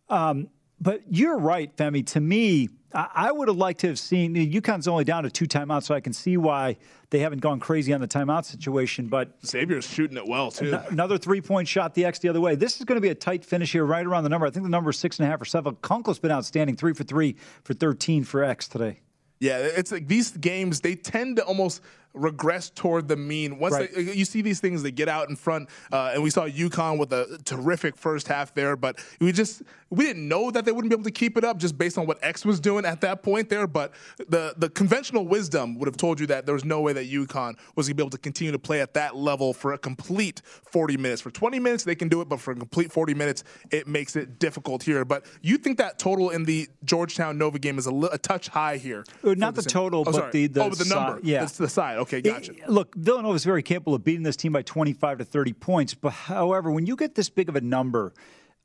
Um, 0.08 0.48
but 0.80 1.02
you're 1.08 1.38
right, 1.38 1.74
Femi. 1.76 2.06
To 2.08 2.20
me, 2.20 2.68
I 2.94 3.30
would 3.30 3.48
have 3.48 3.56
liked 3.56 3.80
to 3.80 3.88
have 3.88 3.98
seen 3.98 4.34
UConn's 4.34 4.88
only 4.88 5.04
down 5.04 5.24
to 5.24 5.30
two 5.30 5.46
timeouts, 5.46 5.84
so 5.84 5.94
I 5.94 6.00
can 6.00 6.14
see 6.14 6.38
why 6.38 6.76
they 7.10 7.18
haven't 7.18 7.40
gone 7.40 7.60
crazy 7.60 7.92
on 7.92 8.00
the 8.00 8.08
timeout 8.08 8.46
situation. 8.46 9.08
But 9.08 9.36
Xavier's 9.44 9.86
shooting 9.86 10.16
it 10.16 10.26
well 10.26 10.50
too. 10.50 10.78
Another 10.90 11.18
three 11.18 11.42
point 11.42 11.68
shot, 11.68 11.94
the 11.94 12.06
X 12.06 12.18
the 12.20 12.30
other 12.30 12.40
way. 12.40 12.54
This 12.54 12.78
is 12.78 12.84
going 12.84 12.96
to 12.96 13.02
be 13.02 13.10
a 13.10 13.14
tight 13.14 13.44
finish 13.44 13.72
here, 13.72 13.84
right 13.84 14.06
around 14.06 14.22
the 14.22 14.30
number. 14.30 14.46
I 14.46 14.50
think 14.50 14.64
the 14.64 14.70
number 14.70 14.90
is 14.90 14.98
six 14.98 15.18
and 15.18 15.26
a 15.26 15.30
half 15.30 15.40
or 15.40 15.44
seven. 15.44 15.76
Kunkel's 15.76 16.18
been 16.18 16.30
outstanding, 16.30 16.76
three 16.76 16.94
for 16.94 17.04
three 17.04 17.36
for 17.64 17.74
13 17.74 18.24
for 18.24 18.42
X 18.42 18.68
today. 18.68 19.00
Yeah, 19.40 19.58
it's 19.58 19.92
like 19.92 20.08
these 20.08 20.30
games, 20.32 20.80
they 20.80 20.96
tend 20.96 21.36
to 21.36 21.44
almost 21.44 21.82
regress 22.14 22.70
toward 22.70 23.08
the 23.08 23.16
mean. 23.16 23.58
Once 23.58 23.74
right. 23.74 23.94
they, 23.94 24.02
you 24.02 24.24
see 24.24 24.42
these 24.42 24.60
things, 24.60 24.82
they 24.82 24.90
get 24.90 25.08
out 25.08 25.28
in 25.28 25.36
front, 25.36 25.68
uh, 25.92 26.12
and 26.14 26.22
we 26.22 26.30
saw 26.30 26.46
UConn 26.46 26.98
with 26.98 27.12
a 27.12 27.38
terrific 27.44 27.96
first 27.96 28.28
half 28.28 28.54
there, 28.54 28.76
but 28.76 28.98
we 29.20 29.32
just 29.32 29.62
we 29.90 30.04
didn't 30.04 30.28
know 30.28 30.50
that 30.50 30.64
they 30.64 30.72
wouldn't 30.72 30.90
be 30.90 30.94
able 30.94 31.04
to 31.04 31.10
keep 31.10 31.36
it 31.36 31.44
up 31.44 31.56
just 31.58 31.78
based 31.78 31.96
on 31.96 32.06
what 32.06 32.18
X 32.22 32.44
was 32.44 32.60
doing 32.60 32.84
at 32.84 33.00
that 33.00 33.22
point 33.22 33.48
there. 33.48 33.66
But 33.66 33.92
the 34.28 34.54
the 34.56 34.68
conventional 34.70 35.26
wisdom 35.26 35.78
would 35.78 35.86
have 35.86 35.96
told 35.96 36.20
you 36.20 36.26
that 36.26 36.46
there 36.46 36.54
was 36.54 36.64
no 36.64 36.80
way 36.80 36.92
that 36.92 37.08
UConn 37.08 37.56
was 37.76 37.86
going 37.86 37.92
to 37.92 37.94
be 37.94 38.02
able 38.02 38.10
to 38.10 38.18
continue 38.18 38.52
to 38.52 38.58
play 38.58 38.80
at 38.80 38.94
that 38.94 39.16
level 39.16 39.52
for 39.52 39.72
a 39.72 39.78
complete 39.78 40.42
40 40.70 40.96
minutes. 40.96 41.22
For 41.22 41.30
20 41.30 41.58
minutes, 41.58 41.84
they 41.84 41.94
can 41.94 42.08
do 42.08 42.20
it, 42.20 42.28
but 42.28 42.40
for 42.40 42.52
a 42.52 42.54
complete 42.56 42.92
40 42.92 43.14
minutes, 43.14 43.44
it 43.70 43.86
makes 43.86 44.16
it 44.16 44.38
difficult 44.38 44.82
here. 44.82 45.04
But 45.04 45.24
you 45.42 45.58
think 45.58 45.78
that 45.78 45.98
total 45.98 46.30
in 46.30 46.44
the 46.44 46.68
Georgetown 46.84 47.38
Nova 47.38 47.58
game 47.58 47.78
is 47.78 47.86
a, 47.86 47.92
li- 47.92 48.08
a 48.12 48.18
touch 48.18 48.48
high 48.48 48.76
here? 48.76 49.04
Uh, 49.24 49.34
not 49.34 49.54
the 49.54 49.62
total, 49.62 50.04
oh, 50.06 50.12
but 50.12 50.32
the, 50.32 50.46
the, 50.46 50.64
oh, 50.64 50.70
the 50.70 50.84
number. 50.84 51.20
yeah, 51.22 51.42
it's 51.42 51.56
the 51.56 51.68
side. 51.68 51.97
Okay, 51.98 52.20
gotcha. 52.20 52.52
It, 52.52 52.68
look, 52.68 52.94
Villanova 52.94 53.34
is 53.34 53.44
very 53.44 53.62
capable 53.62 53.94
of 53.94 54.04
beating 54.04 54.22
this 54.22 54.36
team 54.36 54.52
by 54.52 54.62
25 54.62 55.18
to 55.18 55.24
30 55.24 55.52
points. 55.54 55.94
But 55.94 56.10
however, 56.12 56.70
when 56.70 56.86
you 56.86 56.96
get 56.96 57.14
this 57.14 57.28
big 57.28 57.48
of 57.48 57.56
a 57.56 57.60
number, 57.60 58.14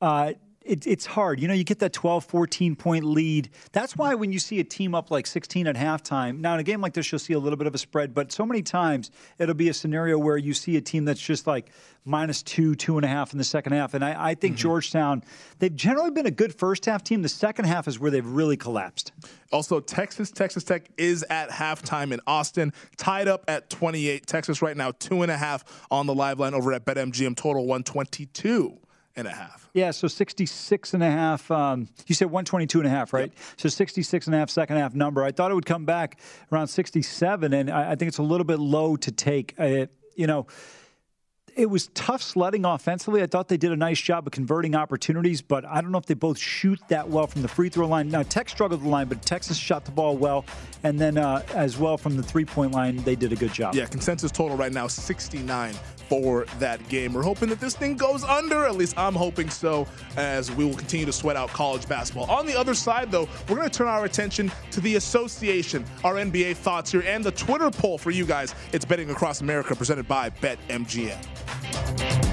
uh, 0.01 0.34
it, 0.66 0.88
it's 0.88 1.05
hard. 1.05 1.39
You 1.39 1.47
know, 1.47 1.53
you 1.53 1.64
get 1.64 1.80
that 1.80 1.93
12, 1.93 2.26
14 2.26 2.76
point 2.76 3.03
lead. 3.03 3.49
That's 3.72 3.95
why 3.95 4.16
when 4.16 4.32
you 4.32 4.39
see 4.39 4.59
a 4.59 4.64
team 4.64 4.95
up 4.95 5.11
like 5.11 5.28
16 5.28 5.68
at 5.68 5.76
halftime, 5.76 6.39
now 6.39 6.53
in 6.53 6.59
a 6.59 6.64
game 6.64 6.82
like 6.82 6.93
this, 6.93 7.11
you'll 7.11 7.20
see 7.20 7.34
a 7.34 7.39
little 7.39 7.57
bit 7.57 7.68
of 7.68 7.76
a 7.76 7.78
spread, 7.78 8.14
but 8.14 8.32
so 8.32 8.45
many 8.45 8.61
times 8.61 9.11
it'll 9.38 9.55
be 9.55 9.70
a 9.70 9.74
scenario 9.74 10.18
where 10.18 10.38
you 10.38 10.53
see 10.53 10.78
a 10.78 10.82
team 10.82 11.05
that's 11.05 11.20
just 11.20 11.47
like 11.47 11.72
minus 12.05 12.43
two, 12.43 12.76
two 12.76 12.97
and 12.97 13.05
a 13.05 13.07
half 13.07 13.32
in 13.32 13.38
the 13.38 13.43
second 13.43 13.74
half. 13.74 13.93
And 13.93 14.03
I, 14.03 14.32
I 14.32 14.36
think 14.36 14.55
mm-hmm. 14.55 14.61
Georgetown, 14.61 15.24
they've 15.59 15.76
generally 15.76 16.11
been 16.11 16.26
a 16.26 16.32
good 16.32 16.53
first 16.53 16.86
half 16.86 17.03
team. 17.03 17.22
The 17.22 17.30
second 17.30 17.66
half 17.66 17.88
is 17.88 17.99
where 17.99 18.11
they've 18.11 18.26
really 18.26 18.57
collapsed. 18.57 19.11
Also, 19.51 19.80
Texas, 19.80 20.32
Texas 20.32 20.64
Tech 20.64 20.89
is 20.97 21.24
at 21.30 21.49
halftime 21.49 22.11
in 22.11 22.20
Austin, 22.28 22.74
tied 22.97 23.28
up 23.28 23.45
at 23.47 23.70
28. 23.70 24.26
Texas 24.26 24.61
right 24.61 24.76
now, 24.76 24.91
two 24.91 25.22
and 25.22 25.32
a 25.32 25.38
half 25.38 25.86
on 25.91 26.07
the 26.07 26.16
live 26.16 26.39
line 26.39 26.53
over 26.53 26.74
at 26.74 26.86
BetMGM, 26.86 27.36
total 27.36 27.66
122 27.66 28.80
and 29.16 29.28
a 29.28 29.32
half. 29.32 29.70
Yeah, 29.74 29.91
so 29.91 30.07
66 30.07 30.93
and 30.93 31.03
a 31.03 31.11
half. 31.11 31.49
Um, 31.51 31.88
you 32.07 32.16
said 32.16 32.26
122 32.26 32.80
and 32.80 32.88
a 32.88 32.89
half, 32.89 33.14
right? 33.14 33.32
Yep. 33.34 33.57
So 33.57 33.70
66 33.70 34.28
and 34.28 34.36
a 34.36 34.39
half 34.39 34.49
second 34.49 34.78
half 34.78 34.95
number. 34.95 35.24
I 35.24 35.32
thought 35.32 35.51
it 35.51 35.55
would 35.55 35.66
come 35.66 35.86
back 35.86 36.20
around 36.51 36.68
67, 36.68 37.53
and 37.53 37.70
I, 37.70 37.91
I 37.91 37.95
think 37.95 38.09
it's 38.09 38.18
a 38.18 38.24
little 38.24 38.45
bit 38.45 38.59
low 38.59 38.95
to 38.97 39.11
take. 39.11 39.53
Uh, 39.57 39.88
you 40.16 40.28
know, 40.28 40.47
it 41.55 41.70
was 41.70 41.88
tough 41.93 42.22
sledding 42.22 42.66
offensively. 42.66 43.22
I 43.22 43.28
thought 43.28 43.47
they 43.47 43.57
did 43.57 43.72
a 43.72 43.76
nice 43.76 43.99
job 43.99 44.28
of 44.28 44.32
converting 44.32 44.76
opportunities, 44.76 45.41
but 45.41 45.66
I 45.66 45.82
don't 45.82 45.91
know 45.91 45.97
if 45.97 46.05
they 46.05 46.14
both 46.14 46.38
shoot 46.38 46.80
that 46.88 47.09
well 47.09 47.28
from 47.28 47.41
the 47.41 47.47
free 47.47 47.70
throw 47.70 47.88
line. 47.88 48.09
Now, 48.09 48.24
Tech 48.24 48.49
struggled 48.49 48.82
the 48.82 48.89
line, 48.89 49.07
but 49.07 49.22
Texas 49.22 49.57
shot 49.57 49.86
the 49.86 49.91
ball 49.91 50.18
well. 50.18 50.45
And 50.84 50.99
then 50.99 51.18
uh, 51.18 51.43
as 51.53 51.78
well 51.78 51.97
from 51.97 52.18
the 52.18 52.24
three 52.24 52.45
point 52.45 52.72
line, 52.72 52.97
they 52.97 53.16
did 53.16 53.32
a 53.32 53.36
good 53.36 53.53
job. 53.53 53.76
Yeah, 53.76 53.86
consensus 53.86 54.32
total 54.32 54.57
right 54.57 54.72
now 54.74 54.88
69 54.88 55.76
for 56.08 56.45
that 56.60 56.88
game. 56.89 57.14
We're 57.14 57.24
hoping 57.24 57.49
that 57.49 57.60
this 57.60 57.76
thing 57.76 57.95
goes 57.95 58.24
under. 58.24 58.66
At 58.66 58.76
least 58.76 58.97
I'm 58.97 59.16
hoping 59.16 59.49
so, 59.49 59.88
as 60.18 60.51
we 60.51 60.66
will 60.66 60.76
continue 60.76 61.06
to 61.06 61.14
sweat 61.14 61.36
out 61.36 61.49
college 61.49 61.88
basketball. 61.88 62.30
On 62.30 62.45
the 62.45 62.58
other 62.58 62.74
side, 62.74 63.12
though, 63.12 63.28
we're 63.49 63.56
going 63.56 63.70
to 63.70 63.78
turn 63.78 63.88
our 63.88 64.06
attention 64.06 64.51
to 64.72 64.82
the 64.82 64.95
association, 64.95 65.86
our 66.04 66.16
NBA 66.16 66.58
thoughts 66.58 66.91
here, 66.91 67.04
and 67.06 67.24
the 67.24 67.32
Twitter 67.32 67.72
poll 67.72 67.97
for 67.97 68.12
you 68.12 68.26
guys. 68.26 68.56
It's 68.72 68.86
Betting 68.86 69.10
Across 69.10 69.41
America 69.41 69.76
presented 69.76 70.08
by 70.08 70.30
BetMGM. 70.30 72.32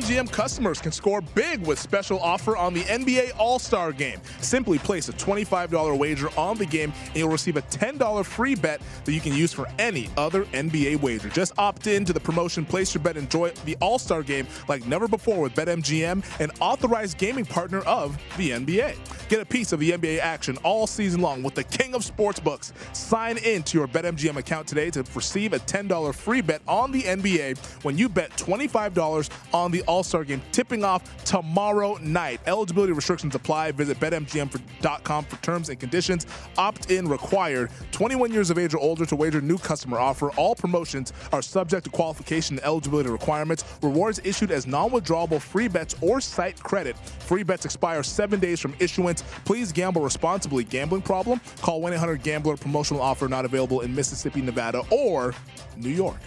BetMGM 0.00 0.32
customers 0.32 0.80
can 0.80 0.92
score 0.92 1.20
big 1.20 1.60
with 1.60 1.78
special 1.78 2.18
offer 2.20 2.56
on 2.56 2.72
the 2.72 2.80
NBA 2.84 3.32
All-Star 3.36 3.92
Game. 3.92 4.18
Simply 4.40 4.78
place 4.78 5.10
a 5.10 5.12
$25 5.12 5.98
wager 5.98 6.30
on 6.38 6.56
the 6.56 6.64
game 6.64 6.90
and 7.08 7.16
you'll 7.16 7.28
receive 7.28 7.58
a 7.58 7.62
$10 7.62 8.24
free 8.24 8.54
bet 8.54 8.80
that 9.04 9.12
you 9.12 9.20
can 9.20 9.34
use 9.34 9.52
for 9.52 9.68
any 9.78 10.08
other 10.16 10.44
NBA 10.46 11.02
wager. 11.02 11.28
Just 11.28 11.52
opt 11.58 11.86
in 11.86 12.06
to 12.06 12.14
the 12.14 12.20
promotion, 12.20 12.64
place 12.64 12.94
your 12.94 13.04
bet, 13.04 13.18
enjoy 13.18 13.50
the 13.66 13.76
All-Star 13.82 14.22
Game 14.22 14.46
like 14.68 14.86
never 14.86 15.06
before 15.06 15.42
with 15.42 15.54
BetMGM, 15.54 16.40
an 16.40 16.50
authorized 16.60 17.18
gaming 17.18 17.44
partner 17.44 17.80
of 17.80 18.16
the 18.38 18.52
NBA. 18.52 18.96
Get 19.28 19.40
a 19.40 19.44
piece 19.44 19.72
of 19.72 19.80
the 19.80 19.90
NBA 19.90 20.20
action 20.20 20.56
all 20.64 20.86
season 20.86 21.20
long 21.20 21.42
with 21.42 21.54
the 21.54 21.64
king 21.64 21.94
of 21.94 22.02
sportsbooks. 22.02 22.72
Sign 22.96 23.36
in 23.36 23.62
to 23.64 23.76
your 23.76 23.86
BetMGM 23.86 24.36
account 24.36 24.66
today 24.66 24.90
to 24.92 25.04
receive 25.14 25.52
a 25.52 25.58
$10 25.58 26.14
free 26.14 26.40
bet 26.40 26.62
on 26.66 26.90
the 26.90 27.02
NBA 27.02 27.58
when 27.84 27.98
you 27.98 28.08
bet 28.08 28.30
$25 28.30 29.30
on 29.52 29.70
the 29.70 29.84
All 29.90 30.04
Star 30.04 30.22
game 30.22 30.40
tipping 30.52 30.84
off 30.84 31.24
tomorrow 31.24 31.96
night. 31.96 32.40
Eligibility 32.46 32.92
restrictions 32.92 33.34
apply. 33.34 33.72
Visit 33.72 33.98
betmgm.com 33.98 35.24
for 35.24 35.42
terms 35.42 35.68
and 35.68 35.80
conditions. 35.80 36.28
Opt 36.58 36.92
in 36.92 37.08
required. 37.08 37.70
21 37.90 38.32
years 38.32 38.50
of 38.50 38.58
age 38.58 38.72
or 38.72 38.78
older 38.78 39.04
to 39.04 39.16
wager 39.16 39.40
new 39.40 39.58
customer 39.58 39.98
offer. 39.98 40.30
All 40.36 40.54
promotions 40.54 41.12
are 41.32 41.42
subject 41.42 41.86
to 41.86 41.90
qualification 41.90 42.56
and 42.56 42.64
eligibility 42.64 43.10
requirements. 43.10 43.64
Rewards 43.82 44.20
issued 44.22 44.52
as 44.52 44.64
non 44.64 44.90
withdrawable 44.90 45.40
free 45.40 45.66
bets 45.66 45.96
or 46.00 46.20
site 46.20 46.62
credit. 46.62 46.96
Free 47.18 47.42
bets 47.42 47.64
expire 47.64 48.04
seven 48.04 48.38
days 48.38 48.60
from 48.60 48.76
issuance. 48.78 49.22
Please 49.44 49.72
gamble 49.72 50.02
responsibly. 50.02 50.62
Gambling 50.62 51.02
problem? 51.02 51.40
Call 51.62 51.80
1 51.80 51.94
800 51.94 52.22
Gambler. 52.22 52.56
Promotional 52.56 53.02
offer 53.02 53.26
not 53.26 53.44
available 53.44 53.80
in 53.80 53.92
Mississippi, 53.92 54.40
Nevada, 54.40 54.82
or 54.92 55.34
New 55.76 55.90
York. 55.90 56.20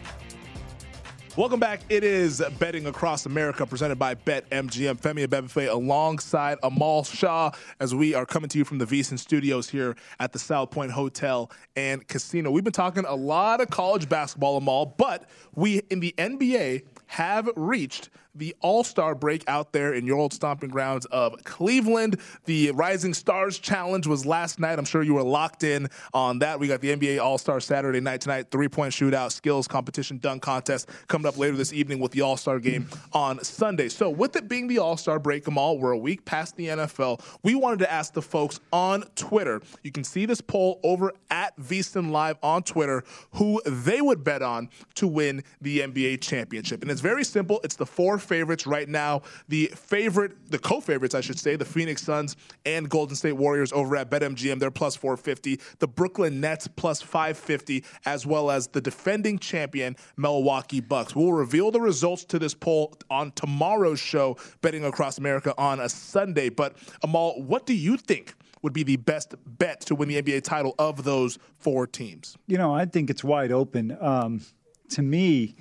Welcome 1.36 1.60
back. 1.60 1.82
It 1.90 2.04
is 2.04 2.44
Betting 2.60 2.86
Across 2.86 3.26
America 3.26 3.66
presented 3.66 3.98
by 3.98 4.14
BetMGM. 4.14 5.02
Femi 5.02 5.26
Abebefe 5.26 5.68
alongside 5.68 6.60
Amal 6.62 7.04
Shaw 7.06 7.50
as 7.80 7.96
we 7.96 8.14
are 8.14 8.24
coming 8.24 8.50
to 8.50 8.60
you 8.60 8.64
from 8.64 8.78
the 8.78 8.86
VSiN 8.86 9.18
studios 9.18 9.68
here 9.68 9.96
at 10.20 10.32
the 10.32 10.38
South 10.38 10.70
Point 10.70 10.92
Hotel 10.92 11.50
and 11.76 12.08
Casino. 12.08 12.52
We've 12.52 12.64
been 12.64 12.72
talking 12.72 13.04
a 13.06 13.16
lot 13.16 13.62
of 13.62 13.72
college 13.72 14.08
basketball, 14.08 14.58
Amal, 14.58 14.94
but 14.96 15.28
we 15.56 15.80
in 15.90 16.02
the 16.02 16.14
NBA 16.20 16.84
have 17.08 17.50
reached 17.56 18.12
the 18.36 18.56
All 18.62 18.84
Star 18.84 19.14
break 19.16 19.44
out 19.48 19.74
there 19.74 19.94
in 19.94 20.06
your 20.06 20.18
old 20.18 20.34
stomping 20.34 20.70
grounds 20.70 21.06
of 21.08 21.44
Cleveland. 21.44 22.20
The 22.46 22.72
Rising 22.72 23.14
Stars 23.14 23.60
Challenge 23.60 24.08
was 24.08 24.26
last 24.26 24.60
night. 24.60 24.80
I'm 24.80 24.86
sure 24.86 25.04
you 25.04 25.14
were 25.14 25.24
locked 25.24 25.64
in 25.64 25.88
on 26.14 26.40
that. 26.40 26.60
We 26.60 26.68
got 26.68 26.82
the 26.82 26.96
NBA 26.96 27.22
All 27.22 27.38
Star 27.38 27.60
Saturday 27.60 28.00
night 28.00 28.22
tonight, 28.22 28.48
three 28.50 28.68
point 28.68 28.94
shootout, 28.94 29.32
skills 29.32 29.68
competition, 29.68 30.18
dunk 30.18 30.42
contest 30.42 30.90
coming 31.08 31.28
up 31.28 31.38
later 31.38 31.56
this 31.56 31.74
evening 31.74 32.00
with 32.00 32.12
the 32.12 32.22
All 32.22 32.38
Star 32.38 32.60
game 32.60 32.90
on 33.14 33.44
Sunday. 33.44 33.90
So, 33.90 34.10
with 34.10 34.36
it 34.36 34.48
being 34.48 34.68
the 34.68 34.80
All 34.80 34.98
Star 34.98 35.20
break, 35.20 35.48
Amal, 35.48 35.78
we're 35.78 35.92
a 35.92 35.98
week 35.98 36.26
past 36.26 36.56
the 36.56 36.68
NFL. 36.68 37.24
We 37.44 37.56
wanted 37.56 37.80
to 37.80 37.92
ask 37.92 38.14
the 38.14 38.22
folks 38.22 38.60
on 38.72 39.04
Twitter. 39.16 39.62
You 39.84 39.92
can 39.92 40.04
see 40.04 40.26
this 40.26 40.42
poll 40.42 40.80
over 40.84 41.14
at 41.30 41.56
VSiN 41.60 42.12
Live 42.12 42.38
on 42.42 42.64
Twitter 42.64 43.04
who 43.34 43.62
they 43.66 44.02
would 44.02 44.24
bet 44.24 44.42
on 44.42 44.70
to 44.96 45.08
win 45.08 45.44
the 45.62 45.80
NBA 45.80 46.22
championship. 46.22 46.82
And 46.82 46.90
it's 46.90 47.02
very 47.02 47.24
simple. 47.24 47.60
It's 47.64 47.76
the 47.76 47.86
four 47.86 48.18
favorites 48.24 48.65
right 48.65 48.88
now. 48.89 49.21
The 49.47 49.67
favorite, 49.76 50.49
the 50.49 50.59
co-favorites, 50.59 51.15
I 51.15 51.21
should 51.21 51.39
say, 51.39 51.55
the 51.55 51.65
Phoenix 51.65 52.01
Suns 52.01 52.36
and 52.65 52.89
Golden 52.89 53.15
State 53.15 53.34
Warriors 53.34 53.71
over 53.74 53.95
at 53.95 54.09
BetMGM. 54.09 54.59
They're 54.59 54.71
plus 54.71 54.95
450. 54.95 55.59
The 55.80 55.88
Brooklyn 55.88 56.39
Nets 56.39 56.67
plus 56.67 57.01
550, 57.01 57.84
as 58.05 58.26
well 58.26 58.49
as 58.49 58.67
the 58.67 58.82
defending 58.82 59.39
champion 59.39 59.95
Milwaukee 60.17 60.82
Bucks. 60.82 61.15
We'll 61.15 61.34
reveal 61.34 61.71
the 61.71 61.82
results 61.82 62.26
to 62.26 62.39
this 62.39 62.53
poll 62.53 62.93
on 63.09 63.32
tomorrow's 63.32 63.99
show, 63.99 64.38
Betting 64.61 64.86
Across 64.86 65.17
America 65.17 65.53
on 65.57 65.80
a 65.80 65.89
Sunday. 65.89 66.49
But 66.49 66.76
Amal, 67.01 67.41
what 67.41 67.65
do 67.65 67.74
you 67.74 67.97
think? 67.97 68.34
Would 68.61 68.71
be 68.71 68.84
the 68.84 68.95
best 68.95 69.36
bet 69.45 69.82
to 69.88 69.95
win 69.95 70.07
the 70.07 70.21
NBA 70.21 70.43
title 70.43 70.74
of 70.80 71.03
those 71.03 71.38
four 71.57 71.86
teams? 71.86 72.38
You 72.47 72.57
know, 72.57 72.74
I 72.74 72.86
think 72.86 73.09
it's 73.09 73.21
wide 73.21 73.51
open. 73.51 73.97
Um, 73.99 74.39
to 74.91 75.01
me, 75.01 75.55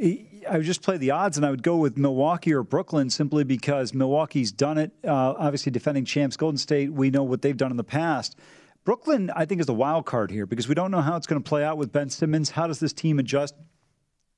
I 0.00 0.56
would 0.56 0.64
just 0.64 0.82
play 0.82 0.96
the 0.96 1.12
odds, 1.12 1.36
and 1.36 1.46
I 1.46 1.50
would 1.50 1.62
go 1.62 1.76
with 1.76 1.96
Milwaukee 1.96 2.52
or 2.52 2.62
Brooklyn 2.62 3.10
simply 3.10 3.44
because 3.44 3.94
Milwaukee's 3.94 4.50
done 4.50 4.78
it. 4.78 4.92
Uh, 5.04 5.34
obviously, 5.38 5.70
defending 5.70 6.04
champs, 6.04 6.36
Golden 6.36 6.58
State, 6.58 6.92
we 6.92 7.10
know 7.10 7.22
what 7.22 7.42
they've 7.42 7.56
done 7.56 7.70
in 7.70 7.76
the 7.76 7.84
past. 7.84 8.36
Brooklyn, 8.84 9.30
I 9.34 9.46
think, 9.46 9.60
is 9.60 9.66
the 9.66 9.74
wild 9.74 10.04
card 10.04 10.30
here 10.30 10.46
because 10.46 10.68
we 10.68 10.74
don't 10.74 10.90
know 10.90 11.00
how 11.00 11.16
it's 11.16 11.26
going 11.26 11.42
to 11.42 11.48
play 11.48 11.64
out 11.64 11.78
with 11.78 11.92
Ben 11.92 12.10
Simmons. 12.10 12.50
How 12.50 12.66
does 12.66 12.80
this 12.80 12.92
team 12.92 13.18
adjust? 13.18 13.54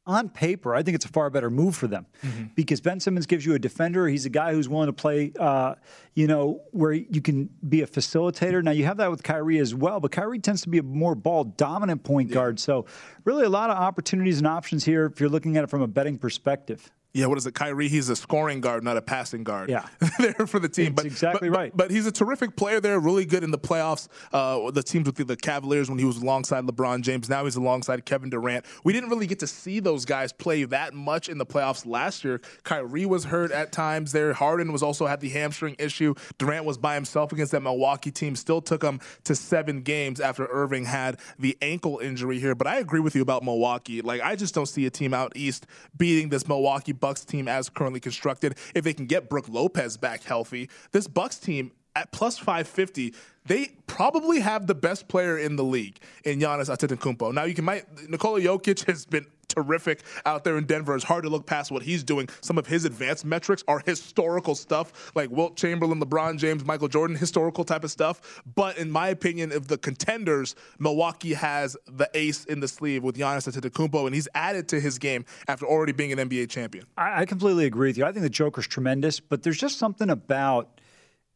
On 0.07 0.29
paper, 0.29 0.75
I 0.75 0.83
think 0.83 0.95
it's 0.95 1.05
a 1.05 1.09
far 1.09 1.31
better 1.31 1.51
move 1.51 1.77
for 1.77 1.87
them 1.87 2.07
mm-hmm. 2.23 2.45
because 2.55 2.81
Ben 2.81 3.01
Simmons 3.01 3.27
gives 3.27 3.45
you 3.45 3.55
a 3.55 3.59
defender. 3.59 4.07
He's 4.07 4.25
a 4.25 4.31
guy 4.31 4.53
who's 4.53 4.69
willing 4.69 4.87
to 4.87 4.93
play, 4.93 5.33
uh, 5.39 5.75
you 6.15 6.27
know, 6.27 6.63
where 6.71 6.93
you 6.93 7.21
can 7.21 7.51
be 7.69 7.83
a 7.83 7.87
facilitator. 7.87 8.63
Now, 8.63 8.71
you 8.71 8.85
have 8.85 8.99
that 8.99 9.11
with 9.11 9.23
Kyrie 9.23 9.59
as 9.59 9.75
well, 9.75 10.01
but 10.01 10.13
Kyrie 10.13 10.39
tends 10.39 10.63
to 10.63 10.69
be 10.69 10.79
a 10.79 10.83
more 10.83 11.15
ball 11.15 11.45
dominant 11.45 12.05
point 12.05 12.29
yeah. 12.29 12.35
guard. 12.35 12.61
So, 12.61 12.87
really, 13.25 13.45
a 13.45 13.51
lot 13.51 13.71
of 13.71 13.77
opportunities 13.77 14.39
and 14.39 14.47
options 14.47 14.85
here 14.85 15.07
if 15.07 15.21
you're 15.21 15.29
looking 15.29 15.57
at 15.57 15.65
it 15.65 15.71
from 15.71 15.83
a 15.83 15.89
betting 15.89 16.19
perspective 16.19 16.91
yeah, 17.17 17.25
what 17.27 17.39
is 17.39 17.47
it? 17.47 17.55
Kyrie, 17.55 17.89
he's 17.89 18.11
a 18.11 18.17
scoring 18.17 18.61
guard, 18.61 18.85
not 18.85 18.99
a 18.99 19.03
passing 19.03 19.43
guard. 19.43 19.71
Yeah. 19.71 19.87
there 20.19 20.47
for 20.47 20.59
the 20.59 20.69
team. 20.69 20.95
That's 20.95 20.97
but, 20.97 21.07
exactly 21.07 21.49
but, 21.49 21.57
right. 21.57 21.73
But, 21.75 21.89
but, 21.89 21.91
he's 21.91 22.07
a 22.07 22.13
terrific 22.13 22.57
player 22.57 22.79
there, 22.79 23.01
really 23.01 23.25
good 23.25 23.43
in 23.43 23.51
the 23.51 23.59
playoffs. 23.59 24.09
Uh, 24.35 24.71
the 24.71 24.83
teams 24.83 25.07
with 25.07 25.17
the, 25.27 25.37
Cavaliers 25.37 25.89
when 25.89 25.99
he 25.99 26.05
was 26.05 26.19
alongside 26.19 26.65
LeBron 26.65 27.01
James. 27.01 27.31
Now 27.31 27.45
he's 27.45 27.57
alongside 27.57 28.05
Kevin 28.05 28.29
Durant. 28.29 28.67
We 28.85 28.93
didn't 28.93 29.09
really 29.09 29.27
get 29.27 29.39
to 29.39 29.47
see 29.47 29.81
those 29.81 30.05
guys 30.05 30.33
play 30.33 30.65
that 30.65 30.93
much 30.93 31.29
in 31.29 31.39
the 31.39 31.47
playoffs 31.47 31.87
last 31.87 32.25
year. 32.25 32.41
Kyrie 32.65 33.07
was 33.07 33.25
hurt 33.25 33.51
at 33.51 33.73
times 33.73 34.13
there. 34.13 34.35
Harden 34.35 34.73
was 34.73 34.83
also 34.83 35.07
had 35.07 35.21
the 35.21 35.31
hamstring 35.31 35.77
issue. 35.79 36.15
Durant 36.37 36.67
was 36.67 36.77
by 36.77 36.95
himself 36.95 37.33
against 37.33 37.53
that 37.53 37.63
Milwaukee 37.63 38.11
team, 38.11 38.37
still 38.37 38.61
took 38.61 38.83
him 38.83 39.01
to 39.25 39.35
seven 39.35 39.83
games 39.83 40.21
after 40.21 40.47
Irving 40.51 40.85
had 40.85 41.19
the 41.39 41.57
ankle 41.63 41.99
injury 41.99 42.39
here. 42.41 42.55
But 42.55 42.67
I 42.67 42.79
agree 42.79 43.01
with 43.01 43.15
you 43.15 43.23
about 43.23 43.43
Milwaukee. 43.43 44.03
Like, 44.03 44.21
I 44.21 44.37
just 44.37 44.55
don't 44.55 44.67
see 44.67 44.85
a 44.85 44.91
team 44.91 45.15
out 45.15 45.33
east 45.35 45.67
beating 45.97 46.29
this 46.29 46.47
Milwaukee 46.49 46.93
Bucks 46.93 47.06
team 47.15 47.49
as 47.49 47.69
currently 47.69 48.01
constructed. 48.01 48.57
If 48.75 48.85
they 48.85 48.93
can 48.93 49.07
get 49.07 49.29
Brook 49.29 49.49
Lopez 49.49 49.97
back 49.97 50.23
healthy, 50.23 50.69
this 50.93 51.07
Bucks 51.07 51.37
team 51.39 51.73
at 51.95 52.13
plus 52.13 52.39
550, 52.39 53.15
they 53.47 53.71
probably 53.87 54.41
have 54.41 54.67
the 54.67 54.75
best 54.75 55.09
player 55.09 55.39
in 55.39 55.57
the 55.57 55.65
league 55.65 55.99
in 56.25 56.39
Giannis 56.39 56.69
Antetokounmpo. 56.69 57.33
Now 57.33 57.45
you 57.45 57.55
can 57.55 57.65
might 57.65 57.85
Nikola 58.09 58.41
Jokic 58.41 58.87
has 58.87 59.07
been 59.07 59.27
terrific 59.57 60.03
out 60.25 60.45
there 60.45 60.59
in 60.59 60.65
Denver. 60.65 60.95
It's 60.95 61.05
hard 61.05 61.25
to 61.25 61.31
look 61.31 61.47
past 61.47 61.71
what 61.71 61.83
he's 61.83 62.05
doing. 62.05 62.29
Some 62.41 62.59
of 62.59 62.67
his 62.67 62.85
advanced 62.85 63.25
metrics 63.25 63.65
are 63.67 63.83
historical 63.85 64.55
stuff, 64.55 65.13
like 65.15 65.31
Wilt 65.31 65.57
Chamberlain, 65.57 66.01
LeBron 66.01 66.39
James, 66.39 66.65
Michael 66.65 66.89
Jordan, 66.89 67.17
historical 67.17 67.65
type 67.65 67.85
of 67.85 67.91
stuff. 67.91 68.43
But 68.55 68.79
in 68.79 68.91
my 68.91 69.09
opinion, 69.09 69.53
of 69.53 69.69
the 69.69 69.79
contenders, 69.79 70.55
Milwaukee 70.79 71.35
has 71.35 71.77
the 71.87 72.09
ace 72.15 72.45
in 72.45 72.61
the 72.61 72.69
sleeve 72.69 73.03
with 73.03 73.17
Giannis 73.17 73.51
Antetokounmpo, 73.51 74.07
and 74.07 74.15
he's 74.15 74.29
added 74.35 74.69
to 74.69 74.81
his 74.81 74.99
game 74.99 75.25
after 75.49 75.67
already 75.67 75.93
being 75.93 76.13
an 76.13 76.29
NBA 76.29 76.51
champion. 76.51 76.87
I, 76.97 77.23
I 77.23 77.25
completely 77.25 77.67
agree 77.67 77.89
with 77.89 77.99
you. 77.99 78.05
I 78.05 78.13
think 78.13 78.23
the 78.23 78.31
Joker's 78.31 78.67
tremendous, 78.67 79.21
but 79.21 79.43
there's 79.43 79.59
just 79.59 79.79
something 79.79 80.11
about 80.11 80.81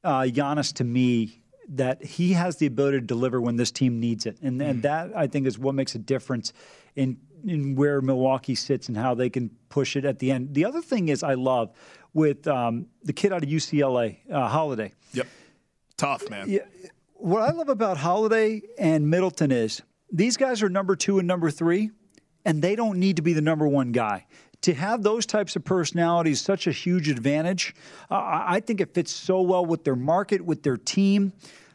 uh, 0.05 0.23
Giannis 0.23 0.73
to 0.75 0.85
me 0.85 1.39
that 1.71 2.05
he 2.05 2.33
has 2.33 2.57
the 2.57 2.66
ability 2.66 2.99
to 2.99 3.07
deliver 3.07 3.41
when 3.41 3.57
this 3.57 3.71
team 3.71 4.01
needs 4.01 4.27
it, 4.27 4.39
and, 4.43 4.61
and 4.61 4.81
mm. 4.81 4.83
that 4.83 5.16
I 5.16 5.27
think 5.27 5.47
is 5.47 5.59
what 5.59 5.75
makes 5.75 5.95
a 5.95 5.99
difference 5.99 6.53
in 6.97 7.18
in 7.47 7.75
where 7.75 8.03
Milwaukee 8.03 8.55
sits 8.55 8.89
and 8.89 8.97
how 8.97 9.14
they 9.14 9.31
can 9.31 9.51
push 9.71 9.97
it 9.97 10.05
at 10.05 10.18
the 10.18 10.31
end. 10.31 10.55
The 10.55 10.66
other 10.66 10.83
thing 10.83 11.09
is 11.09 11.23
I 11.23 11.35
love 11.35 11.71
with 12.12 12.47
um, 12.47 12.87
the 13.03 13.14
kid 13.14 13.33
out 13.33 13.43
of 13.43 13.49
UCLA, 13.49 14.18
uh, 14.31 14.49
Holiday. 14.49 14.93
Yep, 15.12 15.29
tough 15.97 16.29
man. 16.29 16.51
Yeah, 16.51 16.61
what 17.14 17.43
I 17.43 17.53
love 17.53 17.68
about 17.68 17.97
Holiday 17.97 18.62
and 18.79 19.09
Middleton 19.09 19.53
is 19.53 19.81
these 20.12 20.37
guys 20.37 20.62
are 20.62 20.68
number 20.68 20.97
two 20.97 21.18
and 21.18 21.29
number 21.29 21.51
three, 21.51 21.91
and 22.45 22.61
they 22.61 22.75
don't 22.75 22.99
need 22.99 23.16
to 23.16 23.23
be 23.23 23.33
the 23.33 23.43
number 23.43 23.68
one 23.68 23.93
guy 23.93 24.27
to 24.62 24.75
have 24.75 25.03
those 25.03 25.25
types 25.25 25.57
of 25.57 25.64
personalities 25.64 26.41
such 26.41 26.66
a 26.66 26.73
huge 26.73 27.09
advantage. 27.09 27.75
Uh, 28.11 28.45
I 28.47 28.61
think 28.61 28.81
it 28.81 28.93
fits 28.93 29.11
so 29.11 29.41
well 29.41 29.64
with 29.64 29.85
their 29.85 29.97
market, 29.97 30.45
with 30.45 30.62
their 30.62 30.77
team. 30.77 31.33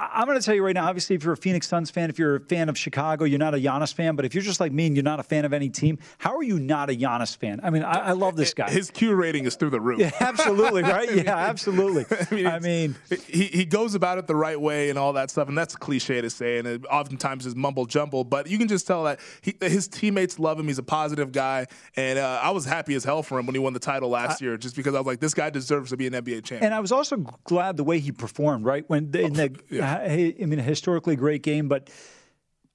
I'm 0.00 0.26
going 0.26 0.38
to 0.38 0.44
tell 0.44 0.54
you 0.54 0.64
right 0.64 0.74
now, 0.74 0.86
obviously, 0.86 1.16
if 1.16 1.24
you're 1.24 1.32
a 1.32 1.36
Phoenix 1.36 1.66
Suns 1.66 1.90
fan, 1.90 2.08
if 2.08 2.20
you're 2.20 2.36
a 2.36 2.40
fan 2.40 2.68
of 2.68 2.78
Chicago, 2.78 3.24
you're 3.24 3.40
not 3.40 3.54
a 3.54 3.58
Giannis 3.58 3.92
fan. 3.92 4.14
But 4.14 4.24
if 4.24 4.32
you're 4.32 4.44
just 4.44 4.60
like 4.60 4.70
me 4.70 4.86
and 4.86 4.94
you're 4.94 5.02
not 5.02 5.18
a 5.18 5.24
fan 5.24 5.44
of 5.44 5.52
any 5.52 5.68
team, 5.68 5.98
how 6.18 6.36
are 6.36 6.42
you 6.44 6.60
not 6.60 6.88
a 6.88 6.92
Giannis 6.92 7.36
fan? 7.36 7.58
I 7.64 7.70
mean, 7.70 7.82
I, 7.82 8.10
I 8.10 8.12
love 8.12 8.36
this 8.36 8.54
guy. 8.54 8.70
His 8.70 8.90
Q 8.90 9.14
rating 9.14 9.44
is 9.44 9.56
through 9.56 9.70
the 9.70 9.80
roof. 9.80 9.98
Yeah, 9.98 10.12
absolutely, 10.20 10.82
right? 10.82 11.08
Yeah, 11.18 11.36
absolutely. 11.36 12.04
I 12.30 12.34
mean, 12.34 12.46
I 12.46 12.58
mean, 12.60 12.96
he, 13.26 13.44
he 13.44 13.64
goes 13.64 13.94
about 13.94 14.18
it 14.18 14.28
the 14.28 14.36
right 14.36 14.60
way 14.60 14.88
and 14.88 14.98
all 14.98 15.14
that 15.14 15.30
stuff. 15.30 15.48
And 15.48 15.58
that's 15.58 15.74
a 15.74 15.78
cliche 15.78 16.20
to 16.20 16.30
say. 16.30 16.58
And 16.58 16.68
it 16.68 16.86
oftentimes 16.86 17.44
is 17.44 17.56
mumble 17.56 17.86
jumble. 17.86 18.22
But 18.22 18.46
you 18.46 18.56
can 18.56 18.68
just 18.68 18.86
tell 18.86 19.04
that 19.04 19.18
he, 19.40 19.56
his 19.60 19.88
teammates 19.88 20.38
love 20.38 20.60
him. 20.60 20.68
He's 20.68 20.78
a 20.78 20.82
positive 20.82 21.32
guy. 21.32 21.66
And 21.96 22.20
uh, 22.20 22.40
I 22.40 22.50
was 22.50 22.66
happy 22.66 22.94
as 22.94 23.02
hell 23.02 23.24
for 23.24 23.38
him 23.38 23.46
when 23.46 23.54
he 23.54 23.58
won 23.58 23.72
the 23.72 23.80
title 23.80 24.10
last 24.10 24.40
I, 24.40 24.44
year, 24.44 24.56
just 24.56 24.76
because 24.76 24.94
I 24.94 24.98
was 24.98 25.06
like, 25.06 25.18
this 25.18 25.34
guy 25.34 25.50
deserves 25.50 25.90
to 25.90 25.96
be 25.96 26.06
an 26.06 26.12
NBA 26.12 26.44
champion. 26.44 26.64
And 26.64 26.74
I 26.74 26.80
was 26.80 26.92
also 26.92 27.16
glad 27.44 27.76
the 27.76 27.84
way 27.84 27.98
he 27.98 28.12
performed, 28.12 28.64
right? 28.64 28.84
When 28.86 29.10
in 29.16 29.32
the, 29.32 29.58
yeah. 29.70 29.87
I 29.96 30.34
mean, 30.38 30.58
historically 30.58 31.16
great 31.16 31.42
game, 31.42 31.68
but 31.68 31.90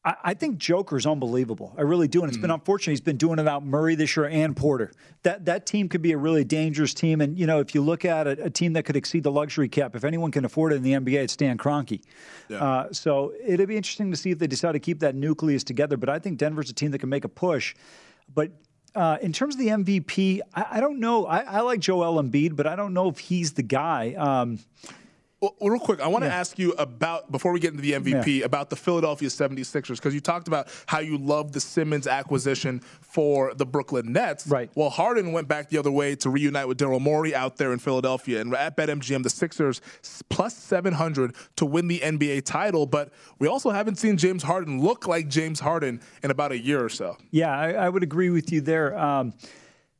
I, 0.05 0.16
I 0.24 0.34
think 0.34 0.57
Joker's 0.57 1.05
unbelievable. 1.05 1.74
I 1.78 1.82
really 1.82 2.07
do, 2.07 2.22
and 2.22 2.30
it's 2.30 2.38
mm. 2.38 2.41
been 2.41 2.51
unfortunate. 2.51 2.91
He's 2.91 3.01
been 3.01 3.18
doing 3.18 3.39
it 3.39 3.43
without 3.43 3.66
Murray 3.66 3.95
this 3.95 4.16
year 4.16 4.26
and 4.26 4.55
Porter. 4.55 4.91
That 5.24 5.45
that 5.45 5.66
team 5.66 5.89
could 5.89 6.01
be 6.01 6.11
a 6.11 6.18
really 6.18 6.43
dangerous 6.43 6.93
team. 6.93 7.22
And 7.22 7.38
you 7.38 7.47
know, 7.47 7.59
if 7.59 7.74
you 7.74 7.82
look 7.82 8.05
at 8.05 8.28
a, 8.28 8.45
a 8.45 8.49
team 8.49 8.74
that 8.74 8.84
could 8.84 8.95
exceed 8.95 9.24
the 9.24 9.32
luxury 9.32 9.70
cap, 9.70 9.95
if 9.95 10.03
anyone 10.03 10.32
can 10.32 10.45
afford 10.45 10.74
it 10.74 10.78
in 10.78 10.84
the 10.84 10.93
NBA, 10.93 11.24
it's 11.24 11.34
Stan 11.34 11.57
Kroenke. 11.57 12.01
Yeah. 12.49 12.64
Uh, 12.64 12.93
so 12.93 13.34
it'd 13.45 13.68
be 13.68 13.78
interesting 13.78 14.11
to 14.11 14.18
see 14.18 14.32
if 14.32 14.39
they 14.39 14.47
decide 14.47 14.74
to 14.74 14.80
keep 14.80 14.99
that 14.99 15.16
nucleus 15.16 15.64
together. 15.64 15.97
But 15.97 16.09
I 16.09 16.20
think 16.20 16.38
Denver's 16.38 16.70
a 16.70 16.74
team 16.74 16.91
that 16.91 16.99
can 16.99 17.09
make 17.09 17.24
a 17.24 17.30
push. 17.30 17.76
But 18.34 18.51
uh, 18.95 19.18
in 19.22 19.34
terms 19.34 19.55
of 19.55 19.59
the 19.59 19.68
MVP, 19.68 20.41
I, 20.53 20.66
I 20.72 20.80
don't 20.80 20.99
know. 20.99 21.26
I, 21.26 21.39
I, 21.39 21.59
like 21.61 21.80
Joel 21.80 22.22
Embiid, 22.22 22.55
but 22.55 22.68
I 22.68 22.76
don't 22.76 22.93
know 22.93 23.09
if 23.09 23.20
he's 23.20 23.53
the 23.53 23.64
guy. 23.64 24.14
Um, 24.14 24.59
Well, 25.44 25.72
real 25.72 25.80
quick, 25.82 26.00
I 26.00 26.08
want 26.08 26.24
to 26.24 26.32
ask 26.32 26.58
you 26.58 26.72
about 26.78 27.30
before 27.30 27.52
we 27.52 27.60
get 27.60 27.72
into 27.72 27.82
the 27.82 27.91
MVP 27.91 28.39
Yeah. 28.39 28.46
about 28.46 28.70
the 28.70 28.78
Philadelphia 28.78 29.28
76ers 29.28 29.98
because 29.98 30.14
you 30.14 30.22
talked 30.22 30.48
about 30.48 30.70
how 30.86 31.00
you 31.00 31.18
love 31.18 31.52
the 31.52 31.60
Simmons 31.60 32.08
acquisition 32.08 32.80
for 33.02 33.54
the 33.54 33.66
Brooklyn 33.66 34.14
Nets. 34.14 34.48
Right. 34.48 34.70
Well, 34.74 34.89
Harden 34.89 35.34
went 35.34 35.50
back 35.50 35.68
the 35.68 35.78
other 35.78 35.91
way 35.91 36.16
to 36.16 36.30
reunite 36.30 36.70
with 36.70 36.78
Daryl 36.78 37.02
Morey 37.02 37.36
out 37.36 37.58
there 37.58 37.74
in 37.74 37.80
Philadelphia, 37.80 38.39
and 38.39 38.54
at 38.56 38.78
BetMGM, 38.78 39.24
the 39.24 39.30
Sixers 39.30 39.82
plus 40.30 40.56
700 40.56 41.36
to 41.58 41.66
win 41.66 41.89
the 41.89 42.00
NBA 42.00 42.46
title. 42.46 42.86
But 42.86 43.12
we 43.38 43.50
also 43.50 43.72
haven't 43.72 43.98
seen 43.98 44.16
James 44.16 44.44
Harden 44.44 44.82
look 44.82 45.10
like 45.10 45.28
James 45.28 45.60
Harden 45.60 46.00
in 46.24 46.32
about 46.32 46.54
a 46.54 46.58
year 46.58 46.82
or 46.82 46.88
so. 46.89 47.18
Yeah, 47.32 47.52
I, 47.52 47.72
I 47.74 47.89
would 47.89 48.04
agree 48.04 48.30
with 48.30 48.50
you 48.54 48.62
there. 48.62 48.98
Um, 48.98 49.34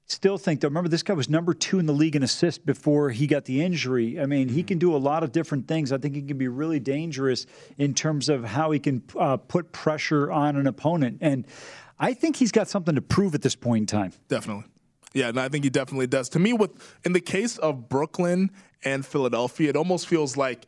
still 0.06 0.38
think 0.38 0.62
though. 0.62 0.68
Remember, 0.68 0.89
this 0.89 1.04
guy 1.04 1.14
was 1.14 1.30
number 1.30 1.54
two 1.54 1.80
in 1.80 1.86
the 1.86 1.93
league 1.93 2.16
in 2.16 2.24
assists 2.24 2.64
before 2.64 3.10
he 3.10 3.28
got 3.28 3.45
the 3.45 3.62
injury. 3.62 4.20
I 4.20 4.26
mean, 4.26 4.49
he 4.49 4.64
can 4.64 4.78
do 4.78 4.95
a 4.95 4.97
lot 4.97 5.24
of 5.24 5.32
different 5.32 5.68
things. 5.68 5.91
I 5.91 5.97
think 5.97 6.16
he 6.16 6.22
can 6.22 6.38
be 6.38 6.47
really 6.47 6.80
dangerous 6.80 7.45
in 7.78 7.93
terms 7.93 8.30
of 8.30 8.43
how 8.43 8.72
he 8.72 8.80
can 8.80 9.04
uh, 9.18 9.38
put 9.38 9.72
pressure 9.72 10.32
on 10.32 10.56
an 10.56 10.68
opponent, 10.68 11.20
and 11.22 11.45
I 11.99 12.14
think 12.14 12.36
he's 12.36 12.51
got 12.51 12.68
something 12.68 12.95
to 12.95 13.01
prove 13.01 13.36
at 13.36 13.41
this 13.41 13.56
point 13.56 13.84
in 13.84 13.86
time. 13.88 14.14
Definitely. 14.28 14.66
Yeah, 15.14 15.30
and 15.30 15.39
I 15.39 15.47
think 15.47 15.64
he 15.64 15.70
definitely 15.70 16.08
does. 16.08 16.28
To 16.30 16.39
me, 16.39 16.54
with 16.54 16.72
in 17.06 17.14
the 17.14 17.22
case 17.22 17.58
of 17.58 17.88
Brooklyn 17.88 18.51
and 18.84 19.06
Philadelphia, 19.06 19.70
it 19.70 19.76
almost 19.76 20.08
feels 20.08 20.36
like 20.36 20.66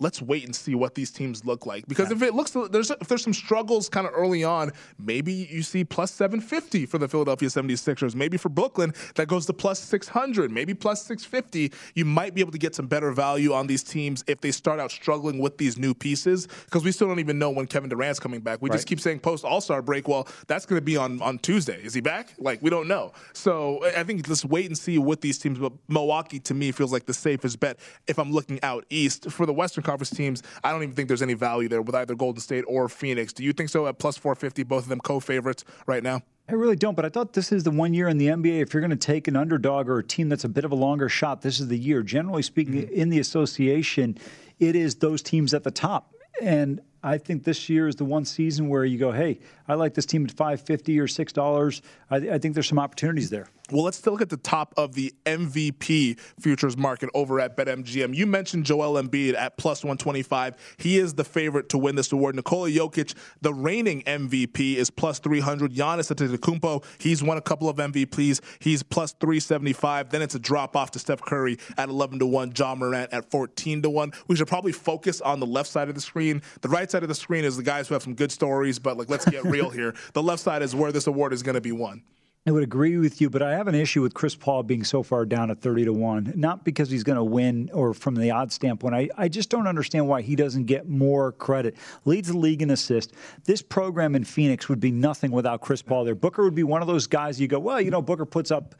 let's 0.00 0.20
wait 0.20 0.44
and 0.44 0.54
see 0.54 0.74
what 0.74 0.96
these 0.96 1.12
teams 1.12 1.44
look 1.44 1.66
like. 1.66 1.86
Because 1.86 2.10
if 2.10 2.20
it 2.22 2.34
looks 2.34 2.50
there's 2.50 2.90
if 2.90 3.06
there's 3.06 3.22
some 3.22 3.32
struggles 3.32 3.88
kind 3.88 4.06
of 4.06 4.12
early 4.14 4.42
on, 4.42 4.72
maybe 4.98 5.32
you 5.32 5.62
see 5.62 5.84
plus 5.84 6.12
750 6.12 6.86
for 6.86 6.98
the 6.98 7.06
Philadelphia 7.06 7.48
76ers. 7.48 8.14
Maybe 8.14 8.36
for 8.36 8.48
Brooklyn 8.48 8.92
that 9.14 9.28
goes 9.28 9.46
to 9.46 9.52
plus 9.52 9.78
600, 9.78 10.50
maybe 10.50 10.74
plus 10.74 11.04
650. 11.04 11.72
You 11.94 12.04
might 12.04 12.34
be 12.34 12.40
able 12.40 12.52
to 12.52 12.58
get 12.58 12.74
some 12.74 12.88
better 12.88 13.12
value 13.12 13.52
on 13.52 13.68
these 13.68 13.84
teams 13.84 14.24
if 14.26 14.40
they 14.40 14.50
start 14.50 14.80
out 14.80 14.90
struggling 14.90 15.38
with 15.38 15.58
these 15.58 15.78
new 15.78 15.94
pieces 15.94 16.48
because 16.64 16.82
we 16.82 16.90
still 16.90 17.06
don't 17.06 17.20
even 17.20 17.38
know 17.38 17.50
when 17.50 17.66
Kevin 17.66 17.88
Durant's 17.88 18.18
coming 18.18 18.40
back. 18.40 18.60
We 18.60 18.70
just 18.70 18.88
keep 18.88 19.00
saying 19.00 19.20
post 19.20 19.44
All-Star 19.44 19.82
break. 19.82 20.08
Well, 20.08 20.26
that's 20.48 20.66
going 20.66 20.78
to 20.80 20.84
be 20.84 20.96
on 20.96 21.22
on 21.22 21.38
Tuesday. 21.38 21.80
Is 21.82 21.94
he 21.94 22.00
back? 22.00 22.34
Like 22.38 22.60
we 22.60 22.70
don't 22.70 22.88
know. 22.88 23.12
So 23.32 23.84
I 23.96 24.00
I 24.00 24.04
think 24.04 24.26
let's 24.26 24.46
wait 24.46 24.64
and 24.64 24.78
see 24.78 24.96
with 24.96 25.20
these 25.20 25.38
teams. 25.38 25.58
But 25.58 25.72
Milwaukee 25.86 26.40
to 26.40 26.54
me 26.54 26.72
feels 26.72 26.90
like 26.90 27.04
the 27.04 27.12
safest 27.12 27.60
bet 27.60 27.78
if 28.06 28.18
I'm 28.18 28.32
looking 28.32 28.58
out 28.62 28.86
east 28.88 29.30
for 29.30 29.44
the 29.44 29.52
Western 29.52 29.84
Conference 29.90 30.10
teams. 30.10 30.42
I 30.62 30.70
don't 30.70 30.84
even 30.84 30.94
think 30.94 31.08
there's 31.08 31.22
any 31.22 31.34
value 31.34 31.68
there 31.68 31.82
with 31.82 31.96
either 31.96 32.14
Golden 32.14 32.40
State 32.40 32.64
or 32.68 32.88
Phoenix. 32.88 33.32
Do 33.32 33.42
you 33.42 33.52
think 33.52 33.70
so? 33.70 33.88
At 33.88 33.98
plus 33.98 34.16
450, 34.16 34.62
both 34.62 34.84
of 34.84 34.88
them 34.88 35.00
co-favorites 35.00 35.64
right 35.86 36.02
now. 36.02 36.22
I 36.48 36.52
really 36.52 36.76
don't, 36.76 36.94
but 36.94 37.04
I 37.04 37.08
thought 37.08 37.32
this 37.32 37.50
is 37.50 37.64
the 37.64 37.70
one 37.72 37.92
year 37.92 38.08
in 38.08 38.18
the 38.18 38.26
NBA. 38.28 38.60
If 38.60 38.72
you're 38.72 38.80
going 38.80 38.90
to 38.90 38.96
take 38.96 39.26
an 39.26 39.36
underdog 39.36 39.88
or 39.88 39.98
a 39.98 40.04
team 40.04 40.28
that's 40.28 40.44
a 40.44 40.48
bit 40.48 40.64
of 40.64 40.70
a 40.70 40.76
longer 40.76 41.08
shot, 41.08 41.42
this 41.42 41.58
is 41.58 41.68
the 41.68 41.78
year. 41.78 42.02
Generally 42.02 42.42
speaking, 42.42 42.74
mm-hmm. 42.74 42.94
in 42.94 43.08
the 43.08 43.18
association, 43.18 44.16
it 44.60 44.76
is 44.76 44.96
those 44.96 45.22
teams 45.22 45.54
at 45.54 45.64
the 45.64 45.70
top. 45.70 46.14
And 46.40 46.80
I 47.02 47.18
think 47.18 47.44
this 47.44 47.68
year 47.68 47.88
is 47.88 47.96
the 47.96 48.04
one 48.04 48.24
season 48.24 48.68
where 48.68 48.84
you 48.84 48.98
go, 48.98 49.10
hey, 49.10 49.40
I 49.68 49.74
like 49.74 49.94
this 49.94 50.06
team 50.06 50.24
at 50.24 50.30
550 50.30 51.00
or 51.00 51.06
$6. 51.06 51.80
I, 52.10 52.16
I 52.16 52.38
think 52.38 52.54
there's 52.54 52.68
some 52.68 52.78
opportunities 52.78 53.30
there. 53.30 53.48
Well, 53.72 53.84
let's 53.84 53.96
still 53.96 54.12
look 54.12 54.22
at 54.22 54.30
the 54.30 54.36
top 54.36 54.74
of 54.76 54.94
the 54.94 55.14
MVP 55.26 56.18
futures 56.40 56.76
market 56.76 57.08
over 57.14 57.40
at 57.40 57.56
BetMGM. 57.56 58.14
You 58.14 58.26
mentioned 58.26 58.64
Joel 58.64 59.00
Embiid 59.00 59.36
at 59.36 59.56
plus 59.58 59.84
125. 59.84 60.56
He 60.78 60.98
is 60.98 61.14
the 61.14 61.24
favorite 61.24 61.68
to 61.68 61.78
win 61.78 61.94
this 61.94 62.10
award. 62.10 62.34
Nikola 62.34 62.68
Jokic, 62.70 63.14
the 63.42 63.54
reigning 63.54 64.02
MVP, 64.02 64.74
is 64.74 64.90
plus 64.90 65.20
300. 65.20 65.72
Giannis 65.72 66.12
Antetokounmpo, 66.12 66.84
he's 66.98 67.22
won 67.22 67.36
a 67.36 67.40
couple 67.40 67.68
of 67.68 67.76
MVPs. 67.76 68.40
He's 68.58 68.82
plus 68.82 69.12
375. 69.12 70.10
Then 70.10 70.22
it's 70.22 70.34
a 70.34 70.40
drop 70.40 70.76
off 70.76 70.90
to 70.92 70.98
Steph 70.98 71.20
Curry 71.20 71.58
at 71.78 71.88
11 71.88 72.18
to 72.18 72.26
1. 72.26 72.52
Ja 72.56 72.74
Morant 72.74 73.12
at 73.12 73.30
14 73.30 73.82
to 73.82 73.90
1. 73.90 74.12
We 74.26 74.34
should 74.34 74.48
probably 74.48 74.72
focus 74.72 75.20
on 75.20 75.38
the 75.38 75.46
left 75.46 75.70
side 75.70 75.88
of 75.88 75.94
the 75.94 76.00
screen. 76.00 76.42
The 76.62 76.68
right 76.68 76.90
side 76.90 77.02
of 77.02 77.08
the 77.08 77.14
screen 77.14 77.44
is 77.44 77.56
the 77.56 77.62
guys 77.62 77.86
who 77.86 77.94
have 77.94 78.02
some 78.02 78.14
good 78.14 78.32
stories, 78.32 78.78
but 78.80 78.96
like 78.96 79.08
let's 79.08 79.24
get 79.24 79.44
real 79.44 79.70
here. 79.70 79.94
The 80.12 80.22
left 80.22 80.42
side 80.42 80.62
is 80.62 80.74
where 80.74 80.90
this 80.90 81.06
award 81.06 81.32
is 81.32 81.42
going 81.42 81.54
to 81.54 81.60
be 81.60 81.72
won. 81.72 82.02
I 82.46 82.52
would 82.52 82.62
agree 82.62 82.96
with 82.96 83.20
you, 83.20 83.28
but 83.28 83.42
I 83.42 83.52
have 83.52 83.68
an 83.68 83.74
issue 83.74 84.00
with 84.00 84.14
Chris 84.14 84.34
Paul 84.34 84.62
being 84.62 84.82
so 84.82 85.02
far 85.02 85.26
down 85.26 85.50
at 85.50 85.60
30 85.60 85.84
to 85.84 85.92
1. 85.92 86.32
Not 86.36 86.64
because 86.64 86.88
he's 86.88 87.04
going 87.04 87.18
to 87.18 87.24
win 87.24 87.68
or 87.74 87.92
from 87.92 88.14
the 88.14 88.30
odds 88.30 88.54
standpoint. 88.54 88.94
I, 88.94 89.10
I 89.18 89.28
just 89.28 89.50
don't 89.50 89.66
understand 89.66 90.08
why 90.08 90.22
he 90.22 90.36
doesn't 90.36 90.64
get 90.64 90.88
more 90.88 91.32
credit. 91.32 91.76
Leads 92.06 92.28
the 92.28 92.38
league 92.38 92.62
in 92.62 92.70
assist. 92.70 93.12
This 93.44 93.60
program 93.60 94.14
in 94.14 94.24
Phoenix 94.24 94.70
would 94.70 94.80
be 94.80 94.90
nothing 94.90 95.32
without 95.32 95.60
Chris 95.60 95.82
Paul 95.82 96.04
there. 96.04 96.14
Booker 96.14 96.42
would 96.42 96.54
be 96.54 96.62
one 96.62 96.80
of 96.80 96.88
those 96.88 97.06
guys 97.06 97.38
you 97.38 97.46
go, 97.46 97.58
well, 97.58 97.78
you 97.78 97.90
know, 97.90 98.00
Booker 98.00 98.24
puts 98.24 98.50
up 98.50 98.74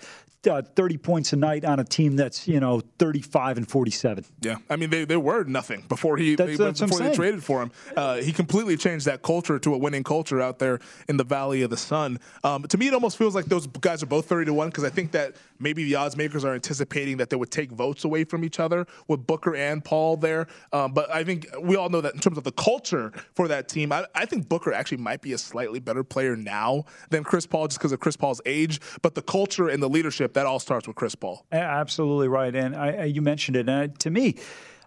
uh, 0.48 0.62
30 0.62 0.96
points 0.96 1.32
a 1.34 1.36
night 1.36 1.64
on 1.66 1.80
a 1.80 1.84
team 1.84 2.16
that's, 2.16 2.48
you 2.48 2.60
know, 2.60 2.80
35 2.98 3.58
and 3.58 3.68
47. 3.68 4.24
Yeah, 4.40 4.56
I 4.70 4.76
mean 4.76 4.88
they, 4.88 5.04
they 5.04 5.18
were 5.18 5.44
nothing 5.44 5.84
before 5.88 6.16
he 6.16 6.34
That's- 6.34 6.56
they, 6.56 6.64
that's 6.64 6.80
before 6.80 7.00
they 7.00 7.14
traded 7.14 7.44
for 7.44 7.60
him. 7.62 7.72
Uh, 7.94 8.16
he 8.16 8.32
completely 8.32 8.78
changed 8.78 9.04
that 9.06 9.20
culture 9.20 9.58
to 9.58 9.74
a 9.74 9.78
winning 9.78 10.02
culture 10.02 10.40
out 10.40 10.58
there 10.58 10.80
in 11.08 11.18
the 11.18 11.24
Valley 11.24 11.60
of 11.60 11.68
the 11.68 11.76
Sun. 11.76 12.18
Um, 12.42 12.62
to 12.62 12.78
me, 12.78 12.88
it 12.88 12.94
almost 12.94 13.18
feels 13.18 13.34
like 13.34 13.49
those 13.50 13.66
guys 13.66 14.02
are 14.02 14.06
both 14.06 14.26
thirty 14.26 14.46
to 14.46 14.54
one 14.54 14.68
because 14.68 14.84
I 14.84 14.90
think 14.90 15.12
that 15.12 15.36
maybe 15.58 15.84
the 15.84 15.96
odds 15.96 16.16
makers 16.16 16.44
are 16.44 16.54
anticipating 16.54 17.18
that 17.18 17.28
they 17.28 17.36
would 17.36 17.50
take 17.50 17.70
votes 17.70 18.04
away 18.04 18.24
from 18.24 18.44
each 18.44 18.58
other 18.58 18.86
with 19.08 19.26
Booker 19.26 19.54
and 19.54 19.84
Paul 19.84 20.16
there. 20.16 20.46
Um, 20.72 20.92
but 20.92 21.12
I 21.12 21.24
think 21.24 21.46
we 21.60 21.76
all 21.76 21.88
know 21.88 22.00
that 22.00 22.14
in 22.14 22.20
terms 22.20 22.38
of 22.38 22.44
the 22.44 22.52
culture 22.52 23.12
for 23.34 23.48
that 23.48 23.68
team, 23.68 23.92
I, 23.92 24.06
I 24.14 24.24
think 24.24 24.48
Booker 24.48 24.72
actually 24.72 24.98
might 24.98 25.20
be 25.20 25.32
a 25.32 25.38
slightly 25.38 25.80
better 25.80 26.02
player 26.02 26.36
now 26.36 26.84
than 27.10 27.24
Chris 27.24 27.46
Paul 27.46 27.68
just 27.68 27.78
because 27.78 27.92
of 27.92 28.00
Chris 28.00 28.16
Paul's 28.16 28.40
age. 28.46 28.80
But 29.02 29.14
the 29.14 29.22
culture 29.22 29.68
and 29.68 29.82
the 29.82 29.88
leadership 29.88 30.32
that 30.34 30.46
all 30.46 30.58
starts 30.58 30.86
with 30.86 30.96
Chris 30.96 31.14
Paul. 31.14 31.44
Absolutely 31.52 32.28
right. 32.28 32.54
And 32.54 32.74
I, 32.74 32.92
I, 32.92 33.04
you 33.04 33.20
mentioned 33.20 33.56
it. 33.56 33.68
And 33.68 33.98
to 34.00 34.10
me, 34.10 34.36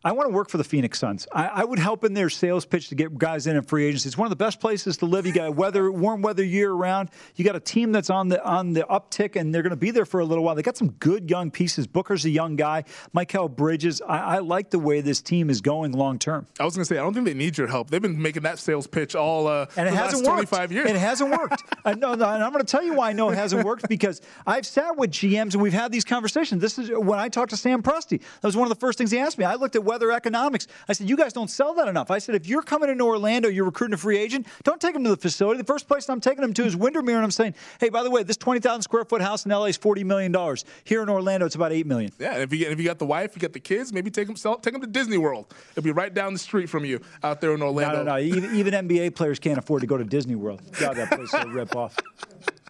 I 0.06 0.12
want 0.12 0.30
to 0.30 0.36
work 0.36 0.50
for 0.50 0.58
the 0.58 0.66
Phoenix 0.66 1.00
Suns. 1.00 1.26
I, 1.32 1.46
I 1.48 1.64
would 1.64 1.80
help 1.80 2.04
in 2.04 2.14
their 2.14 2.30
sales 2.30 2.66
pitch 2.66 2.90
to 2.90 2.96
get 2.96 3.18
guys 3.18 3.48
in 3.48 3.56
in 3.56 3.64
free 3.64 3.86
agency. 3.86 4.10
It's 4.10 4.18
one 4.18 4.26
of 4.26 4.32
the 4.32 4.36
best 4.36 4.60
places 4.60 4.98
to 4.98 5.06
live. 5.06 5.26
You 5.26 5.32
got 5.32 5.56
weather, 5.56 5.90
warm 5.92 6.22
weather 6.22 6.44
year 6.44 6.74
round. 6.74 7.10
You 7.36 7.46
got 7.46 7.56
a 7.56 7.60
team 7.62 7.94
that's 7.94 8.10
on 8.10 8.28
the 8.28 8.44
on 8.44 8.74
the 8.74 8.82
uptick, 8.82 9.38
and 9.40 9.56
they're 9.56 9.62
going 9.62 9.72
to 9.72 9.78
be 9.78 9.92
there 9.92 10.06
for 10.06 10.20
a 10.20 10.26
little 10.26 10.44
while. 10.44 10.56
They 10.56 10.62
got 10.62 10.76
some 10.76 10.92
good 10.92 11.30
young 11.30 11.52
pieces. 11.52 11.88
Booker's 11.88 12.26
a 12.26 12.30
young 12.30 12.58
guy. 12.58 12.84
Mikal 13.16 13.56
Bridges. 13.56 14.02
I, 14.02 14.18
I 14.36 14.40
like 14.40 14.72
the 14.72 14.80
way 14.80 15.00
this 15.00 15.22
team 15.22 15.50
is 15.50 15.62
going 15.62 15.94
long 15.94 16.20
term. 16.20 16.48
I 16.60 16.66
was 16.66 16.76
going 16.76 16.84
to 16.84 16.94
say, 16.94 16.98
I 16.98 17.02
don't 17.02 17.14
think 17.14 17.26
they 17.26 17.34
need 17.34 17.58
your 17.58 17.68
help. 17.68 17.90
They've 17.90 18.02
been 18.02 18.22
making 18.22 18.44
that 18.44 18.60
sales 18.60 18.88
pitch 18.88 19.16
all 19.16 19.48
uh, 19.48 19.68
and 19.78 19.88
it 19.88 19.94
hasn't 19.94 20.26
worked. 20.26 20.50
25 20.50 20.72
years. 20.74 20.90
It 20.90 20.98
hasn't 20.98 21.32
worked. 21.32 21.64
I 21.86 21.94
know, 21.94 22.12
and 22.12 22.24
I'm 22.24 22.52
going 22.52 22.66
to 22.66 22.70
tell 22.70 22.84
you 22.84 22.96
why 22.96 23.12
I 23.12 23.14
know 23.14 23.30
it 23.30 23.36
hasn't 23.36 23.64
worked 23.66 23.88
because 23.88 24.22
I've 24.46 24.66
sat 24.66 24.98
with 24.98 25.12
GMs 25.12 25.54
and 25.54 25.62
we've 25.62 25.72
had 25.72 25.94
these 25.94 26.04
conversations. 26.04 26.62
This 26.62 26.78
is 26.78 26.90
when 26.92 27.20
I 27.20 27.30
talked 27.30 27.52
to 27.52 27.58
Sam 27.58 27.82
Presti. 27.82 28.20
That 28.20 28.44
was 28.44 28.58
one 28.58 28.66
of 28.66 28.70
the 28.70 28.80
first 28.80 28.98
things 28.98 29.12
he 29.12 29.20
asked 29.20 29.38
me. 29.38 29.46
I 29.46 29.56
looked 29.56 29.78
at 29.78 29.84
weather 29.94 30.12
economics. 30.12 30.66
I 30.90 30.94
said, 30.94 31.08
"You 31.08 31.16
guys 31.16 31.34
don't 31.34 31.50
sell 31.50 31.76
that 31.76 31.88
enough." 31.88 32.10
I 32.10 32.18
said, 32.18 32.34
"If 32.34 32.48
you're 32.48 32.64
coming 32.64 32.90
into 32.90 33.04
Orlando, 33.04 33.48
you're 33.48 33.66
recruiting 33.66 33.94
a 33.94 33.98
free 33.98 34.18
agent. 34.18 34.48
Don't 34.64 34.82
take 34.82 34.96
him 34.96 35.04
to 35.04 35.12
the 35.12 35.18
facility. 35.18 35.60
The 35.60 35.66
first 35.66 35.88
place 35.88 36.10
I'm 36.10 36.20
taking 36.20 36.44
him 36.44 36.52
to 36.56 36.64
is 36.66 36.76
Windermere, 36.76 37.18
and 37.18 37.24
I'm 37.24 37.30
saying, 37.32 37.54
hey, 37.80 37.90
by 37.90 38.02
the 38.04 38.10
way, 38.10 38.24
this 38.24 38.38
20,000 38.38 38.82
square 38.82 39.06
foot 39.06 39.22
house 39.22 39.46
in 39.46 39.52
LA 39.52 39.66
is 39.66 39.78
40 39.78 40.04
million 40.04 40.32
dollars. 40.32 40.66
Here 40.84 41.04
in 41.04 41.10
Orlando, 41.10 41.46
it's 41.46 41.54
about 41.56 41.72
eight 41.72 41.86
million. 41.86 42.12
yeah, 42.20 42.34
and 42.34 42.42
if 42.42 42.52
you 42.52 42.58
get, 42.60 42.72
if 42.72 42.80
you 42.80 42.86
got 42.86 42.98
the 42.98 43.06
wife, 43.06 43.36
you 43.36 43.40
got 43.42 43.54
the 43.54 43.60
kids, 43.60 43.94
maybe 43.94 44.10
take 44.10 44.26
them 44.26 44.36
sell, 44.36 44.58
take 44.58 44.74
them 44.74 44.82
to 44.82 44.88
Disney 44.88 45.18
World. 45.20 45.46
It'll 45.72 45.84
be 45.84 45.92
right 45.92 46.14
down 46.14 46.34
the 46.34 46.40
street 46.40 46.70
from 46.70 46.86
you 46.86 47.00
out 47.24 47.40
there 47.40 47.54
in 47.54 47.60
No, 47.60 47.68
Orlando. 47.68 48.04
no, 48.04 48.16
no. 48.16 48.18
Even, 48.18 48.56
even 48.56 48.74
NBA 48.88 49.14
players 49.16 49.38
can't 49.38 49.60
afford 49.60 49.82
to 49.82 49.88
go 49.88 49.98
to 49.98 50.04
Disney 50.04 50.36
World. 50.36 50.62
God, 50.80 50.96
that 50.98 51.10
place 51.12 51.32
is 51.34 51.44
a 51.44 51.48
rip 51.48 51.76
off. 51.76 51.96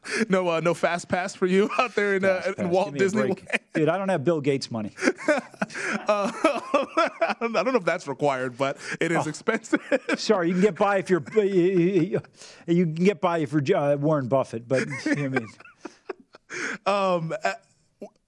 No, 0.30 0.48
uh, 0.50 0.60
no 0.60 0.74
fast 0.74 1.08
pass 1.08 1.34
for 1.34 1.46
you 1.46 1.70
out 1.80 1.96
there 1.96 2.16
in, 2.16 2.26
uh, 2.26 2.54
in 2.58 2.70
Walt 2.70 2.88
Give 2.88 2.94
me 2.94 3.00
a 3.00 3.04
Disney. 3.04 3.22
break. 3.22 3.46
Dude, 3.74 3.90
I 3.90 3.98
don't 3.98 4.10
have 4.10 4.24
Bill 4.24 4.42
Gates 4.42 4.70
money. 4.70 4.92
Uh, 6.08 6.32
I 6.36 7.36
don't 7.40 7.54
know 7.54 7.76
if 7.78 7.86
that's 7.86 8.08
required, 8.08 8.58
but 8.58 8.78
it 9.00 9.12
is 9.12 9.26
Oh. 9.26 9.30
expensive. 9.30 9.80
Sorry, 10.18 10.48
you 10.50 10.54
can 10.56 10.62
get 10.62 10.76
by 10.76 10.98
if 10.98 11.10
you're 11.10 11.24
you 11.44 12.20
can 12.68 12.94
get 12.96 13.22
by 13.22 13.40
if 13.40 13.52
you're 13.54 13.64
uh, 13.78 13.96
Warren 13.96 14.28
Buffett, 14.28 14.68
but 14.68 14.88
I 15.06 15.16
mean, 15.16 15.48
um, 16.86 17.34
uh, 17.44 17.54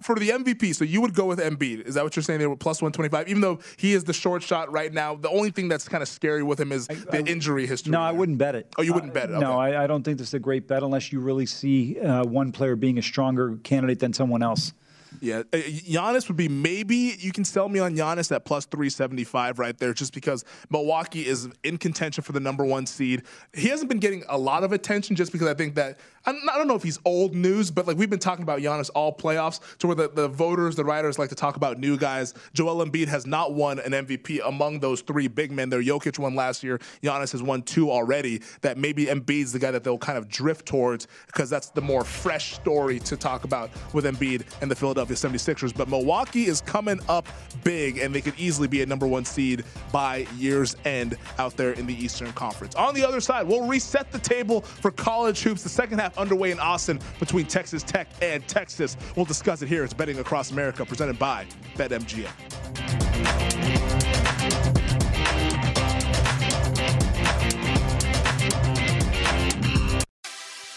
for 0.01 0.15
the 0.15 0.29
MVP, 0.29 0.75
so 0.75 0.83
you 0.83 1.01
would 1.01 1.13
go 1.13 1.25
with 1.25 1.39
Embiid. 1.39 1.81
Is 1.87 1.95
that 1.95 2.03
what 2.03 2.15
you're 2.15 2.23
saying? 2.23 2.39
They 2.39 2.47
were 2.47 2.55
plus 2.55 2.81
125, 2.81 3.27
even 3.29 3.41
though 3.41 3.59
he 3.77 3.93
is 3.93 4.03
the 4.03 4.13
short 4.13 4.43
shot 4.43 4.71
right 4.71 4.93
now. 4.93 5.15
The 5.15 5.29
only 5.29 5.51
thing 5.51 5.67
that's 5.67 5.87
kind 5.87 6.01
of 6.01 6.07
scary 6.07 6.43
with 6.43 6.59
him 6.59 6.71
is 6.71 6.87
the 6.87 7.23
injury 7.25 7.65
history. 7.67 7.91
no, 7.91 8.01
I 8.01 8.11
wouldn't 8.11 8.37
bet 8.37 8.55
it. 8.55 8.73
Oh, 8.77 8.81
you 8.81 8.93
wouldn't 8.93 9.13
bet 9.13 9.29
it? 9.29 9.35
Uh, 9.35 9.39
No, 9.39 9.57
I, 9.57 9.83
I 9.83 9.87
don't 9.87 10.03
think 10.03 10.17
this 10.17 10.27
is 10.29 10.33
a 10.33 10.39
great 10.39 10.67
bet 10.67 10.83
unless 10.83 11.11
you 11.11 11.19
really 11.19 11.45
see 11.45 11.99
uh, 11.99 12.23
one 12.25 12.51
player 12.51 12.75
being 12.75 12.97
a 12.97 13.01
stronger 13.01 13.57
candidate 13.63 13.99
than 13.99 14.13
someone 14.13 14.43
else. 14.43 14.73
Yeah, 15.21 15.39
uh, 15.39 15.57
Giannis 15.57 16.27
would 16.27 16.37
be 16.37 16.49
maybe 16.49 17.15
you 17.19 17.31
can 17.31 17.45
sell 17.45 17.69
me 17.69 17.79
on 17.79 17.95
Giannis 17.95 18.31
at 18.33 18.45
plus 18.45 18.65
375 18.65 19.59
right 19.59 19.77
there 19.77 19.93
just 19.93 20.13
because 20.13 20.43
Milwaukee 20.69 21.25
is 21.25 21.49
in 21.63 21.77
contention 21.77 22.23
for 22.23 22.31
the 22.31 22.39
number 22.39 22.65
one 22.65 22.85
seed. 22.85 23.23
He 23.53 23.69
hasn't 23.69 23.89
been 23.89 23.99
getting 23.99 24.23
a 24.29 24.37
lot 24.37 24.63
of 24.63 24.71
attention 24.71 25.15
just 25.15 25.31
because 25.31 25.47
I 25.47 25.53
think 25.53 25.75
that, 25.75 25.99
I 26.25 26.33
don't 26.55 26.67
know 26.67 26.75
if 26.75 26.83
he's 26.83 26.99
old 27.05 27.35
news, 27.35 27.69
but 27.69 27.85
like 27.87 27.97
we've 27.97 28.09
been 28.09 28.19
talking 28.19 28.43
about 28.43 28.59
Giannis 28.59 28.89
all 28.95 29.15
playoffs 29.15 29.59
to 29.77 29.87
where 29.87 29.95
the, 29.95 30.09
the 30.09 30.27
voters, 30.27 30.75
the 30.75 30.85
writers 30.85 31.19
like 31.19 31.29
to 31.29 31.35
talk 31.35 31.55
about 31.55 31.79
new 31.79 31.97
guys. 31.97 32.33
Joel 32.53 32.83
Embiid 32.85 33.07
has 33.07 33.25
not 33.25 33.53
won 33.53 33.79
an 33.79 33.91
MVP 33.91 34.39
among 34.45 34.79
those 34.79 35.01
three 35.01 35.27
big 35.27 35.51
men 35.51 35.69
there. 35.69 35.81
Jokic 35.81 36.17
won 36.17 36.35
last 36.35 36.63
year. 36.63 36.79
Giannis 37.03 37.31
has 37.31 37.43
won 37.43 37.61
two 37.61 37.91
already. 37.91 38.41
That 38.61 38.77
maybe 38.77 39.05
Embiid's 39.05 39.53
the 39.53 39.59
guy 39.59 39.71
that 39.71 39.83
they'll 39.83 39.97
kind 39.97 40.17
of 40.17 40.27
drift 40.27 40.65
towards 40.65 41.07
because 41.27 41.49
that's 41.49 41.69
the 41.69 41.81
more 41.81 42.03
fresh 42.03 42.53
story 42.53 42.99
to 43.01 43.15
talk 43.15 43.43
about 43.43 43.69
with 43.93 44.05
Embiid 44.05 44.43
and 44.61 44.71
the 44.71 44.75
Philadelphia 44.75 45.04
Philadelphia 45.05 45.55
76ers, 45.55 45.75
but 45.75 45.87
Milwaukee 45.87 46.45
is 46.45 46.61
coming 46.61 46.99
up 47.07 47.27
big, 47.63 47.97
and 47.97 48.13
they 48.13 48.21
could 48.21 48.33
easily 48.37 48.67
be 48.67 48.81
a 48.81 48.85
number 48.85 49.07
one 49.07 49.25
seed 49.25 49.63
by 49.91 50.27
year's 50.37 50.75
end 50.85 51.17
out 51.37 51.55
there 51.55 51.71
in 51.73 51.85
the 51.85 51.93
Eastern 51.93 52.31
Conference. 52.33 52.75
On 52.75 52.93
the 52.93 53.05
other 53.05 53.19
side, 53.19 53.47
we'll 53.47 53.67
reset 53.67 54.11
the 54.11 54.19
table 54.19 54.61
for 54.61 54.91
college 54.91 55.41
hoops. 55.41 55.63
The 55.63 55.69
second 55.69 55.99
half 55.99 56.17
underway 56.17 56.51
in 56.51 56.59
Austin 56.59 56.99
between 57.19 57.45
Texas 57.45 57.83
Tech 57.83 58.07
and 58.21 58.47
Texas. 58.47 58.97
We'll 59.15 59.25
discuss 59.25 59.61
it 59.61 59.67
here. 59.67 59.83
It's 59.83 59.93
Betting 59.93 60.19
Across 60.19 60.51
America, 60.51 60.85
presented 60.85 61.19
by 61.19 61.45
BetMGM. 61.75 62.31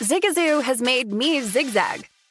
Zigazoo 0.01 0.63
has 0.63 0.81
made 0.81 1.13
me 1.13 1.41
zigzag. 1.41 2.09